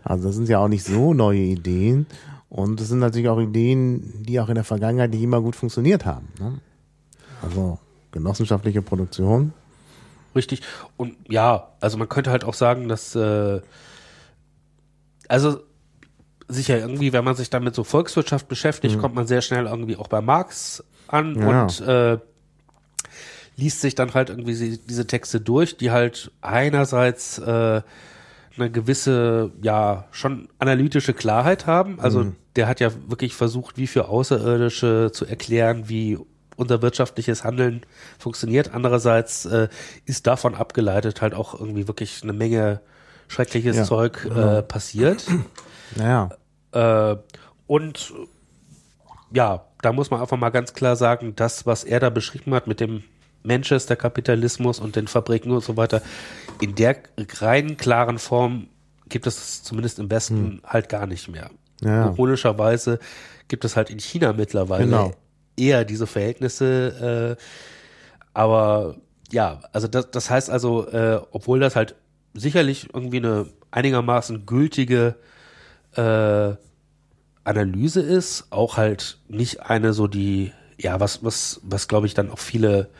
Also 0.04 0.28
das 0.28 0.36
sind 0.36 0.48
ja 0.48 0.58
auch 0.58 0.68
nicht 0.68 0.84
so 0.84 1.14
neue 1.14 1.40
Ideen. 1.40 2.06
Und 2.48 2.80
das 2.80 2.88
sind 2.88 2.98
natürlich 2.98 3.28
auch 3.28 3.40
Ideen, 3.40 4.24
die 4.24 4.40
auch 4.40 4.48
in 4.48 4.56
der 4.56 4.64
Vergangenheit 4.64 5.10
nicht 5.10 5.22
immer 5.22 5.40
gut 5.40 5.56
funktioniert 5.56 6.04
haben. 6.04 6.28
Ne? 6.38 6.60
Also 7.42 7.78
genossenschaftliche 8.12 8.82
Produktion. 8.82 9.52
Richtig. 10.34 10.62
Und 10.96 11.16
ja, 11.28 11.68
also 11.80 11.96
man 11.96 12.08
könnte 12.08 12.30
halt 12.30 12.44
auch 12.44 12.54
sagen, 12.54 12.88
dass 12.88 13.14
äh, 13.14 13.60
also 15.30 15.60
sicher 16.48 16.78
irgendwie, 16.78 17.12
wenn 17.12 17.24
man 17.24 17.36
sich 17.36 17.48
dann 17.50 17.62
mit 17.64 17.74
so 17.74 17.84
Volkswirtschaft 17.84 18.48
beschäftigt, 18.48 18.98
kommt 18.98 19.14
man 19.14 19.26
sehr 19.26 19.40
schnell 19.40 19.66
irgendwie 19.66 19.96
auch 19.96 20.08
bei 20.08 20.20
Marx 20.20 20.82
an 21.06 21.36
Ja. 21.40 21.62
und 21.62 21.80
äh, 21.80 22.18
liest 23.56 23.80
sich 23.80 23.94
dann 23.94 24.14
halt 24.14 24.30
irgendwie 24.30 24.78
diese 24.88 25.06
Texte 25.06 25.40
durch, 25.40 25.76
die 25.76 25.90
halt 25.90 26.30
einerseits 26.40 27.38
äh, 27.38 27.82
eine 28.56 28.70
gewisse, 28.70 29.52
ja, 29.62 30.06
schon 30.10 30.48
analytische 30.58 31.14
Klarheit 31.14 31.66
haben. 31.66 32.00
Also 32.00 32.32
der 32.56 32.66
hat 32.66 32.80
ja 32.80 32.90
wirklich 33.06 33.34
versucht, 33.34 33.76
wie 33.76 33.86
für 33.86 34.08
Außerirdische 34.08 35.10
zu 35.12 35.24
erklären, 35.26 35.88
wie 35.88 36.18
unser 36.56 36.82
wirtschaftliches 36.82 37.44
Handeln 37.44 37.82
funktioniert. 38.18 38.74
Andererseits 38.74 39.46
äh, 39.46 39.68
ist 40.04 40.26
davon 40.26 40.54
abgeleitet 40.54 41.22
halt 41.22 41.34
auch 41.34 41.58
irgendwie 41.58 41.86
wirklich 41.86 42.22
eine 42.22 42.32
Menge 42.32 42.80
schreckliches 43.30 43.76
Ja, 43.76 43.84
Zeug 43.84 44.24
äh, 44.26 44.62
passiert. 44.62 45.24
Naja, 45.96 46.30
Äh, 46.72 47.16
und 47.66 48.12
ja, 49.32 49.64
da 49.82 49.92
muss 49.92 50.10
man 50.10 50.20
einfach 50.20 50.36
mal 50.36 50.50
ganz 50.50 50.72
klar 50.74 50.96
sagen, 50.96 51.34
das, 51.36 51.64
was 51.66 51.84
er 51.84 52.00
da 52.00 52.10
beschrieben 52.10 52.52
hat 52.54 52.66
mit 52.66 52.80
dem 52.80 53.02
Manchester 53.42 53.96
Kapitalismus 53.96 54.78
und 54.80 54.96
den 54.96 55.06
Fabriken 55.06 55.50
und 55.52 55.64
so 55.64 55.76
weiter, 55.76 56.02
in 56.60 56.74
der 56.74 56.96
reinen, 57.40 57.76
klaren 57.76 58.18
Form 58.18 58.68
gibt 59.08 59.26
es 59.26 59.62
zumindest 59.62 59.98
im 59.98 60.10
Westen 60.10 60.60
halt 60.64 60.88
gar 60.88 61.06
nicht 61.06 61.28
mehr. 61.28 61.50
Ja. 61.80 62.06
Ironischerweise 62.10 62.98
gibt 63.48 63.64
es 63.64 63.76
halt 63.76 63.90
in 63.90 63.98
China 63.98 64.32
mittlerweile 64.32 64.84
Genau. 64.84 65.12
eher 65.56 65.84
diese 65.84 66.06
Verhältnisse, 66.06 67.36
äh, 67.38 67.42
aber 68.34 68.96
ja, 69.32 69.60
also 69.72 69.88
das, 69.88 70.10
das 70.10 70.28
heißt 70.30 70.50
also, 70.50 70.86
äh, 70.88 71.20
obwohl 71.30 71.60
das 71.60 71.76
halt 71.76 71.94
sicherlich 72.34 72.88
irgendwie 72.92 73.18
eine 73.18 73.46
einigermaßen 73.70 74.46
gültige 74.46 75.16
äh, 75.96 76.54
Analyse 77.44 78.00
ist, 78.00 78.46
auch 78.50 78.76
halt 78.76 79.18
nicht 79.28 79.60
eine 79.60 79.92
so 79.92 80.06
die, 80.06 80.52
ja, 80.78 81.00
was, 81.00 81.24
was, 81.24 81.60
was 81.62 81.88
glaube 81.88 82.06
ich 82.06 82.14
dann 82.14 82.30
auch 82.30 82.38
viele 82.38 82.90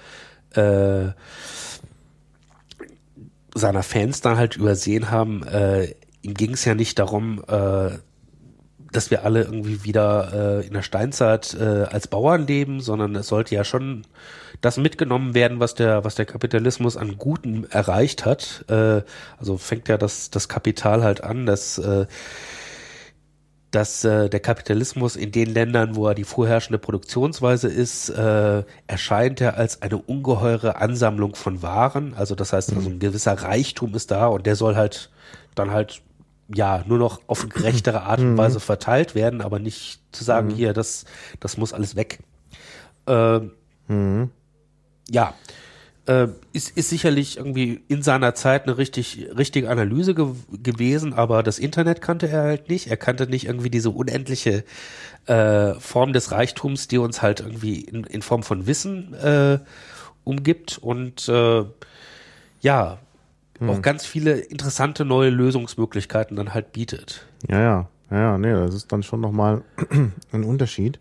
äh, 0.55 1.09
seiner 3.55 3.83
Fans 3.83 4.21
dann 4.21 4.37
halt 4.37 4.57
übersehen 4.57 5.11
haben, 5.11 5.47
äh, 5.47 5.95
ihm 6.23 6.35
ging 6.35 6.53
es 6.53 6.65
ja 6.65 6.75
nicht 6.75 6.99
darum, 6.99 7.43
äh, 7.49 7.99
dass 8.93 9.11
wir 9.11 9.25
alle 9.25 9.43
irgendwie 9.43 9.85
wieder 9.85 10.61
äh, 10.63 10.67
in 10.67 10.75
der 10.75 10.83
Steinzeit 10.83 11.55
äh, 11.55 11.85
als 11.85 12.09
Bauern 12.09 12.47
leben, 12.47 12.81
sondern 12.81 13.15
es 13.15 13.29
sollte 13.29 13.55
ja 13.55 13.65
schon 13.65 14.05
das 14.61 14.77
mitgenommen 14.77 15.35
werden, 15.35 15.61
was 15.61 15.75
der, 15.75 16.05
was 16.05 16.17
der 16.17 16.27
Kapitalismus 16.27 16.97
an 16.97 17.17
Guten 17.17 17.67
erreicht 17.71 18.25
hat. 18.25 18.65
Äh, 18.69 19.03
also 19.39 19.57
fängt 19.59 19.89
ja 19.89 19.97
das, 19.97 20.31
das 20.31 20.49
Kapital 20.49 21.03
halt 21.03 21.23
an, 21.23 21.47
dass, 21.47 21.79
äh, 21.79 22.07
dass 23.71 24.05
äh, 24.05 24.29
der 24.29 24.41
Kapitalismus 24.41 25.15
in 25.15 25.31
den 25.31 25.49
Ländern, 25.49 25.95
wo 25.95 26.09
er 26.09 26.15
die 26.15 26.25
vorherrschende 26.25 26.79
Produktionsweise 26.79 27.69
ist, 27.69 28.09
äh, 28.11 28.65
erscheint 28.89 29.41
er 29.41 29.57
als 29.57 29.83
eine 29.83 29.99
ungeheure 29.99 30.77
Ansammlung 30.77 31.37
von 31.37 31.63
Waren. 31.63 32.15
Also 32.15 32.35
das 32.35 32.53
heißt, 32.53 32.75
also 32.75 32.91
ein 32.91 32.99
gewisser 32.99 33.35
Reichtum 33.35 33.95
ist 33.95 34.11
da 34.11 34.27
und 34.27 34.47
der 34.47 34.57
soll 34.57 34.75
halt 34.75 35.11
dann 35.55 35.71
halt 35.71 36.03
ja 36.55 36.85
nur 36.87 36.99
noch 36.99 37.21
auf 37.27 37.49
gerechtere 37.49 38.03
Art 38.03 38.21
und 38.21 38.37
Weise 38.37 38.61
verteilt 38.61 39.15
werden, 39.15 39.41
aber 39.41 39.59
nicht 39.59 40.01
zu 40.13 40.25
sagen, 40.25 40.51
hier, 40.51 40.73
das, 40.73 41.05
das 41.41 41.57
muss 41.57 41.73
alles 41.73 41.97
weg. 41.97 42.21
Ähm, 43.07 43.53
Ja, 45.11 45.35
äh, 46.07 46.29
ist, 46.53 46.77
ist 46.77 46.91
sicherlich 46.91 47.37
irgendwie 47.37 47.83
in 47.89 48.03
seiner 48.03 48.35
Zeit 48.35 48.65
eine 48.65 48.79
richtig, 48.79 49.29
richtige 49.37 49.71
Analyse 49.71 50.15
ge 50.15 50.29
gewesen, 50.63 51.13
aber 51.13 51.43
das 51.43 51.59
Internet 51.59 52.01
kannte 52.01 52.29
er 52.29 52.43
halt 52.43 52.69
nicht. 52.69 52.89
Er 52.89 52.97
kannte 52.97 53.27
nicht 53.27 53.47
irgendwie 53.47 53.71
diese 53.71 53.91
unendliche 53.91 54.65
äh, 55.27 55.75
Form 55.75 56.13
des 56.13 56.33
Reichtums, 56.33 56.89
die 56.89 56.99
uns 56.99 57.23
halt 57.23 57.41
irgendwie 57.41 57.81
in, 57.81 58.05
in 58.05 58.23
Form 58.23 58.43
von 58.43 58.67
Wissen 58.67 59.15
äh, 59.15 59.59
umgibt. 60.25 60.79
Und 60.79 61.29
äh, 61.29 61.65
ja, 63.61 63.69
auch 63.69 63.83
ganz 63.83 64.07
viele 64.07 64.39
interessante 64.39 65.05
neue 65.05 65.31
Lösungsmöglichkeiten 65.31 66.37
dann 66.37 66.55
halt 66.55 66.73
bietet. 66.73 67.27
Ja, 67.49 67.61
ja, 67.61 67.89
ja, 68.11 68.19
ja, 68.19 68.39
nee, 68.39 68.53
das 68.53 68.75
ist 68.75 68.93
dann 68.93 69.03
schon 69.03 69.21
nochmal 69.21 69.63
ein 70.33 70.45
Unterschied. 70.45 70.99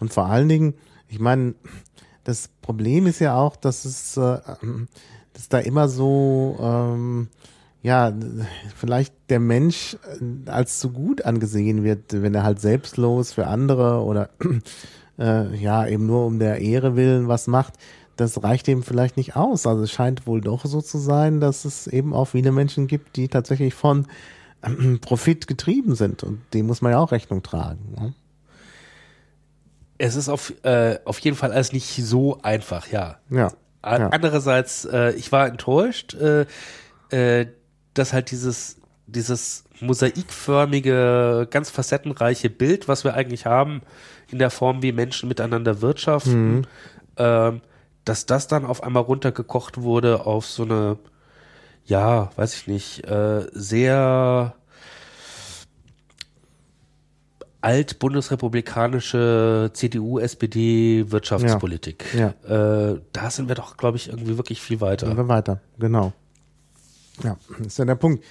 Und 0.00 0.12
vor 0.12 0.26
allen 0.26 0.48
Dingen, 0.48 0.74
ich 1.08 1.18
meine, 1.18 1.54
das 2.24 2.48
Problem 2.62 3.06
ist 3.06 3.20
ja 3.20 3.36
auch, 3.36 3.56
dass 3.56 3.84
es, 3.84 4.16
äh, 4.16 4.38
dass 5.32 5.48
da 5.48 5.58
immer 5.58 5.88
so, 5.88 6.56
ähm, 6.60 7.28
ja, 7.82 8.12
vielleicht 8.76 9.14
der 9.28 9.40
Mensch 9.40 9.96
äh, 10.20 10.50
als 10.50 10.78
zu 10.78 10.90
gut 10.90 11.24
angesehen 11.24 11.84
wird, 11.84 12.22
wenn 12.22 12.34
er 12.34 12.42
halt 12.42 12.60
selbstlos 12.60 13.32
für 13.32 13.46
andere 13.46 14.02
oder 14.02 14.30
äh, 15.18 15.54
ja, 15.56 15.86
eben 15.86 16.06
nur 16.06 16.26
um 16.26 16.38
der 16.38 16.60
Ehre 16.60 16.96
willen 16.96 17.28
was 17.28 17.46
macht. 17.46 17.74
Das 18.16 18.42
reicht 18.42 18.68
eben 18.68 18.82
vielleicht 18.82 19.16
nicht 19.16 19.34
aus. 19.36 19.66
Also 19.66 19.82
es 19.82 19.90
scheint 19.90 20.26
wohl 20.26 20.40
doch 20.40 20.64
so 20.64 20.80
zu 20.80 20.98
sein, 20.98 21.40
dass 21.40 21.64
es 21.64 21.86
eben 21.86 22.14
auch 22.14 22.26
viele 22.26 22.52
Menschen 22.52 22.86
gibt, 22.86 23.16
die 23.16 23.28
tatsächlich 23.28 23.74
von 23.74 24.06
ähm, 24.62 25.00
Profit 25.00 25.46
getrieben 25.46 25.94
sind. 25.94 26.22
Und 26.22 26.40
dem 26.54 26.66
muss 26.66 26.80
man 26.82 26.92
ja 26.92 26.98
auch 26.98 27.10
Rechnung 27.12 27.42
tragen. 27.42 27.94
Ne? 27.98 28.14
Es 29.98 30.16
ist 30.16 30.28
auf, 30.28 30.52
äh, 30.64 30.98
auf 31.04 31.18
jeden 31.20 31.36
Fall 31.36 31.52
alles 31.52 31.72
nicht 31.72 31.88
so 32.04 32.40
einfach, 32.42 32.88
ja. 32.90 33.18
Ja. 33.30 33.52
A- 33.82 33.98
ja. 33.98 34.08
Andererseits, 34.08 34.84
äh, 34.84 35.12
ich 35.12 35.30
war 35.32 35.46
enttäuscht, 35.46 36.14
äh, 36.14 36.46
äh, 37.10 37.46
dass 37.94 38.12
halt 38.12 38.30
dieses, 38.30 38.76
dieses 39.06 39.64
mosaikförmige, 39.80 41.46
ganz 41.50 41.70
facettenreiche 41.70 42.50
Bild, 42.50 42.88
was 42.88 43.04
wir 43.04 43.14
eigentlich 43.14 43.46
haben, 43.46 43.82
in 44.30 44.38
der 44.38 44.50
Form, 44.50 44.82
wie 44.82 44.92
Menschen 44.92 45.28
miteinander 45.28 45.80
wirtschaften, 45.80 46.66
ähm, 47.16 47.60
dass 48.04 48.26
das 48.26 48.48
dann 48.48 48.64
auf 48.64 48.82
einmal 48.82 49.02
runtergekocht 49.02 49.80
wurde 49.80 50.26
auf 50.26 50.46
so 50.46 50.64
eine, 50.64 50.98
ja, 51.84 52.30
weiß 52.36 52.54
ich 52.54 52.66
nicht, 52.66 53.06
äh, 53.06 53.46
sehr 53.52 54.54
alt-bundesrepublikanische 57.60 59.70
CDU-SPD-Wirtschaftspolitik. 59.72 62.04
Ja. 62.14 62.34
Äh, 62.46 63.00
da 63.12 63.30
sind 63.30 63.48
wir 63.48 63.54
doch, 63.54 63.78
glaube 63.78 63.96
ich, 63.96 64.10
irgendwie 64.10 64.36
wirklich 64.36 64.60
viel 64.60 64.82
weiter. 64.82 65.06
Gehen 65.06 65.16
wir 65.16 65.28
weiter, 65.28 65.62
genau. 65.78 66.12
Ja, 67.22 67.38
das 67.58 67.68
ist 67.68 67.78
ja 67.78 67.86
der 67.86 67.94
Punkt. 67.94 68.22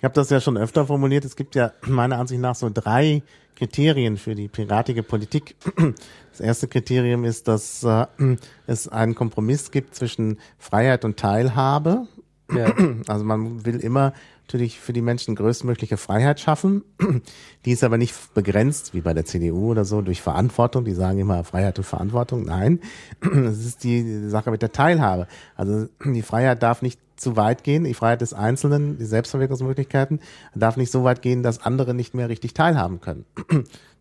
Ich 0.00 0.04
habe 0.04 0.14
das 0.14 0.30
ja 0.30 0.40
schon 0.40 0.56
öfter 0.56 0.86
formuliert. 0.86 1.26
Es 1.26 1.36
gibt 1.36 1.54
ja 1.54 1.72
meiner 1.86 2.18
Ansicht 2.18 2.40
nach 2.40 2.54
so 2.54 2.70
drei 2.72 3.22
Kriterien 3.54 4.16
für 4.16 4.34
die 4.34 4.48
piratige 4.48 5.02
Politik. 5.02 5.56
Das 6.30 6.40
erste 6.40 6.68
Kriterium 6.68 7.24
ist, 7.24 7.48
dass 7.48 7.82
äh, 7.82 8.06
es 8.66 8.88
einen 8.88 9.14
Kompromiss 9.14 9.70
gibt 9.70 9.94
zwischen 9.94 10.38
Freiheit 10.58 11.04
und 11.04 11.18
Teilhabe. 11.18 12.06
Ja. 12.54 12.74
Also 13.06 13.24
man 13.24 13.64
will 13.64 13.80
immer 13.80 14.12
natürlich 14.46 14.80
für 14.80 14.92
die 14.92 15.02
Menschen 15.02 15.36
größtmögliche 15.36 15.96
Freiheit 15.96 16.40
schaffen. 16.40 16.82
Die 17.64 17.72
ist 17.72 17.84
aber 17.84 17.98
nicht 17.98 18.34
begrenzt, 18.34 18.94
wie 18.94 19.00
bei 19.00 19.14
der 19.14 19.24
CDU 19.24 19.70
oder 19.70 19.84
so, 19.84 20.02
durch 20.02 20.20
Verantwortung. 20.20 20.84
Die 20.84 20.92
sagen 20.92 21.18
immer 21.18 21.44
Freiheit 21.44 21.78
und 21.78 21.84
Verantwortung. 21.84 22.44
Nein, 22.44 22.80
es 23.20 23.64
ist 23.64 23.84
die 23.84 24.28
Sache 24.28 24.50
mit 24.50 24.62
der 24.62 24.72
Teilhabe. 24.72 25.28
Also 25.56 25.88
die 26.04 26.22
Freiheit 26.22 26.62
darf 26.62 26.82
nicht 26.82 27.00
zu 27.16 27.36
weit 27.36 27.62
gehen. 27.62 27.84
Die 27.84 27.94
Freiheit 27.94 28.22
des 28.22 28.32
Einzelnen, 28.32 28.98
die 28.98 29.04
Selbstverwirklichungsmöglichkeiten, 29.04 30.20
darf 30.54 30.76
nicht 30.76 30.90
so 30.90 31.04
weit 31.04 31.22
gehen, 31.22 31.42
dass 31.42 31.62
andere 31.62 31.94
nicht 31.94 32.14
mehr 32.14 32.28
richtig 32.28 32.54
teilhaben 32.54 33.00
können. 33.00 33.26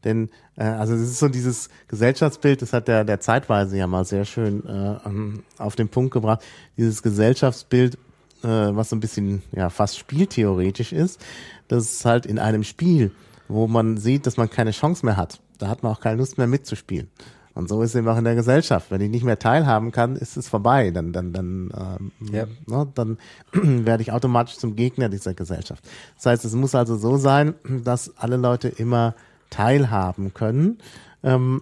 Denn 0.03 0.29
äh, 0.55 0.63
also 0.63 0.93
es 0.93 1.01
ist 1.01 1.19
so 1.19 1.27
dieses 1.27 1.69
Gesellschaftsbild, 1.87 2.61
das 2.61 2.73
hat 2.73 2.87
der 2.87 3.03
der 3.03 3.19
zeitweise 3.19 3.77
ja 3.77 3.87
mal 3.87 4.05
sehr 4.05 4.25
schön 4.25 4.65
äh, 4.65 4.97
ähm, 5.05 5.43
auf 5.57 5.75
den 5.75 5.89
Punkt 5.89 6.11
gebracht. 6.11 6.41
Dieses 6.77 7.03
Gesellschaftsbild, 7.03 7.97
äh, 8.43 8.47
was 8.47 8.89
so 8.89 8.95
ein 8.95 8.99
bisschen 8.99 9.41
ja 9.51 9.69
fast 9.69 9.97
spieltheoretisch 9.97 10.93
ist, 10.93 11.19
das 11.67 11.83
ist 11.85 12.05
halt 12.05 12.25
in 12.25 12.39
einem 12.39 12.63
Spiel, 12.63 13.11
wo 13.47 13.67
man 13.67 13.97
sieht, 13.97 14.25
dass 14.25 14.37
man 14.37 14.49
keine 14.49 14.71
Chance 14.71 15.05
mehr 15.05 15.17
hat. 15.17 15.39
Da 15.57 15.67
hat 15.67 15.83
man 15.83 15.91
auch 15.91 15.99
keine 15.99 16.17
Lust 16.17 16.37
mehr 16.37 16.47
mitzuspielen. 16.47 17.09
Und 17.55 17.67
so 17.67 17.81
ist 17.81 17.89
es 17.89 17.95
eben 17.95 18.07
auch 18.07 18.17
in 18.17 18.23
der 18.23 18.35
Gesellschaft. 18.35 18.89
Wenn 18.89 19.01
ich 19.01 19.09
nicht 19.09 19.25
mehr 19.25 19.37
teilhaben 19.37 19.91
kann, 19.91 20.15
ist 20.15 20.37
es 20.37 20.47
vorbei. 20.47 20.91
Dann, 20.91 21.11
dann, 21.11 21.33
dann, 21.33 21.71
ähm, 21.77 22.11
Ja. 22.31 22.45
ne, 22.67 22.87
dann 22.95 23.17
werde 23.51 24.01
ich 24.01 24.11
automatisch 24.13 24.57
zum 24.57 24.75
Gegner 24.77 25.09
dieser 25.09 25.33
Gesellschaft. 25.33 25.83
Das 26.15 26.27
heißt, 26.27 26.45
es 26.45 26.53
muss 26.53 26.73
also 26.75 26.95
so 26.95 27.17
sein, 27.17 27.55
dass 27.83 28.17
alle 28.17 28.37
Leute 28.37 28.69
immer 28.69 29.13
teilhaben 29.49 30.33
können. 30.33 30.77
Ähm, 31.23 31.61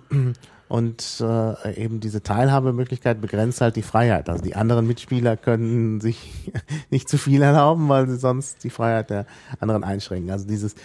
und 0.68 1.22
äh, 1.22 1.82
eben 1.82 2.00
diese 2.00 2.22
Teilhabemöglichkeit 2.22 3.22
begrenzt 3.22 3.62
halt 3.62 3.76
die 3.76 3.82
Freiheit. 3.82 4.30
Also 4.30 4.44
die 4.44 4.56
anderen 4.56 4.86
Mitspieler 4.88 5.38
können 5.38 6.02
sich 6.02 6.52
nicht 6.90 7.08
zu 7.10 7.18
viel 7.18 7.42
erlauben, 7.42 7.88
weil 7.90 8.08
sie 8.08 8.18
sonst 8.18 8.64
die 8.64 8.70
Freiheit 8.70 9.10
der 9.10 9.26
anderen 9.60 9.84
einschränken. 9.84 10.32
Also 10.32 10.46
dieses 10.48 10.76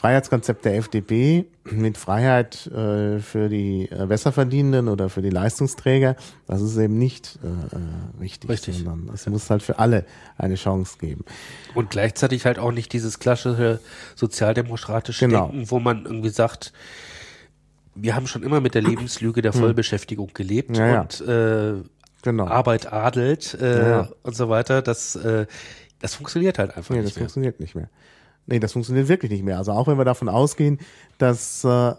Freiheitskonzept 0.00 0.64
der 0.64 0.76
FDP 0.76 1.44
mit 1.64 1.98
Freiheit 1.98 2.66
äh, 2.68 3.18
für 3.18 3.50
die 3.50 3.86
äh, 3.90 4.06
Besserverdienenden 4.06 4.88
oder 4.88 5.10
für 5.10 5.20
die 5.20 5.28
Leistungsträger, 5.28 6.16
das 6.46 6.62
ist 6.62 6.78
eben 6.78 6.96
nicht 6.96 7.38
äh, 7.42 7.76
äh, 7.76 8.20
richtig, 8.20 8.48
Richtig. 8.48 8.78
sondern 8.78 9.14
es 9.14 9.26
muss 9.26 9.50
halt 9.50 9.62
für 9.62 9.78
alle 9.78 10.06
eine 10.38 10.54
Chance 10.54 10.96
geben. 10.98 11.24
Und 11.74 11.90
gleichzeitig 11.90 12.46
halt 12.46 12.58
auch 12.58 12.72
nicht 12.72 12.94
dieses 12.94 13.18
klassische 13.18 13.80
sozialdemokratische 14.16 15.26
Genau. 15.26 15.48
Denken, 15.48 15.70
wo 15.70 15.80
man 15.80 16.06
irgendwie 16.06 16.30
sagt, 16.30 16.72
wir 17.94 18.14
haben 18.14 18.26
schon 18.26 18.42
immer 18.42 18.60
mit 18.60 18.74
der 18.74 18.82
Lebenslüge 18.82 19.42
der 19.42 19.52
Vollbeschäftigung 19.52 20.30
gelebt 20.34 20.76
Hm. 20.76 20.84
Ja, 20.86 21.00
und 21.02 21.20
äh, 21.22 21.74
Genau. 22.22 22.46
Arbeit 22.48 22.92
adelt 22.92 23.54
äh, 23.54 24.04
und 24.22 24.36
so 24.36 24.50
weiter. 24.50 24.82
Das, 24.82 25.16
äh, 25.16 25.46
das 26.00 26.14
funktioniert 26.16 26.58
halt 26.58 26.76
einfach 26.76 26.90
Nee, 26.90 26.98
das 26.98 27.06
nicht 27.06 27.16
mehr. 27.16 27.22
funktioniert 27.22 27.60
nicht 27.60 27.74
mehr. 27.74 27.88
Nee, 28.46 28.58
das 28.60 28.72
funktioniert 28.74 29.08
wirklich 29.08 29.30
nicht 29.30 29.42
mehr. 29.42 29.56
Also 29.56 29.72
auch 29.72 29.86
wenn 29.86 29.96
wir 29.96 30.04
davon 30.04 30.28
ausgehen, 30.28 30.78
dass 31.16 31.64
äh, 31.64 31.92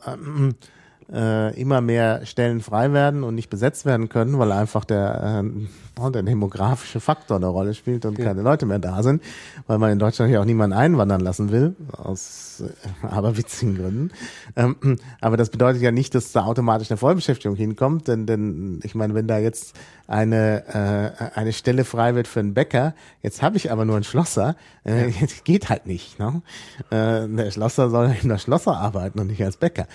äh, 1.13 1.59
immer 1.59 1.81
mehr 1.81 2.25
Stellen 2.25 2.61
frei 2.61 2.93
werden 2.93 3.23
und 3.23 3.35
nicht 3.35 3.49
besetzt 3.49 3.85
werden 3.85 4.09
können, 4.09 4.39
weil 4.39 4.51
einfach 4.51 4.85
der, 4.85 5.43
äh, 5.43 6.09
der 6.11 6.23
demografische 6.23 6.99
Faktor 6.99 7.37
eine 7.37 7.47
Rolle 7.47 7.73
spielt 7.73 8.05
und 8.05 8.17
keine 8.17 8.41
Leute 8.41 8.65
mehr 8.65 8.79
da 8.79 9.03
sind, 9.03 9.21
weil 9.67 9.77
man 9.77 9.91
in 9.91 9.99
Deutschland 9.99 10.31
ja 10.31 10.39
auch 10.39 10.45
niemanden 10.45 10.75
einwandern 10.75 11.21
lassen 11.21 11.51
will, 11.51 11.75
aus 11.91 12.63
äh, 12.65 13.05
aberwitzigen 13.05 13.75
Gründen. 13.75 14.11
Ähm, 14.55 14.97
aber 15.19 15.37
das 15.37 15.49
bedeutet 15.49 15.81
ja 15.81 15.91
nicht, 15.91 16.15
dass 16.15 16.31
da 16.31 16.45
automatisch 16.45 16.89
eine 16.89 16.97
Vollbeschäftigung 16.97 17.57
hinkommt, 17.57 18.07
denn, 18.07 18.25
denn 18.25 18.79
ich 18.83 18.95
meine, 18.95 19.13
wenn 19.13 19.27
da 19.27 19.37
jetzt 19.37 19.75
eine, 20.11 21.13
äh, 21.33 21.39
eine 21.39 21.53
Stelle 21.53 21.85
frei 21.85 22.15
wird 22.15 22.27
für 22.27 22.41
einen 22.41 22.53
Bäcker, 22.53 22.93
jetzt 23.21 23.41
habe 23.41 23.55
ich 23.55 23.71
aber 23.71 23.85
nur 23.85 23.95
einen 23.95 24.03
Schlosser, 24.03 24.55
äh, 24.85 25.07
jetzt 25.07 25.45
geht 25.45 25.69
halt 25.69 25.85
nicht. 25.85 26.19
Ne? 26.19 26.41
Äh, 26.89 27.27
der 27.27 27.51
Schlosser 27.51 27.89
soll 27.89 28.13
in 28.21 28.27
der 28.27 28.37
Schlosser 28.37 28.75
arbeiten 28.77 29.19
und 29.19 29.27
nicht 29.27 29.43
als 29.43 29.57
Bäcker. 29.57 29.87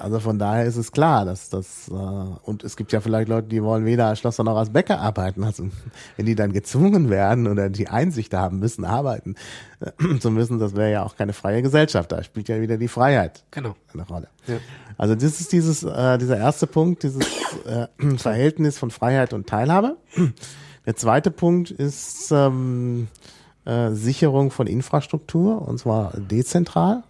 Also 0.00 0.20
von 0.20 0.38
daher 0.38 0.64
ist 0.64 0.76
es 0.76 0.90
klar, 0.90 1.24
dass 1.24 1.48
das 1.48 1.88
äh, 1.88 1.92
und 1.92 2.64
es 2.64 2.76
gibt 2.76 2.92
ja 2.92 3.00
vielleicht 3.00 3.28
Leute, 3.28 3.48
die 3.48 3.62
wollen 3.62 3.84
weder 3.84 4.06
als 4.06 4.18
Schlosser 4.18 4.42
noch 4.42 4.56
als 4.56 4.70
Bäcker 4.70 5.00
arbeiten. 5.00 5.44
Also 5.44 5.68
wenn 6.16 6.26
die 6.26 6.34
dann 6.34 6.52
gezwungen 6.52 7.08
werden 7.08 7.46
oder 7.46 7.70
die 7.70 7.88
Einsicht 7.88 8.34
haben 8.34 8.58
müssen, 8.58 8.84
arbeiten 8.84 9.36
äh, 9.36 9.69
zu 10.20 10.30
müssen, 10.30 10.58
das 10.58 10.74
wäre 10.76 10.90
ja 10.92 11.04
auch 11.04 11.16
keine 11.16 11.32
freie 11.32 11.62
Gesellschaft. 11.62 12.12
Da 12.12 12.22
spielt 12.22 12.48
ja 12.48 12.60
wieder 12.60 12.76
die 12.76 12.88
Freiheit 12.88 13.42
Genau. 13.50 13.74
eine 13.92 14.06
Rolle. 14.06 14.28
Ja. 14.46 14.56
Also 14.98 15.14
das 15.14 15.40
ist 15.40 15.52
dieses, 15.52 15.82
äh, 15.82 16.18
dieser 16.18 16.36
erste 16.36 16.66
Punkt, 16.66 17.02
dieses 17.02 17.24
äh, 17.66 17.86
Verhältnis 18.18 18.78
von 18.78 18.90
Freiheit 18.90 19.32
und 19.32 19.46
Teilhabe. 19.48 19.96
Der 20.86 20.96
zweite 20.96 21.30
Punkt 21.30 21.70
ist 21.70 22.30
ähm, 22.30 23.08
äh, 23.64 23.90
Sicherung 23.92 24.50
von 24.50 24.66
Infrastruktur 24.66 25.66
und 25.66 25.78
zwar 25.78 26.12
dezentral. 26.16 27.02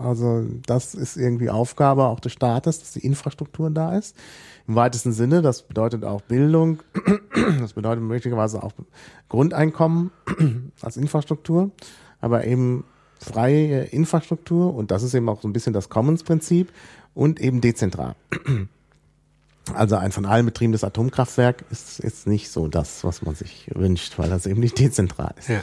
Also 0.00 0.44
das 0.66 0.94
ist 0.94 1.16
irgendwie 1.16 1.50
Aufgabe 1.50 2.04
auch 2.04 2.20
des 2.20 2.32
Staates, 2.32 2.80
dass 2.80 2.92
die 2.92 3.04
Infrastruktur 3.04 3.68
da 3.68 3.96
ist. 3.98 4.16
Im 4.66 4.76
weitesten 4.76 5.12
Sinne, 5.12 5.42
das 5.42 5.62
bedeutet 5.62 6.04
auch 6.04 6.22
Bildung, 6.22 6.82
das 7.60 7.74
bedeutet 7.74 8.02
möglicherweise 8.02 8.62
auch 8.62 8.72
Grundeinkommen 9.28 10.10
als 10.80 10.96
Infrastruktur, 10.96 11.70
aber 12.20 12.46
eben 12.46 12.84
freie 13.18 13.84
Infrastruktur 13.84 14.74
und 14.74 14.90
das 14.90 15.02
ist 15.02 15.14
eben 15.14 15.28
auch 15.28 15.42
so 15.42 15.48
ein 15.48 15.52
bisschen 15.52 15.72
das 15.72 15.88
Commons-Prinzip 15.88 16.72
und 17.14 17.40
eben 17.40 17.60
dezentral. 17.60 18.14
Also 19.72 19.96
ein 19.96 20.12
von 20.12 20.26
allen 20.26 20.44
betriebenes 20.44 20.84
Atomkraftwerk 20.84 21.64
ist 21.70 22.02
jetzt 22.02 22.26
nicht 22.26 22.50
so 22.50 22.68
das, 22.68 23.02
was 23.02 23.22
man 23.22 23.34
sich 23.34 23.70
wünscht, 23.74 24.18
weil 24.18 24.28
das 24.28 24.44
eben 24.44 24.60
nicht 24.60 24.78
dezentral 24.78 25.34
ist. 25.38 25.48
Ja. 25.48 25.62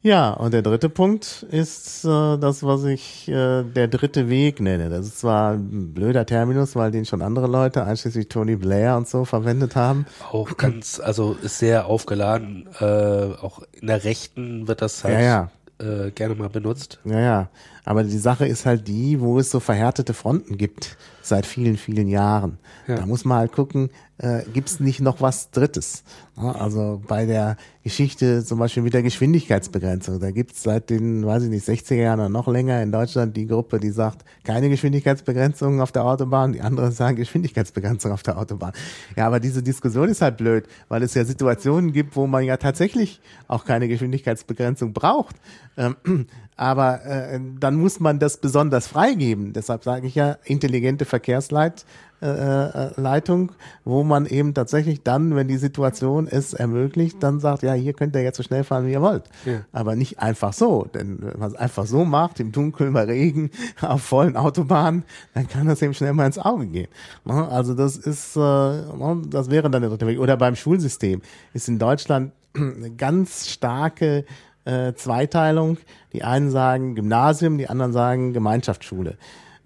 Ja, 0.00 0.30
und 0.30 0.54
der 0.54 0.62
dritte 0.62 0.88
Punkt 0.88 1.44
ist 1.50 2.04
äh, 2.04 2.38
das, 2.38 2.62
was 2.62 2.84
ich 2.84 3.26
äh, 3.28 3.64
der 3.64 3.88
dritte 3.88 4.28
Weg 4.28 4.60
nenne. 4.60 4.90
Das 4.90 5.06
ist 5.06 5.18
zwar 5.18 5.54
ein 5.54 5.92
blöder 5.92 6.24
Terminus, 6.24 6.76
weil 6.76 6.92
den 6.92 7.04
schon 7.04 7.20
andere 7.20 7.48
Leute, 7.48 7.84
einschließlich 7.84 8.28
Tony 8.28 8.54
Blair 8.54 8.96
und 8.96 9.08
so, 9.08 9.24
verwendet 9.24 9.74
haben. 9.74 10.06
Auch 10.30 10.56
ganz, 10.56 11.00
also 11.00 11.36
ist 11.42 11.58
sehr 11.58 11.86
aufgeladen. 11.86 12.68
Äh, 12.78 12.84
auch 12.84 13.62
in 13.72 13.88
der 13.88 14.04
Rechten 14.04 14.68
wird 14.68 14.82
das 14.82 15.02
halt 15.02 15.14
Ja, 15.14 15.20
ja. 15.20 15.50
Äh, 15.80 16.12
gerne 16.12 16.36
mal 16.36 16.48
benutzt. 16.48 17.00
Ja, 17.04 17.20
ja. 17.20 17.48
Aber 17.88 18.04
die 18.04 18.18
Sache 18.18 18.46
ist 18.46 18.66
halt 18.66 18.86
die, 18.86 19.18
wo 19.18 19.38
es 19.38 19.50
so 19.50 19.60
verhärtete 19.60 20.12
Fronten 20.12 20.58
gibt 20.58 20.98
seit 21.22 21.46
vielen, 21.46 21.78
vielen 21.78 22.06
Jahren. 22.06 22.58
Ja. 22.86 22.96
Da 22.96 23.06
muss 23.06 23.24
man 23.24 23.38
halt 23.38 23.52
gucken, 23.52 23.88
äh, 24.18 24.42
gibt 24.52 24.68
es 24.68 24.78
nicht 24.78 25.00
noch 25.00 25.22
was 25.22 25.52
Drittes? 25.52 26.04
Also 26.36 27.00
bei 27.08 27.24
der 27.24 27.56
Geschichte 27.82 28.44
zum 28.44 28.58
Beispiel 28.58 28.82
mit 28.82 28.92
der 28.92 29.02
Geschwindigkeitsbegrenzung, 29.02 30.20
da 30.20 30.30
gibt 30.32 30.52
es 30.52 30.64
seit 30.64 30.90
den, 30.90 31.24
weiß 31.24 31.44
ich 31.44 31.48
nicht, 31.48 31.66
60er 31.66 31.94
Jahren 31.94 32.20
oder 32.20 32.28
noch 32.28 32.46
länger 32.46 32.82
in 32.82 32.92
Deutschland 32.92 33.34
die 33.36 33.46
Gruppe, 33.46 33.80
die 33.80 33.90
sagt, 33.90 34.22
keine 34.44 34.68
Geschwindigkeitsbegrenzung 34.68 35.80
auf 35.80 35.90
der 35.90 36.04
Autobahn, 36.04 36.52
die 36.52 36.60
anderen 36.60 36.92
sagen 36.92 37.16
Geschwindigkeitsbegrenzung 37.16 38.12
auf 38.12 38.22
der 38.22 38.38
Autobahn. 38.38 38.72
Ja, 39.16 39.26
aber 39.26 39.40
diese 39.40 39.62
Diskussion 39.62 40.10
ist 40.10 40.20
halt 40.20 40.36
blöd, 40.36 40.66
weil 40.88 41.02
es 41.02 41.14
ja 41.14 41.24
Situationen 41.24 41.92
gibt, 41.92 42.16
wo 42.16 42.26
man 42.26 42.44
ja 42.44 42.58
tatsächlich 42.58 43.22
auch 43.46 43.64
keine 43.64 43.88
Geschwindigkeitsbegrenzung 43.88 44.92
braucht. 44.92 45.36
Ähm, 45.78 46.26
aber 46.58 47.04
äh, 47.06 47.40
dann 47.60 47.76
muss 47.76 48.00
man 48.00 48.18
das 48.18 48.38
besonders 48.38 48.88
freigeben. 48.88 49.52
Deshalb 49.52 49.84
sage 49.84 50.08
ich 50.08 50.16
ja 50.16 50.36
intelligente 50.44 51.04
Verkehrsleit. 51.04 51.86
Äh, 52.20 53.00
Leitung, 53.00 53.52
wo 53.84 54.02
man 54.02 54.26
eben 54.26 54.52
tatsächlich 54.52 55.04
dann, 55.04 55.36
wenn 55.36 55.46
die 55.46 55.56
Situation 55.56 56.26
es 56.26 56.52
ermöglicht, 56.52 57.22
dann 57.22 57.38
sagt, 57.38 57.62
ja, 57.62 57.74
hier 57.74 57.92
könnt 57.92 58.16
ihr 58.16 58.24
jetzt 58.24 58.38
so 58.38 58.42
schnell 58.42 58.64
fahren, 58.64 58.86
wie 58.86 58.92
ihr 58.92 59.00
wollt. 59.00 59.22
Ja. 59.44 59.60
Aber 59.70 59.94
nicht 59.94 60.18
einfach 60.18 60.52
so, 60.52 60.88
denn 60.92 61.18
wenn 61.20 61.38
man 61.38 61.52
es 61.52 61.54
einfach 61.54 61.86
so 61.86 62.04
macht, 62.04 62.40
im 62.40 62.50
Dunkeln, 62.50 62.92
bei 62.92 63.04
Regen, 63.04 63.52
auf 63.80 64.02
vollen 64.02 64.36
Autobahnen, 64.36 65.04
dann 65.34 65.46
kann 65.46 65.68
das 65.68 65.80
eben 65.80 65.94
schnell 65.94 66.12
mal 66.12 66.26
ins 66.26 66.40
Auge 66.40 66.66
gehen. 66.66 66.88
Ne? 67.24 67.48
Also 67.48 67.74
das 67.74 67.96
ist, 67.96 68.34
äh, 68.34 68.40
ne, 68.40 69.22
das 69.30 69.48
wäre 69.48 69.70
dann 69.70 69.82
der 69.82 69.90
dritte 69.92 70.08
Weg. 70.08 70.18
Oder 70.18 70.36
beim 70.36 70.56
Schulsystem 70.56 71.22
ist 71.52 71.68
in 71.68 71.78
Deutschland 71.78 72.32
eine 72.56 72.90
ganz 72.90 73.46
starke 73.48 74.24
äh, 74.68 74.94
Zweiteilung. 74.94 75.78
Die 76.12 76.22
einen 76.22 76.50
sagen 76.50 76.94
Gymnasium, 76.94 77.58
die 77.58 77.68
anderen 77.68 77.92
sagen 77.92 78.32
Gemeinschaftsschule. 78.32 79.16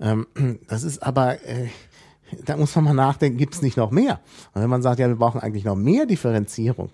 Ähm, 0.00 0.26
das 0.68 0.84
ist 0.84 1.02
aber, 1.02 1.42
äh, 1.46 1.68
da 2.44 2.56
muss 2.56 2.74
man 2.76 2.84
mal 2.84 2.94
nachdenken, 2.94 3.38
gibt 3.38 3.54
es 3.54 3.62
nicht 3.62 3.76
noch 3.76 3.90
mehr? 3.90 4.20
Und 4.54 4.62
wenn 4.62 4.70
man 4.70 4.82
sagt, 4.82 4.98
ja, 4.98 5.08
wir 5.08 5.16
brauchen 5.16 5.40
eigentlich 5.40 5.64
noch 5.64 5.76
mehr 5.76 6.06
Differenzierung, 6.06 6.90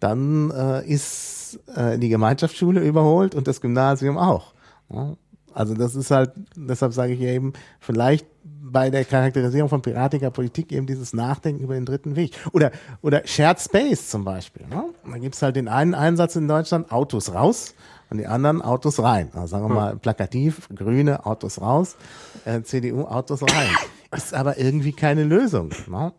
dann 0.00 0.50
äh, 0.50 0.86
ist 0.86 1.58
äh, 1.74 1.98
die 1.98 2.08
Gemeinschaftsschule 2.08 2.80
überholt 2.80 3.34
und 3.34 3.48
das 3.48 3.60
Gymnasium 3.60 4.16
auch. 4.16 4.54
Ja? 4.90 5.14
Also 5.52 5.74
das 5.74 5.96
ist 5.96 6.10
halt, 6.10 6.32
deshalb 6.54 6.92
sage 6.92 7.14
ich 7.14 7.20
eben, 7.20 7.52
vielleicht 7.80 8.26
bei 8.44 8.90
der 8.90 9.04
Charakterisierung 9.04 9.68
von 9.68 9.82
piratiger 9.82 10.30
Politik 10.30 10.72
eben 10.72 10.86
dieses 10.86 11.12
Nachdenken 11.12 11.64
über 11.64 11.74
den 11.74 11.84
dritten 11.84 12.16
Weg. 12.16 12.36
Oder, 12.52 12.70
oder 13.02 13.26
Shared 13.26 13.60
Space 13.60 14.08
zum 14.08 14.24
Beispiel. 14.24 14.66
Ne? 14.68 14.84
Da 15.10 15.18
gibt's 15.18 15.42
halt 15.42 15.56
den 15.56 15.68
einen 15.68 15.94
Einsatz 15.94 16.36
in 16.36 16.48
Deutschland, 16.48 16.92
Autos 16.92 17.32
raus 17.32 17.74
und 18.10 18.18
die 18.18 18.26
anderen 18.26 18.62
Autos 18.62 19.02
rein. 19.02 19.30
Also 19.34 19.46
sagen 19.46 19.68
wir 19.68 19.74
mal 19.74 19.96
plakativ, 19.96 20.68
Grüne 20.74 21.26
Autos 21.26 21.60
raus, 21.60 21.96
äh, 22.44 22.62
CDU 22.62 23.04
Autos 23.04 23.42
rein. 23.42 23.70
Ist 24.10 24.34
aber 24.34 24.58
irgendwie 24.58 24.92
keine 24.92 25.24
Lösung. 25.24 25.70
Ne? 25.86 26.12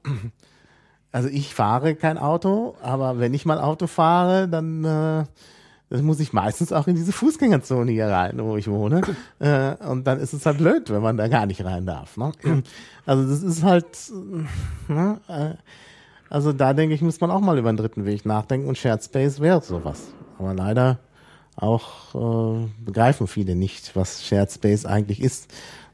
Also 1.11 1.27
ich 1.29 1.55
fahre 1.55 1.95
kein 1.95 2.17
Auto, 2.17 2.75
aber 2.81 3.19
wenn 3.19 3.33
ich 3.33 3.45
mal 3.45 3.59
Auto 3.59 3.87
fahre, 3.87 4.47
dann 4.47 4.83
äh, 4.85 5.23
das 5.89 6.03
muss 6.03 6.19
ich 6.19 6.33
meistens 6.33 6.71
auch 6.71 6.87
in 6.87 6.95
diese 6.95 7.11
Fußgängerzone 7.11 7.91
hier 7.91 8.07
rein, 8.07 8.37
wo 8.37 8.57
ich 8.57 8.67
wohne. 8.67 9.01
Äh, 9.39 9.75
und 9.87 10.05
dann 10.05 10.19
ist 10.19 10.33
es 10.33 10.45
halt 10.45 10.57
blöd, 10.57 10.89
wenn 10.89 11.01
man 11.01 11.15
da 11.15 11.29
gar 11.29 11.45
nicht 11.45 11.63
rein 11.63 11.85
darf. 11.85 12.17
Ne? 12.17 12.33
Also 13.05 13.23
das 13.23 13.41
ist 13.41 13.63
halt, 13.63 13.85
ne? 14.89 15.21
äh, 15.29 15.53
also 16.29 16.53
da 16.53 16.73
denke 16.73 16.95
ich, 16.95 17.01
muss 17.01 17.19
man 17.21 17.31
auch 17.31 17.41
mal 17.41 17.57
über 17.57 17.69
einen 17.69 17.77
dritten 17.77 18.05
Weg 18.05 18.25
nachdenken 18.25 18.67
und 18.67 18.77
Shared 18.77 19.03
Space 19.03 19.39
wäre 19.39 19.61
sowas. 19.61 20.13
Aber 20.37 20.53
leider 20.53 20.99
auch 21.55 22.15
äh, 22.15 22.67
begreifen 22.83 23.27
viele 23.27 23.55
nicht, 23.55 23.95
was 23.95 24.25
Shared 24.25 24.51
Space 24.51 24.85
eigentlich 24.85 25.21
ist. 25.21 25.51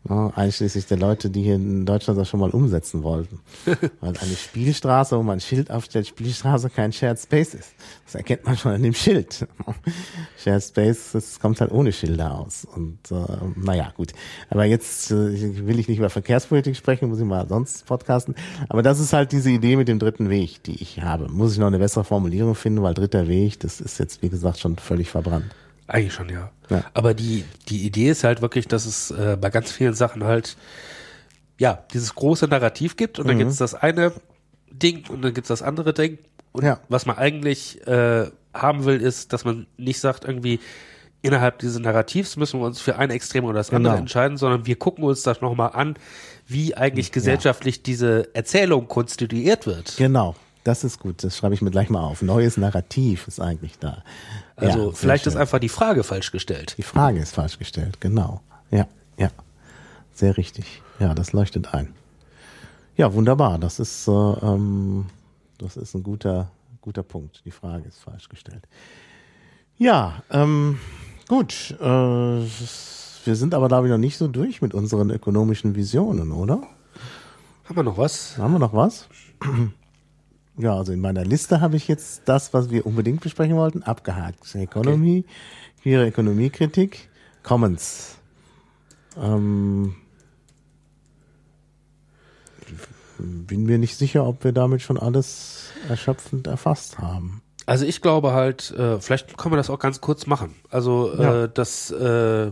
Ja, 0.07 0.31
einschließlich 0.35 0.85
der 0.85 0.97
Leute, 0.97 1.31
die 1.31 1.41
hier 1.41 1.55
in 1.55 1.83
Deutschland 1.83 2.19
das 2.19 2.29
schon 2.29 2.39
mal 2.39 2.51
umsetzen 2.51 3.01
wollten. 3.01 3.39
Weil 3.65 4.13
eine 4.15 4.35
Spielstraße, 4.35 5.17
wo 5.17 5.23
man 5.23 5.37
ein 5.37 5.41
Schild 5.41 5.71
aufstellt, 5.71 6.05
Spielstraße 6.05 6.69
kein 6.69 6.93
Shared 6.93 7.19
Space 7.19 7.55
ist. 7.55 7.73
Das 8.05 8.13
erkennt 8.13 8.45
man 8.45 8.55
schon 8.55 8.73
an 8.73 8.83
dem 8.83 8.93
Schild. 8.93 9.47
Shared 10.37 10.63
Space, 10.63 11.13
das 11.13 11.39
kommt 11.39 11.59
halt 11.59 11.71
ohne 11.71 11.91
Schilder 11.91 12.37
aus. 12.37 12.65
Und 12.65 12.99
äh, 13.09 13.15
naja, 13.55 13.93
gut. 13.97 14.11
Aber 14.51 14.65
jetzt 14.65 15.09
äh, 15.09 15.65
will 15.65 15.79
ich 15.79 15.87
nicht 15.87 15.97
über 15.97 16.11
Verkehrspolitik 16.11 16.75
sprechen, 16.75 17.09
muss 17.09 17.19
ich 17.19 17.25
mal 17.25 17.47
sonst 17.47 17.87
podcasten. 17.87 18.35
Aber 18.69 18.83
das 18.83 18.99
ist 18.99 19.11
halt 19.11 19.31
diese 19.31 19.49
Idee 19.49 19.75
mit 19.75 19.87
dem 19.87 19.97
dritten 19.97 20.29
Weg, 20.29 20.61
die 20.63 20.79
ich 20.83 21.01
habe. 21.01 21.29
Muss 21.29 21.53
ich 21.53 21.57
noch 21.57 21.67
eine 21.67 21.79
bessere 21.79 22.03
Formulierung 22.03 22.53
finden, 22.53 22.83
weil 22.83 22.93
dritter 22.93 23.27
Weg, 23.27 23.59
das 23.61 23.81
ist 23.81 23.97
jetzt, 23.97 24.21
wie 24.21 24.29
gesagt, 24.29 24.59
schon 24.59 24.75
völlig 24.77 25.09
verbrannt. 25.09 25.51
Eigentlich 25.87 26.13
schon, 26.13 26.29
ja. 26.29 26.51
Ja. 26.69 26.83
Aber 26.93 27.13
die, 27.13 27.45
die 27.69 27.85
Idee 27.85 28.09
ist 28.09 28.23
halt 28.23 28.41
wirklich, 28.41 28.67
dass 28.67 28.85
es 28.85 29.11
äh, 29.11 29.37
bei 29.39 29.49
ganz 29.49 29.71
vielen 29.71 29.93
Sachen 29.93 30.23
halt, 30.23 30.57
ja, 31.57 31.83
dieses 31.93 32.15
große 32.15 32.47
Narrativ 32.47 32.97
gibt 32.97 33.19
und 33.19 33.27
dann 33.27 33.37
gibt's 33.37 33.57
das 33.57 33.75
eine 33.75 34.11
Ding 34.71 35.03
und 35.09 35.21
dann 35.21 35.33
gibt's 35.33 35.47
das 35.49 35.61
andere 35.61 35.93
Ding. 35.93 36.17
Und 36.51 36.63
Ja. 36.65 36.79
was 36.89 37.05
man 37.05 37.17
eigentlich 37.17 37.85
äh, 37.87 38.25
haben 38.53 38.85
will, 38.85 39.01
ist, 39.01 39.31
dass 39.31 39.45
man 39.45 39.67
nicht 39.77 39.99
sagt, 39.99 40.25
irgendwie, 40.25 40.59
innerhalb 41.21 41.59
dieses 41.59 41.79
Narrativs 41.79 42.35
müssen 42.37 42.59
wir 42.59 42.65
uns 42.65 42.79
für 42.81 42.97
ein 42.97 43.09
Extrem 43.09 43.45
oder 43.45 43.55
das 43.55 43.71
andere 43.71 43.93
Genau. 43.93 44.01
entscheiden, 44.01 44.37
sondern 44.37 44.65
wir 44.65 44.75
gucken 44.77 45.03
uns 45.03 45.21
das 45.23 45.41
nochmal 45.41 45.71
an, 45.73 45.95
wie 46.47 46.75
eigentlich 46.75 47.11
gesellschaftlich 47.11 47.83
diese 47.83 48.33
Erzählung 48.35 48.87
konstituiert 48.87 49.65
wird. 49.65 49.95
Genau. 49.97 50.35
Das 50.63 50.83
ist 50.83 50.99
gut, 50.99 51.23
das 51.23 51.37
schreibe 51.37 51.53
ich 51.53 51.61
mir 51.61 51.69
gleich 51.71 51.89
mal 51.89 52.01
auf. 52.01 52.21
Neues 52.23 52.57
Narrativ 52.57 53.27
ist 53.27 53.39
eigentlich 53.39 53.77
da. 53.79 54.03
Also 54.55 54.89
Ja, 54.89 54.95
vielleicht 54.95 55.27
ist 55.27 55.35
einfach 55.35 55.59
die 55.59 55.69
Frage 55.69 56.03
falsch 56.03 56.31
gestellt. 56.31 56.75
Die 56.77 56.83
Frage 56.83 57.19
ist 57.19 57.33
falsch 57.35 57.59
gestellt, 57.59 57.99
genau. 57.99 58.41
Ja, 58.71 58.87
ja. 59.17 59.29
Sehr 60.13 60.37
richtig. 60.37 60.81
Ja, 60.99 61.13
das 61.13 61.33
leuchtet 61.33 61.73
ein. 61.73 61.93
Ja, 62.95 63.13
wunderbar. 63.13 63.59
Das 63.59 63.79
ist, 63.79 64.07
äh, 64.07 64.11
ähm, 64.11 65.07
das 65.57 65.75
ist 65.75 65.93
ein 65.93 66.03
guter, 66.03 66.49
guter 66.81 67.03
Punkt. 67.03 67.41
Die 67.43 67.51
Frage 67.51 67.87
ist 67.87 67.99
falsch 67.99 68.29
gestellt. 68.29 68.65
Ja, 69.77 70.23
ähm, 70.31 70.79
gut. 71.27 71.75
Äh, 71.81 71.83
wir 71.83 73.35
sind 73.35 73.53
aber, 73.53 73.67
glaube 73.67 73.87
ich, 73.87 73.91
noch 73.91 73.97
nicht 73.97 74.17
so 74.17 74.27
durch 74.29 74.61
mit 74.61 74.73
unseren 74.73 75.09
ökonomischen 75.09 75.75
Visionen, 75.75 76.31
oder? 76.31 76.61
Haben 77.65 77.75
wir 77.75 77.83
noch 77.83 77.97
was? 77.97 78.37
Haben 78.37 78.53
wir 78.53 78.59
noch 78.59 78.73
was? 78.73 79.09
Ja, 80.57 80.75
also 80.75 80.93
in 80.93 81.01
meiner 81.01 81.25
Liste 81.25 81.59
habe 81.61 81.75
ich 81.75 81.87
jetzt 81.87 82.23
das, 82.25 82.53
was 82.53 82.69
wir 82.69 82.85
unbedingt 82.85 83.21
besprechen 83.21 83.55
wollten, 83.55 83.83
abgehakt. 83.83 84.55
Economy, 84.55 85.25
queere 85.81 86.07
Ökonomiekritik, 86.07 87.09
Commons. 87.43 88.17
Ähm, 89.21 89.95
bin 93.19 93.63
mir 93.63 93.77
nicht 93.77 93.97
sicher, 93.97 94.25
ob 94.25 94.43
wir 94.43 94.51
damit 94.51 94.81
schon 94.81 94.97
alles 94.97 95.69
erschöpfend 95.89 96.47
erfasst 96.47 96.99
haben. 96.99 97.41
Also 97.65 97.85
ich 97.85 98.01
glaube 98.01 98.33
halt, 98.33 98.71
äh, 98.71 98.99
vielleicht 98.99 99.37
können 99.37 99.53
wir 99.53 99.57
das 99.57 99.69
auch 99.69 99.79
ganz 99.79 99.99
kurz 100.01 100.27
machen. 100.27 100.53
Also 100.69 101.13
Ja. 101.17 101.43
äh, 101.45 101.49
das, 101.53 101.91
äh, 101.91 102.51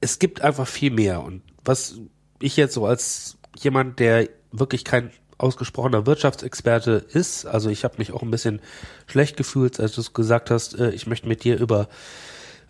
es 0.00 0.18
gibt 0.18 0.42
einfach 0.42 0.66
viel 0.66 0.90
mehr. 0.92 1.22
Und 1.22 1.42
was 1.64 1.98
ich 2.40 2.56
jetzt 2.56 2.74
so 2.74 2.86
als 2.86 3.38
jemand, 3.56 3.98
der 3.98 4.28
wirklich 4.52 4.84
kein 4.84 5.10
ausgesprochener 5.38 6.06
Wirtschaftsexperte 6.06 7.04
ist, 7.12 7.46
also 7.46 7.70
ich 7.70 7.84
habe 7.84 7.94
mich 7.98 8.12
auch 8.12 8.22
ein 8.22 8.30
bisschen 8.30 8.60
schlecht 9.06 9.36
gefühlt, 9.36 9.80
als 9.80 9.92
du 9.92 10.00
es 10.00 10.12
gesagt 10.12 10.50
hast, 10.50 10.78
äh, 10.78 10.90
ich 10.90 11.06
möchte 11.06 11.28
mit 11.28 11.44
dir 11.44 11.58
über 11.58 11.88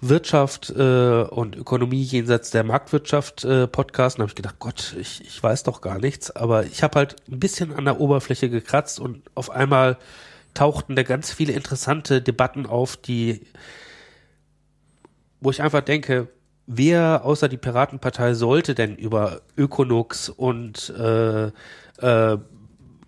Wirtschaft 0.00 0.70
äh, 0.70 1.22
und 1.22 1.56
Ökonomie 1.56 2.02
jenseits 2.02 2.50
der 2.50 2.62
Marktwirtschaft 2.62 3.44
äh, 3.44 3.66
podcasten, 3.66 4.22
habe 4.22 4.30
ich 4.30 4.36
gedacht, 4.36 4.56
Gott, 4.58 4.94
ich, 4.98 5.22
ich 5.22 5.42
weiß 5.42 5.64
doch 5.64 5.80
gar 5.80 5.98
nichts. 5.98 6.30
Aber 6.30 6.64
ich 6.64 6.82
habe 6.82 6.98
halt 6.98 7.16
ein 7.28 7.40
bisschen 7.40 7.74
an 7.74 7.84
der 7.84 8.00
Oberfläche 8.00 8.48
gekratzt 8.48 9.00
und 9.00 9.22
auf 9.34 9.50
einmal 9.50 9.98
tauchten 10.54 10.94
da 10.94 11.02
ganz 11.02 11.32
viele 11.32 11.52
interessante 11.52 12.22
Debatten 12.22 12.66
auf, 12.66 12.96
die, 12.96 13.46
wo 15.40 15.50
ich 15.50 15.62
einfach 15.62 15.80
denke, 15.80 16.28
wer 16.66 17.24
außer 17.24 17.48
die 17.48 17.56
Piratenpartei 17.56 18.34
sollte 18.34 18.74
denn 18.74 18.94
über 18.94 19.40
Ökonux 19.56 20.28
und 20.28 20.90
äh, 20.90 21.46
äh, 21.46 22.38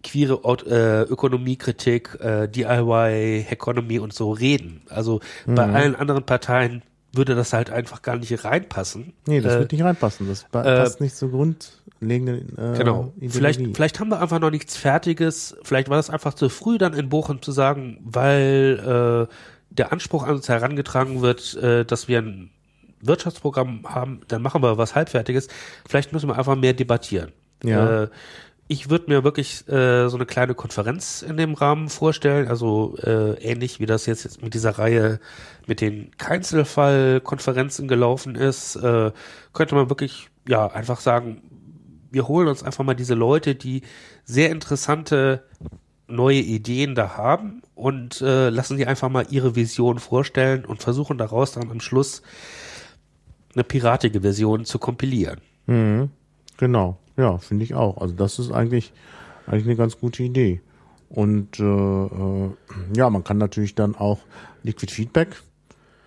queere 0.02 0.40
äh, 0.66 1.02
Ökonomiekritik, 1.02 2.18
äh, 2.20 2.48
DIY, 2.48 3.46
Economy 3.50 3.98
und 3.98 4.12
so 4.12 4.32
reden. 4.32 4.82
Also 4.88 5.20
bei 5.46 5.66
allen 5.66 5.94
anderen 5.94 6.24
Parteien 6.24 6.82
würde 7.12 7.34
das 7.34 7.52
halt 7.52 7.70
einfach 7.70 8.02
gar 8.02 8.16
nicht 8.16 8.44
reinpassen. 8.44 9.12
Nee, 9.26 9.40
das 9.40 9.54
äh, 9.54 9.58
wird 9.60 9.72
nicht 9.72 9.82
reinpassen. 9.82 10.28
Das 10.28 10.44
äh, 10.44 10.48
passt 10.62 11.00
nicht 11.00 11.16
zur 11.16 11.30
grundlegenden 11.30 12.56
äh, 12.56 12.78
Genau. 12.78 13.12
Vielleicht, 13.18 13.58
Ideologie. 13.58 13.74
vielleicht 13.74 14.00
haben 14.00 14.08
wir 14.10 14.20
einfach 14.20 14.38
noch 14.38 14.50
nichts 14.50 14.76
Fertiges. 14.76 15.56
Vielleicht 15.62 15.88
war 15.88 15.98
es 15.98 16.08
einfach 16.10 16.34
zu 16.34 16.48
früh, 16.48 16.78
dann 16.78 16.94
in 16.94 17.08
Bochum 17.08 17.42
zu 17.42 17.52
sagen, 17.52 17.98
weil 18.04 19.28
äh, 19.28 19.34
der 19.70 19.92
Anspruch 19.92 20.24
an 20.24 20.36
uns 20.36 20.48
herangetragen 20.48 21.20
wird, 21.20 21.56
äh, 21.56 21.84
dass 21.84 22.08
wir 22.08 22.20
ein 22.20 22.50
Wirtschaftsprogramm 23.02 23.84
haben, 23.84 24.20
dann 24.28 24.42
machen 24.42 24.62
wir 24.62 24.78
was 24.78 24.94
Halbfertiges. 24.94 25.48
Vielleicht 25.88 26.12
müssen 26.12 26.28
wir 26.28 26.38
einfach 26.38 26.56
mehr 26.56 26.74
debattieren. 26.74 27.32
Ja. 27.64 28.04
Äh, 28.04 28.08
ich 28.70 28.88
würde 28.88 29.10
mir 29.10 29.24
wirklich 29.24 29.66
äh, 29.68 30.08
so 30.08 30.16
eine 30.16 30.26
kleine 30.26 30.54
Konferenz 30.54 31.22
in 31.22 31.36
dem 31.36 31.54
Rahmen 31.54 31.88
vorstellen, 31.88 32.46
also 32.46 32.96
äh, 33.02 33.32
ähnlich 33.42 33.80
wie 33.80 33.86
das 33.86 34.06
jetzt, 34.06 34.22
jetzt 34.22 34.42
mit 34.42 34.54
dieser 34.54 34.78
Reihe 34.78 35.18
mit 35.66 35.80
den 35.80 36.16
Keinzelfall-Konferenzen 36.18 37.88
gelaufen 37.88 38.36
ist, 38.36 38.76
äh, 38.76 39.10
könnte 39.54 39.74
man 39.74 39.90
wirklich 39.90 40.28
ja 40.46 40.68
einfach 40.68 41.00
sagen, 41.00 41.42
wir 42.12 42.28
holen 42.28 42.46
uns 42.46 42.62
einfach 42.62 42.84
mal 42.84 42.94
diese 42.94 43.14
Leute, 43.14 43.56
die 43.56 43.82
sehr 44.24 44.50
interessante 44.50 45.42
neue 46.06 46.38
Ideen 46.38 46.94
da 46.94 47.16
haben 47.16 47.62
und 47.74 48.20
äh, 48.20 48.50
lassen 48.50 48.76
sie 48.76 48.86
einfach 48.86 49.08
mal 49.08 49.26
ihre 49.30 49.56
Vision 49.56 49.98
vorstellen 49.98 50.64
und 50.64 50.80
versuchen 50.80 51.18
daraus 51.18 51.50
dann 51.50 51.72
am 51.72 51.80
Schluss 51.80 52.22
eine 53.52 53.64
piratige 53.64 54.20
Version 54.20 54.64
zu 54.64 54.78
kompilieren. 54.78 55.40
Genau, 56.56 56.98
ja, 57.20 57.38
finde 57.38 57.64
ich 57.64 57.74
auch. 57.74 57.98
Also 57.98 58.14
das 58.14 58.38
ist 58.38 58.50
eigentlich, 58.50 58.92
eigentlich 59.46 59.66
eine 59.66 59.76
ganz 59.76 59.98
gute 59.98 60.22
Idee. 60.22 60.60
Und 61.08 61.58
äh, 61.58 61.64
äh, 61.64 62.50
ja, 62.96 63.10
man 63.10 63.24
kann 63.24 63.38
natürlich 63.38 63.74
dann 63.74 63.96
auch 63.96 64.18
Liquid 64.62 64.92
Feedback 64.92 65.42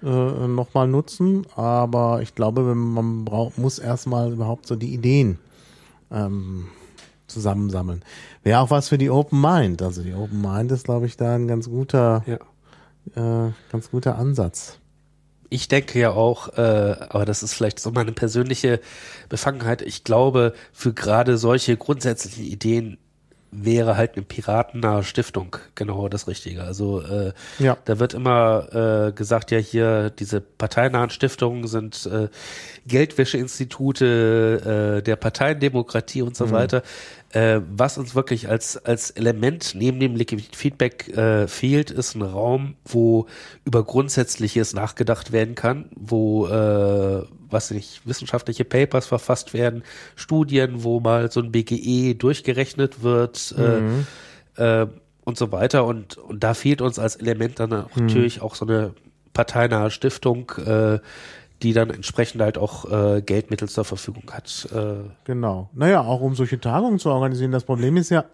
äh, 0.01 0.07
nochmal 0.47 0.87
nutzen, 0.87 1.45
aber 1.55 2.21
ich 2.21 2.35
glaube, 2.35 2.67
wenn 2.69 2.77
man 2.77 3.25
braucht, 3.25 3.57
muss 3.57 3.79
erstmal 3.79 4.31
überhaupt 4.31 4.65
so 4.67 4.75
die 4.75 4.93
Ideen 4.93 5.39
ähm, 6.11 6.67
zusammensammeln. 7.27 8.01
Wäre 8.43 8.59
auch 8.59 8.69
was 8.69 8.89
für 8.89 8.97
die 8.97 9.09
Open 9.09 9.41
Mind. 9.41 9.81
Also 9.81 10.03
die 10.03 10.13
Open 10.13 10.41
Mind 10.41 10.71
ist, 10.71 10.85
glaube 10.85 11.05
ich, 11.05 11.17
da 11.17 11.35
ein 11.35 11.47
ganz 11.47 11.69
guter, 11.69 12.23
Ja. 12.25 13.47
äh, 13.47 13.51
ganz 13.71 13.91
guter 13.91 14.17
Ansatz. 14.17 14.79
Ich 15.53 15.67
denke 15.67 15.99
ja 15.99 16.09
auch, 16.09 16.57
äh, 16.57 16.95
aber 17.09 17.25
das 17.25 17.43
ist 17.43 17.53
vielleicht 17.53 17.79
so 17.79 17.91
meine 17.91 18.11
persönliche 18.11 18.79
Befangenheit. 19.29 19.83
Ich 19.83 20.03
glaube, 20.03 20.53
für 20.71 20.93
gerade 20.93 21.37
solche 21.37 21.77
grundsätzlichen 21.77 22.43
Ideen 22.43 22.97
wäre 23.51 23.95
halt 23.95 24.15
eine 24.15 24.25
piratennahe 24.25 25.03
Stiftung 25.03 25.55
genau 25.75 26.09
das 26.09 26.27
Richtige. 26.27 26.63
Also 26.63 27.01
äh, 27.01 27.33
Ja. 27.59 27.77
da 27.85 27.99
wird 27.99 28.15
immer 28.15 29.09
äh, 29.09 29.11
gesagt, 29.11 29.51
ja 29.51 29.59
hier 29.59 30.09
diese 30.09 30.41
parteinahen 30.41 31.11
Stiftungen 31.11 31.67
sind 31.67 32.07
äh, 32.07 32.29
Geldwäscheinstitute 32.87 34.99
äh, 34.99 35.03
der 35.03 35.15
Parteiendemokratie 35.15 36.21
und 36.21 36.35
so 36.35 36.51
weiter. 36.51 36.83
Äh, 37.31 37.61
was 37.75 37.97
uns 37.97 38.15
wirklich 38.15 38.49
als 38.49 38.77
als 38.77 39.11
Element 39.11 39.73
neben 39.75 39.99
dem 39.99 40.15
Liquid 40.15 40.55
Feedback 40.55 41.09
äh, 41.09 41.47
fehlt, 41.47 41.91
ist 41.91 42.15
ein 42.15 42.21
Raum, 42.21 42.75
wo 42.85 43.27
über 43.65 43.83
Grundsätzliches 43.83 44.73
nachgedacht 44.73 45.31
werden 45.31 45.55
kann, 45.55 45.89
wo 45.95 46.47
äh, 46.47 47.23
was 47.49 47.71
nicht 47.71 48.01
wissenschaftliche 48.05 48.65
Papers 48.65 49.07
verfasst 49.07 49.53
werden, 49.53 49.83
Studien, 50.15 50.83
wo 50.83 50.99
mal 50.99 51.31
so 51.31 51.39
ein 51.39 51.51
BGE 51.51 52.15
durchgerechnet 52.15 53.03
wird. 53.03 53.55
Äh, 53.57 53.81
äh, 54.57 54.87
und 55.25 55.37
so 55.37 55.51
weiter. 55.51 55.85
Und, 55.85 56.17
und 56.17 56.43
da 56.43 56.53
fehlt 56.53 56.81
uns 56.81 56.99
als 56.99 57.15
Element 57.15 57.59
dann 57.59 57.73
auch 57.73 57.95
natürlich 57.95 58.41
auch 58.41 58.55
so 58.55 58.65
eine 58.65 58.93
parteinahe 59.33 59.89
Stiftung, 59.89 60.51
äh, 60.65 60.99
die 61.61 61.73
dann 61.73 61.89
entsprechend 61.89 62.41
halt 62.41 62.57
auch 62.57 62.91
äh, 62.91 63.21
Geldmittel 63.21 63.69
zur 63.69 63.85
Verfügung 63.85 64.23
hat. 64.31 64.67
Äh, 64.73 65.09
Genau. 65.23 65.69
Naja, 65.73 66.01
auch 66.01 66.21
um 66.21 66.35
solche 66.35 66.59
Tagungen 66.59 66.99
zu 66.99 67.09
organisieren. 67.09 67.51
Das 67.51 67.63
Problem 67.63 67.95
ist 67.97 68.09
ja, 68.09 68.25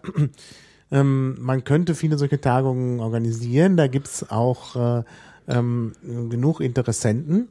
ähm, 0.90 1.36
man 1.38 1.62
könnte 1.64 1.94
viele 1.94 2.18
solche 2.18 2.40
Tagungen 2.40 3.00
organisieren. 3.00 3.76
Da 3.76 3.86
gibt's 3.86 4.28
auch 4.30 4.76
äh, 4.76 5.02
ähm, 5.48 5.92
genug 6.02 6.60
Interessenten. 6.60 7.48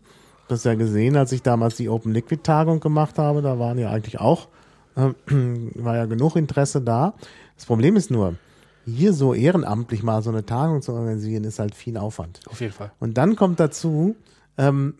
Das 0.48 0.64
ja 0.64 0.74
gesehen, 0.74 1.16
als 1.16 1.32
ich 1.32 1.44
damals 1.44 1.76
die 1.76 1.90
Open 1.90 2.12
Liquid 2.12 2.42
Tagung 2.44 2.80
gemacht 2.80 3.18
habe. 3.18 3.42
Da 3.42 3.60
waren 3.60 3.78
ja 3.78 3.92
eigentlich 3.92 4.20
auch, 4.20 4.48
äh, 4.96 5.12
war 5.76 5.96
ja 5.96 6.06
genug 6.06 6.36
Interesse 6.36 6.82
da. 6.82 7.14
Das 7.56 7.66
Problem 7.66 7.96
ist 7.96 8.10
nur, 8.10 8.36
hier 8.86 9.14
so 9.14 9.34
ehrenamtlich 9.34 10.04
mal 10.04 10.22
so 10.24 10.30
eine 10.32 10.46
Tagung 10.46 10.82
zu 10.82 10.94
organisieren, 10.94 11.44
ist 11.44 11.60
halt 11.60 11.76
viel 11.76 11.98
Aufwand. 11.98 12.42
auf 12.50 12.60
jeden 12.60 12.74
Fall. 12.74 12.92
Und 13.00 13.18
dann 13.18 13.36
kommt 13.36 13.60
dazu, 13.60 14.16
ähm, 14.58 14.96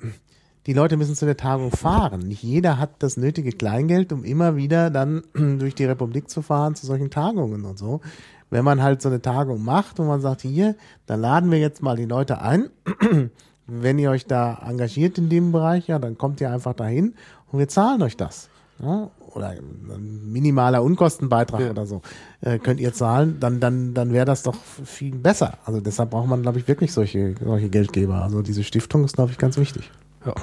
die 0.66 0.74
Leute 0.74 0.98
müssen 0.98 1.16
zu 1.16 1.26
der 1.26 1.38
Tagung 1.38 1.72
fahren. 1.72 2.22
Nicht 2.28 2.44
jeder 2.44 2.78
hat 2.78 2.92
das 3.00 3.18
nötige 3.18 3.52
Kleingeld, 3.52 4.12
um 4.12 4.24
immer 4.24 4.56
wieder 4.56 4.90
dann 4.90 5.24
durch 5.34 5.76
die 5.76 5.86
Republik 5.86 6.30
zu 6.30 6.42
fahren 6.42 6.76
zu 6.76 6.86
solchen 6.86 7.10
Tagungen 7.10 7.66
und 7.66 7.80
so. 7.80 8.02
Wenn 8.50 8.66
man 8.66 8.82
halt 8.82 9.02
so 9.02 9.10
eine 9.10 9.22
Tagung 9.22 9.64
macht 9.64 10.00
und 10.00 10.08
man 10.08 10.22
sagt, 10.22 10.42
hier, 10.42 10.76
dann 11.06 11.22
laden 11.22 11.52
wir 11.52 11.60
jetzt 11.60 11.82
mal 11.82 11.96
die 11.96 12.06
Leute 12.06 12.42
ein. 12.42 12.70
Wenn 13.72 14.00
ihr 14.00 14.10
euch 14.10 14.26
da 14.26 14.64
engagiert 14.68 15.20
in 15.20 15.30
dem 15.30 15.52
Bereich, 15.52 15.88
ja, 15.88 16.00
dann 16.00 16.18
kommt 16.18 16.42
ihr 16.42 16.52
einfach 16.52 16.74
dahin 16.74 17.14
und 17.52 17.60
wir 17.60 17.68
zahlen 17.68 18.02
euch 18.02 18.18
das. 18.18 18.50
Ja, 18.82 19.12
oder 19.36 19.50
ein 19.50 20.32
minimaler 20.32 20.82
Unkostenbeitrag 20.82 21.70
oder 21.70 21.86
so 21.86 22.02
äh, 22.42 22.58
könnt 22.58 22.80
ihr 22.80 22.94
zahlen, 22.94 23.40
dann 23.40 23.60
dann 23.60 23.94
dann 23.94 24.14
wäre 24.14 24.26
das 24.26 24.42
doch 24.42 24.56
viel 24.56 25.16
besser. 25.16 25.58
Also 25.66 25.82
deshalb 25.82 26.12
braucht 26.12 26.28
man, 26.28 26.42
glaube 26.42 26.60
ich, 26.60 26.68
wirklich 26.68 26.94
solche 26.94 27.36
solche 27.44 27.70
Geldgeber. 27.70 28.24
Also 28.24 28.42
diese 28.42 28.64
Stiftung 28.64 29.04
ist, 29.04 29.16
glaube 29.16 29.32
ich, 29.32 29.38
ganz 29.38 29.58
wichtig. 29.58 29.92
Ja. 30.26 30.36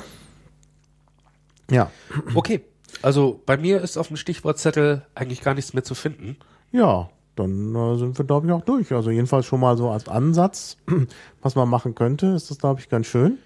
Ja, 1.70 1.90
Okay, 2.34 2.60
also 3.02 3.42
bei 3.44 3.56
mir 3.56 3.80
ist 3.80 3.96
auf 3.96 4.08
dem 4.08 4.16
Stichwortzettel 4.16 5.04
eigentlich 5.14 5.42
gar 5.42 5.54
nichts 5.54 5.74
mehr 5.74 5.82
zu 5.84 5.94
finden. 5.94 6.36
ja, 6.72 7.10
dann 7.34 7.74
äh, 7.74 7.98
sind 7.98 8.16
wir, 8.16 8.24
glaube 8.24 8.46
ich, 8.46 8.52
auch 8.54 8.62
durch. 8.62 8.92
Also 8.92 9.10
jedenfalls 9.10 9.44
schon 9.44 9.60
mal 9.60 9.76
so 9.76 9.90
als 9.90 10.08
Ansatz, 10.08 10.78
was 11.42 11.54
man 11.54 11.68
machen 11.68 11.94
könnte, 11.94 12.28
ist 12.28 12.50
das, 12.50 12.58
glaube 12.58 12.80
ich, 12.80 12.88
ganz 12.88 13.06
schön. 13.08 13.36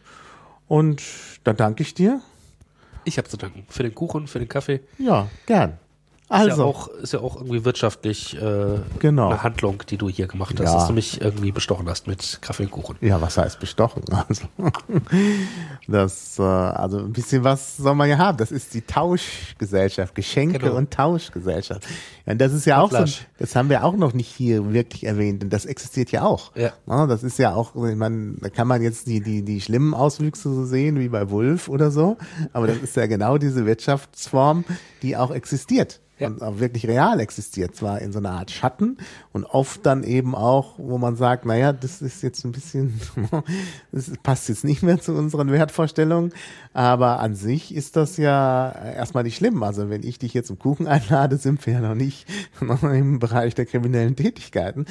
Und 0.68 1.02
da 1.42 1.52
danke 1.52 1.82
ich 1.82 1.94
dir. 1.94 2.20
Ich 3.02 3.18
habe 3.18 3.28
zu 3.28 3.36
danken 3.36 3.66
für 3.68 3.82
den 3.82 3.92
Kuchen, 3.94 4.28
für 4.28 4.38
den 4.38 4.48
Kaffee. 4.48 4.80
Ja, 4.98 5.28
gern. 5.46 5.78
Ist 6.32 6.36
ja 6.36 6.52
Also, 6.52 6.64
auch, 6.64 6.86
ist 6.88 7.12
ja 7.12 7.18
auch 7.20 7.36
irgendwie 7.36 7.64
wirtschaftlich 7.64 8.40
äh, 8.40 8.78
Genau. 9.00 9.30
eine 9.30 9.42
Handlung, 9.42 9.82
die 9.88 9.96
du 9.96 10.08
hier 10.08 10.28
gemacht 10.28 10.54
hast, 10.60 10.66
Ja. 10.66 10.74
dass 10.74 10.86
du 10.86 10.92
mich 10.92 11.20
irgendwie 11.20 11.50
bestochen 11.50 11.88
hast 11.88 12.06
mit 12.06 12.38
Kaffee 12.40 12.62
und 12.66 12.70
Kuchen. 12.70 12.96
Ja, 13.00 13.20
was 13.20 13.36
heißt 13.36 13.58
bestochen? 13.58 14.02
Also, 14.28 14.42
das, 15.88 16.38
äh, 16.38 16.42
also 16.42 16.98
ein 16.98 17.12
bisschen 17.12 17.42
was 17.44 17.76
soll 17.78 17.94
man 17.94 18.08
ja 18.08 18.18
haben. 18.18 18.38
Das 18.38 18.52
ist 18.52 18.74
die 18.74 18.82
Tauschgesellschaft, 18.82 20.14
Geschenke 20.14 20.58
Genau. 20.60 20.76
und 20.76 20.92
Tauschgesellschaft. 20.92 21.86
Und 22.26 22.40
das 22.40 22.52
ist 22.52 22.64
ja 22.64 22.80
auch 22.80 22.90
so, 22.92 23.04
das 23.38 23.56
haben 23.56 23.68
wir 23.68 23.84
auch 23.84 23.96
noch 23.96 24.12
nicht 24.12 24.28
hier 24.28 24.72
wirklich 24.72 25.04
erwähnt. 25.04 25.42
Und 25.42 25.52
das 25.52 25.66
existiert 25.66 26.12
ja 26.12 26.22
auch. 26.22 26.54
Ja. 26.54 26.72
Ja, 26.86 27.06
das 27.06 27.22
ist 27.24 27.38
ja 27.38 27.54
auch, 27.54 27.74
ich 27.74 27.96
meine, 27.96 28.34
da 28.40 28.50
kann 28.50 28.68
man 28.68 28.82
jetzt 28.82 29.06
die, 29.08 29.20
die, 29.20 29.42
die 29.42 29.60
schlimmen 29.60 29.94
Auswüchse 29.94 30.54
so 30.54 30.64
sehen, 30.64 30.98
wie 31.00 31.08
bei 31.08 31.30
Wolf 31.30 31.68
oder 31.68 31.90
so. 31.90 32.16
Aber 32.52 32.66
das 32.68 32.76
ist 32.78 32.94
ja 32.96 33.06
genau 33.06 33.38
diese 33.38 33.66
Wirtschaftsform, 33.66 34.64
die 35.02 35.16
auch 35.16 35.30
existiert. 35.32 36.00
Ja. 36.20 36.28
Und 36.28 36.42
auch 36.42 36.60
wirklich 36.60 36.86
real 36.86 37.18
existiert. 37.18 37.74
Zwar 37.74 38.00
in 38.00 38.12
so 38.12 38.18
einer 38.18 38.32
Art 38.32 38.50
Schatten 38.50 38.98
und 39.32 39.44
oft 39.44 39.84
dann 39.86 40.04
eben 40.04 40.34
auch, 40.34 40.74
wo 40.78 40.98
man 40.98 41.16
sagt, 41.16 41.46
naja, 41.46 41.72
das 41.72 42.02
ist 42.02 42.22
jetzt 42.22 42.44
ein 42.44 42.52
bisschen, 42.52 43.00
das 43.92 44.10
passt 44.22 44.48
jetzt 44.50 44.64
nicht 44.64 44.82
mehr 44.82 45.00
zu 45.00 45.12
unseren 45.14 45.50
Wertvorstellungen. 45.50 46.32
Aber 46.72 47.20
an 47.20 47.34
sich 47.34 47.74
ist 47.74 47.96
das 47.96 48.16
ja 48.16 48.70
erstmal 48.70 49.24
nicht 49.24 49.36
schlimm. 49.36 49.62
Also 49.62 49.88
wenn 49.88 50.02
ich 50.02 50.18
dich 50.18 50.34
jetzt 50.34 50.48
zum 50.48 50.58
Kuchen 50.58 50.86
einlade, 50.86 51.36
sind 51.38 51.64
wir 51.66 51.74
ja 51.74 51.80
noch 51.80 51.94
nicht 51.94 52.26
im 52.82 53.18
Bereich 53.18 53.54
der 53.54 53.66
kriminellen 53.66 54.14
Tätigkeiten. 54.14 54.84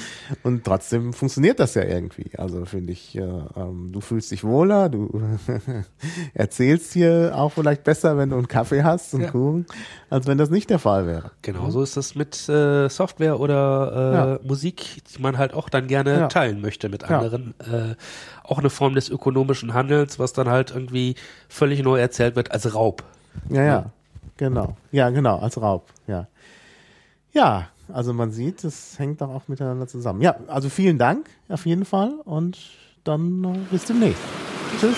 Und 0.44 0.64
trotzdem 0.66 1.14
funktioniert 1.14 1.60
das 1.60 1.76
ja 1.76 1.84
irgendwie. 1.84 2.32
Also 2.38 2.66
finde 2.66 2.94
ich, 2.94 3.16
äh, 3.16 3.22
ähm, 3.22 3.92
du 3.92 4.02
fühlst 4.02 4.32
dich 4.32 4.44
wohler, 4.44 4.90
du 4.90 5.22
erzählst 6.34 6.94
hier 6.94 7.34
auch 7.36 7.52
vielleicht 7.52 7.84
besser, 7.84 8.18
wenn 8.18 8.30
du 8.30 8.38
einen 8.38 8.48
Kaffee 8.48 8.84
hast, 8.84 9.14
einen 9.14 9.24
Ja. 9.24 9.32
Kuchen, 9.32 9.66
als 10.10 10.28
wenn 10.28 10.38
das 10.38 10.50
nicht 10.50 10.70
der 10.70 10.80
Fall 10.80 11.06
wäre. 11.06 11.19
Genau, 11.42 11.70
so 11.70 11.82
ist 11.82 11.96
das 11.98 12.16
mit 12.16 12.48
äh, 12.50 12.90
Software 12.90 13.40
oder 13.40 14.40
äh, 14.42 14.48
Musik, 14.48 15.04
die 15.16 15.22
man 15.22 15.38
halt 15.38 15.54
auch 15.54 15.70
dann 15.70 15.88
gerne 15.88 16.20
Ja. 16.20 16.28
teilen 16.28 16.62
möchte 16.62 16.90
mit 16.90 17.04
Ja. 17.04 17.20
anderen. 17.20 17.54
Äh, 17.60 17.96
auch 18.44 18.60
eine 18.60 18.70
Form 18.70 18.96
des 18.96 19.10
ökonomischen 19.10 19.74
Handels, 19.74 20.20
was 20.20 20.34
dann 20.34 20.50
halt 20.50 20.72
irgendwie 20.72 21.16
völlig 21.48 21.82
neu 21.84 22.00
erzählt 22.00 22.36
wird 22.36 22.52
als 22.52 22.74
Raub. 22.74 23.04
Ja, 23.50 23.64
ja, 23.64 23.86
genau. 24.38 24.76
Ja, 24.92 25.10
genau, 25.10 25.40
als 25.40 25.60
Raub, 25.62 25.88
ja. 26.08 26.28
Ja, 27.32 27.68
also 27.94 28.14
man 28.14 28.32
sieht, 28.32 28.64
es 28.64 28.98
hängt 29.00 29.22
doch 29.22 29.30
auch 29.30 29.48
miteinander 29.48 29.88
zusammen. 29.88 30.22
Ja, 30.22 30.36
also 30.48 30.70
vielen 30.70 30.98
Dank 30.98 31.30
auf 31.48 31.66
jeden 31.66 31.86
Fall 31.86 32.14
und 32.26 32.58
dann 33.04 33.68
bis 33.72 33.86
demnächst. 33.86 34.22
Tschüss. 34.80 34.98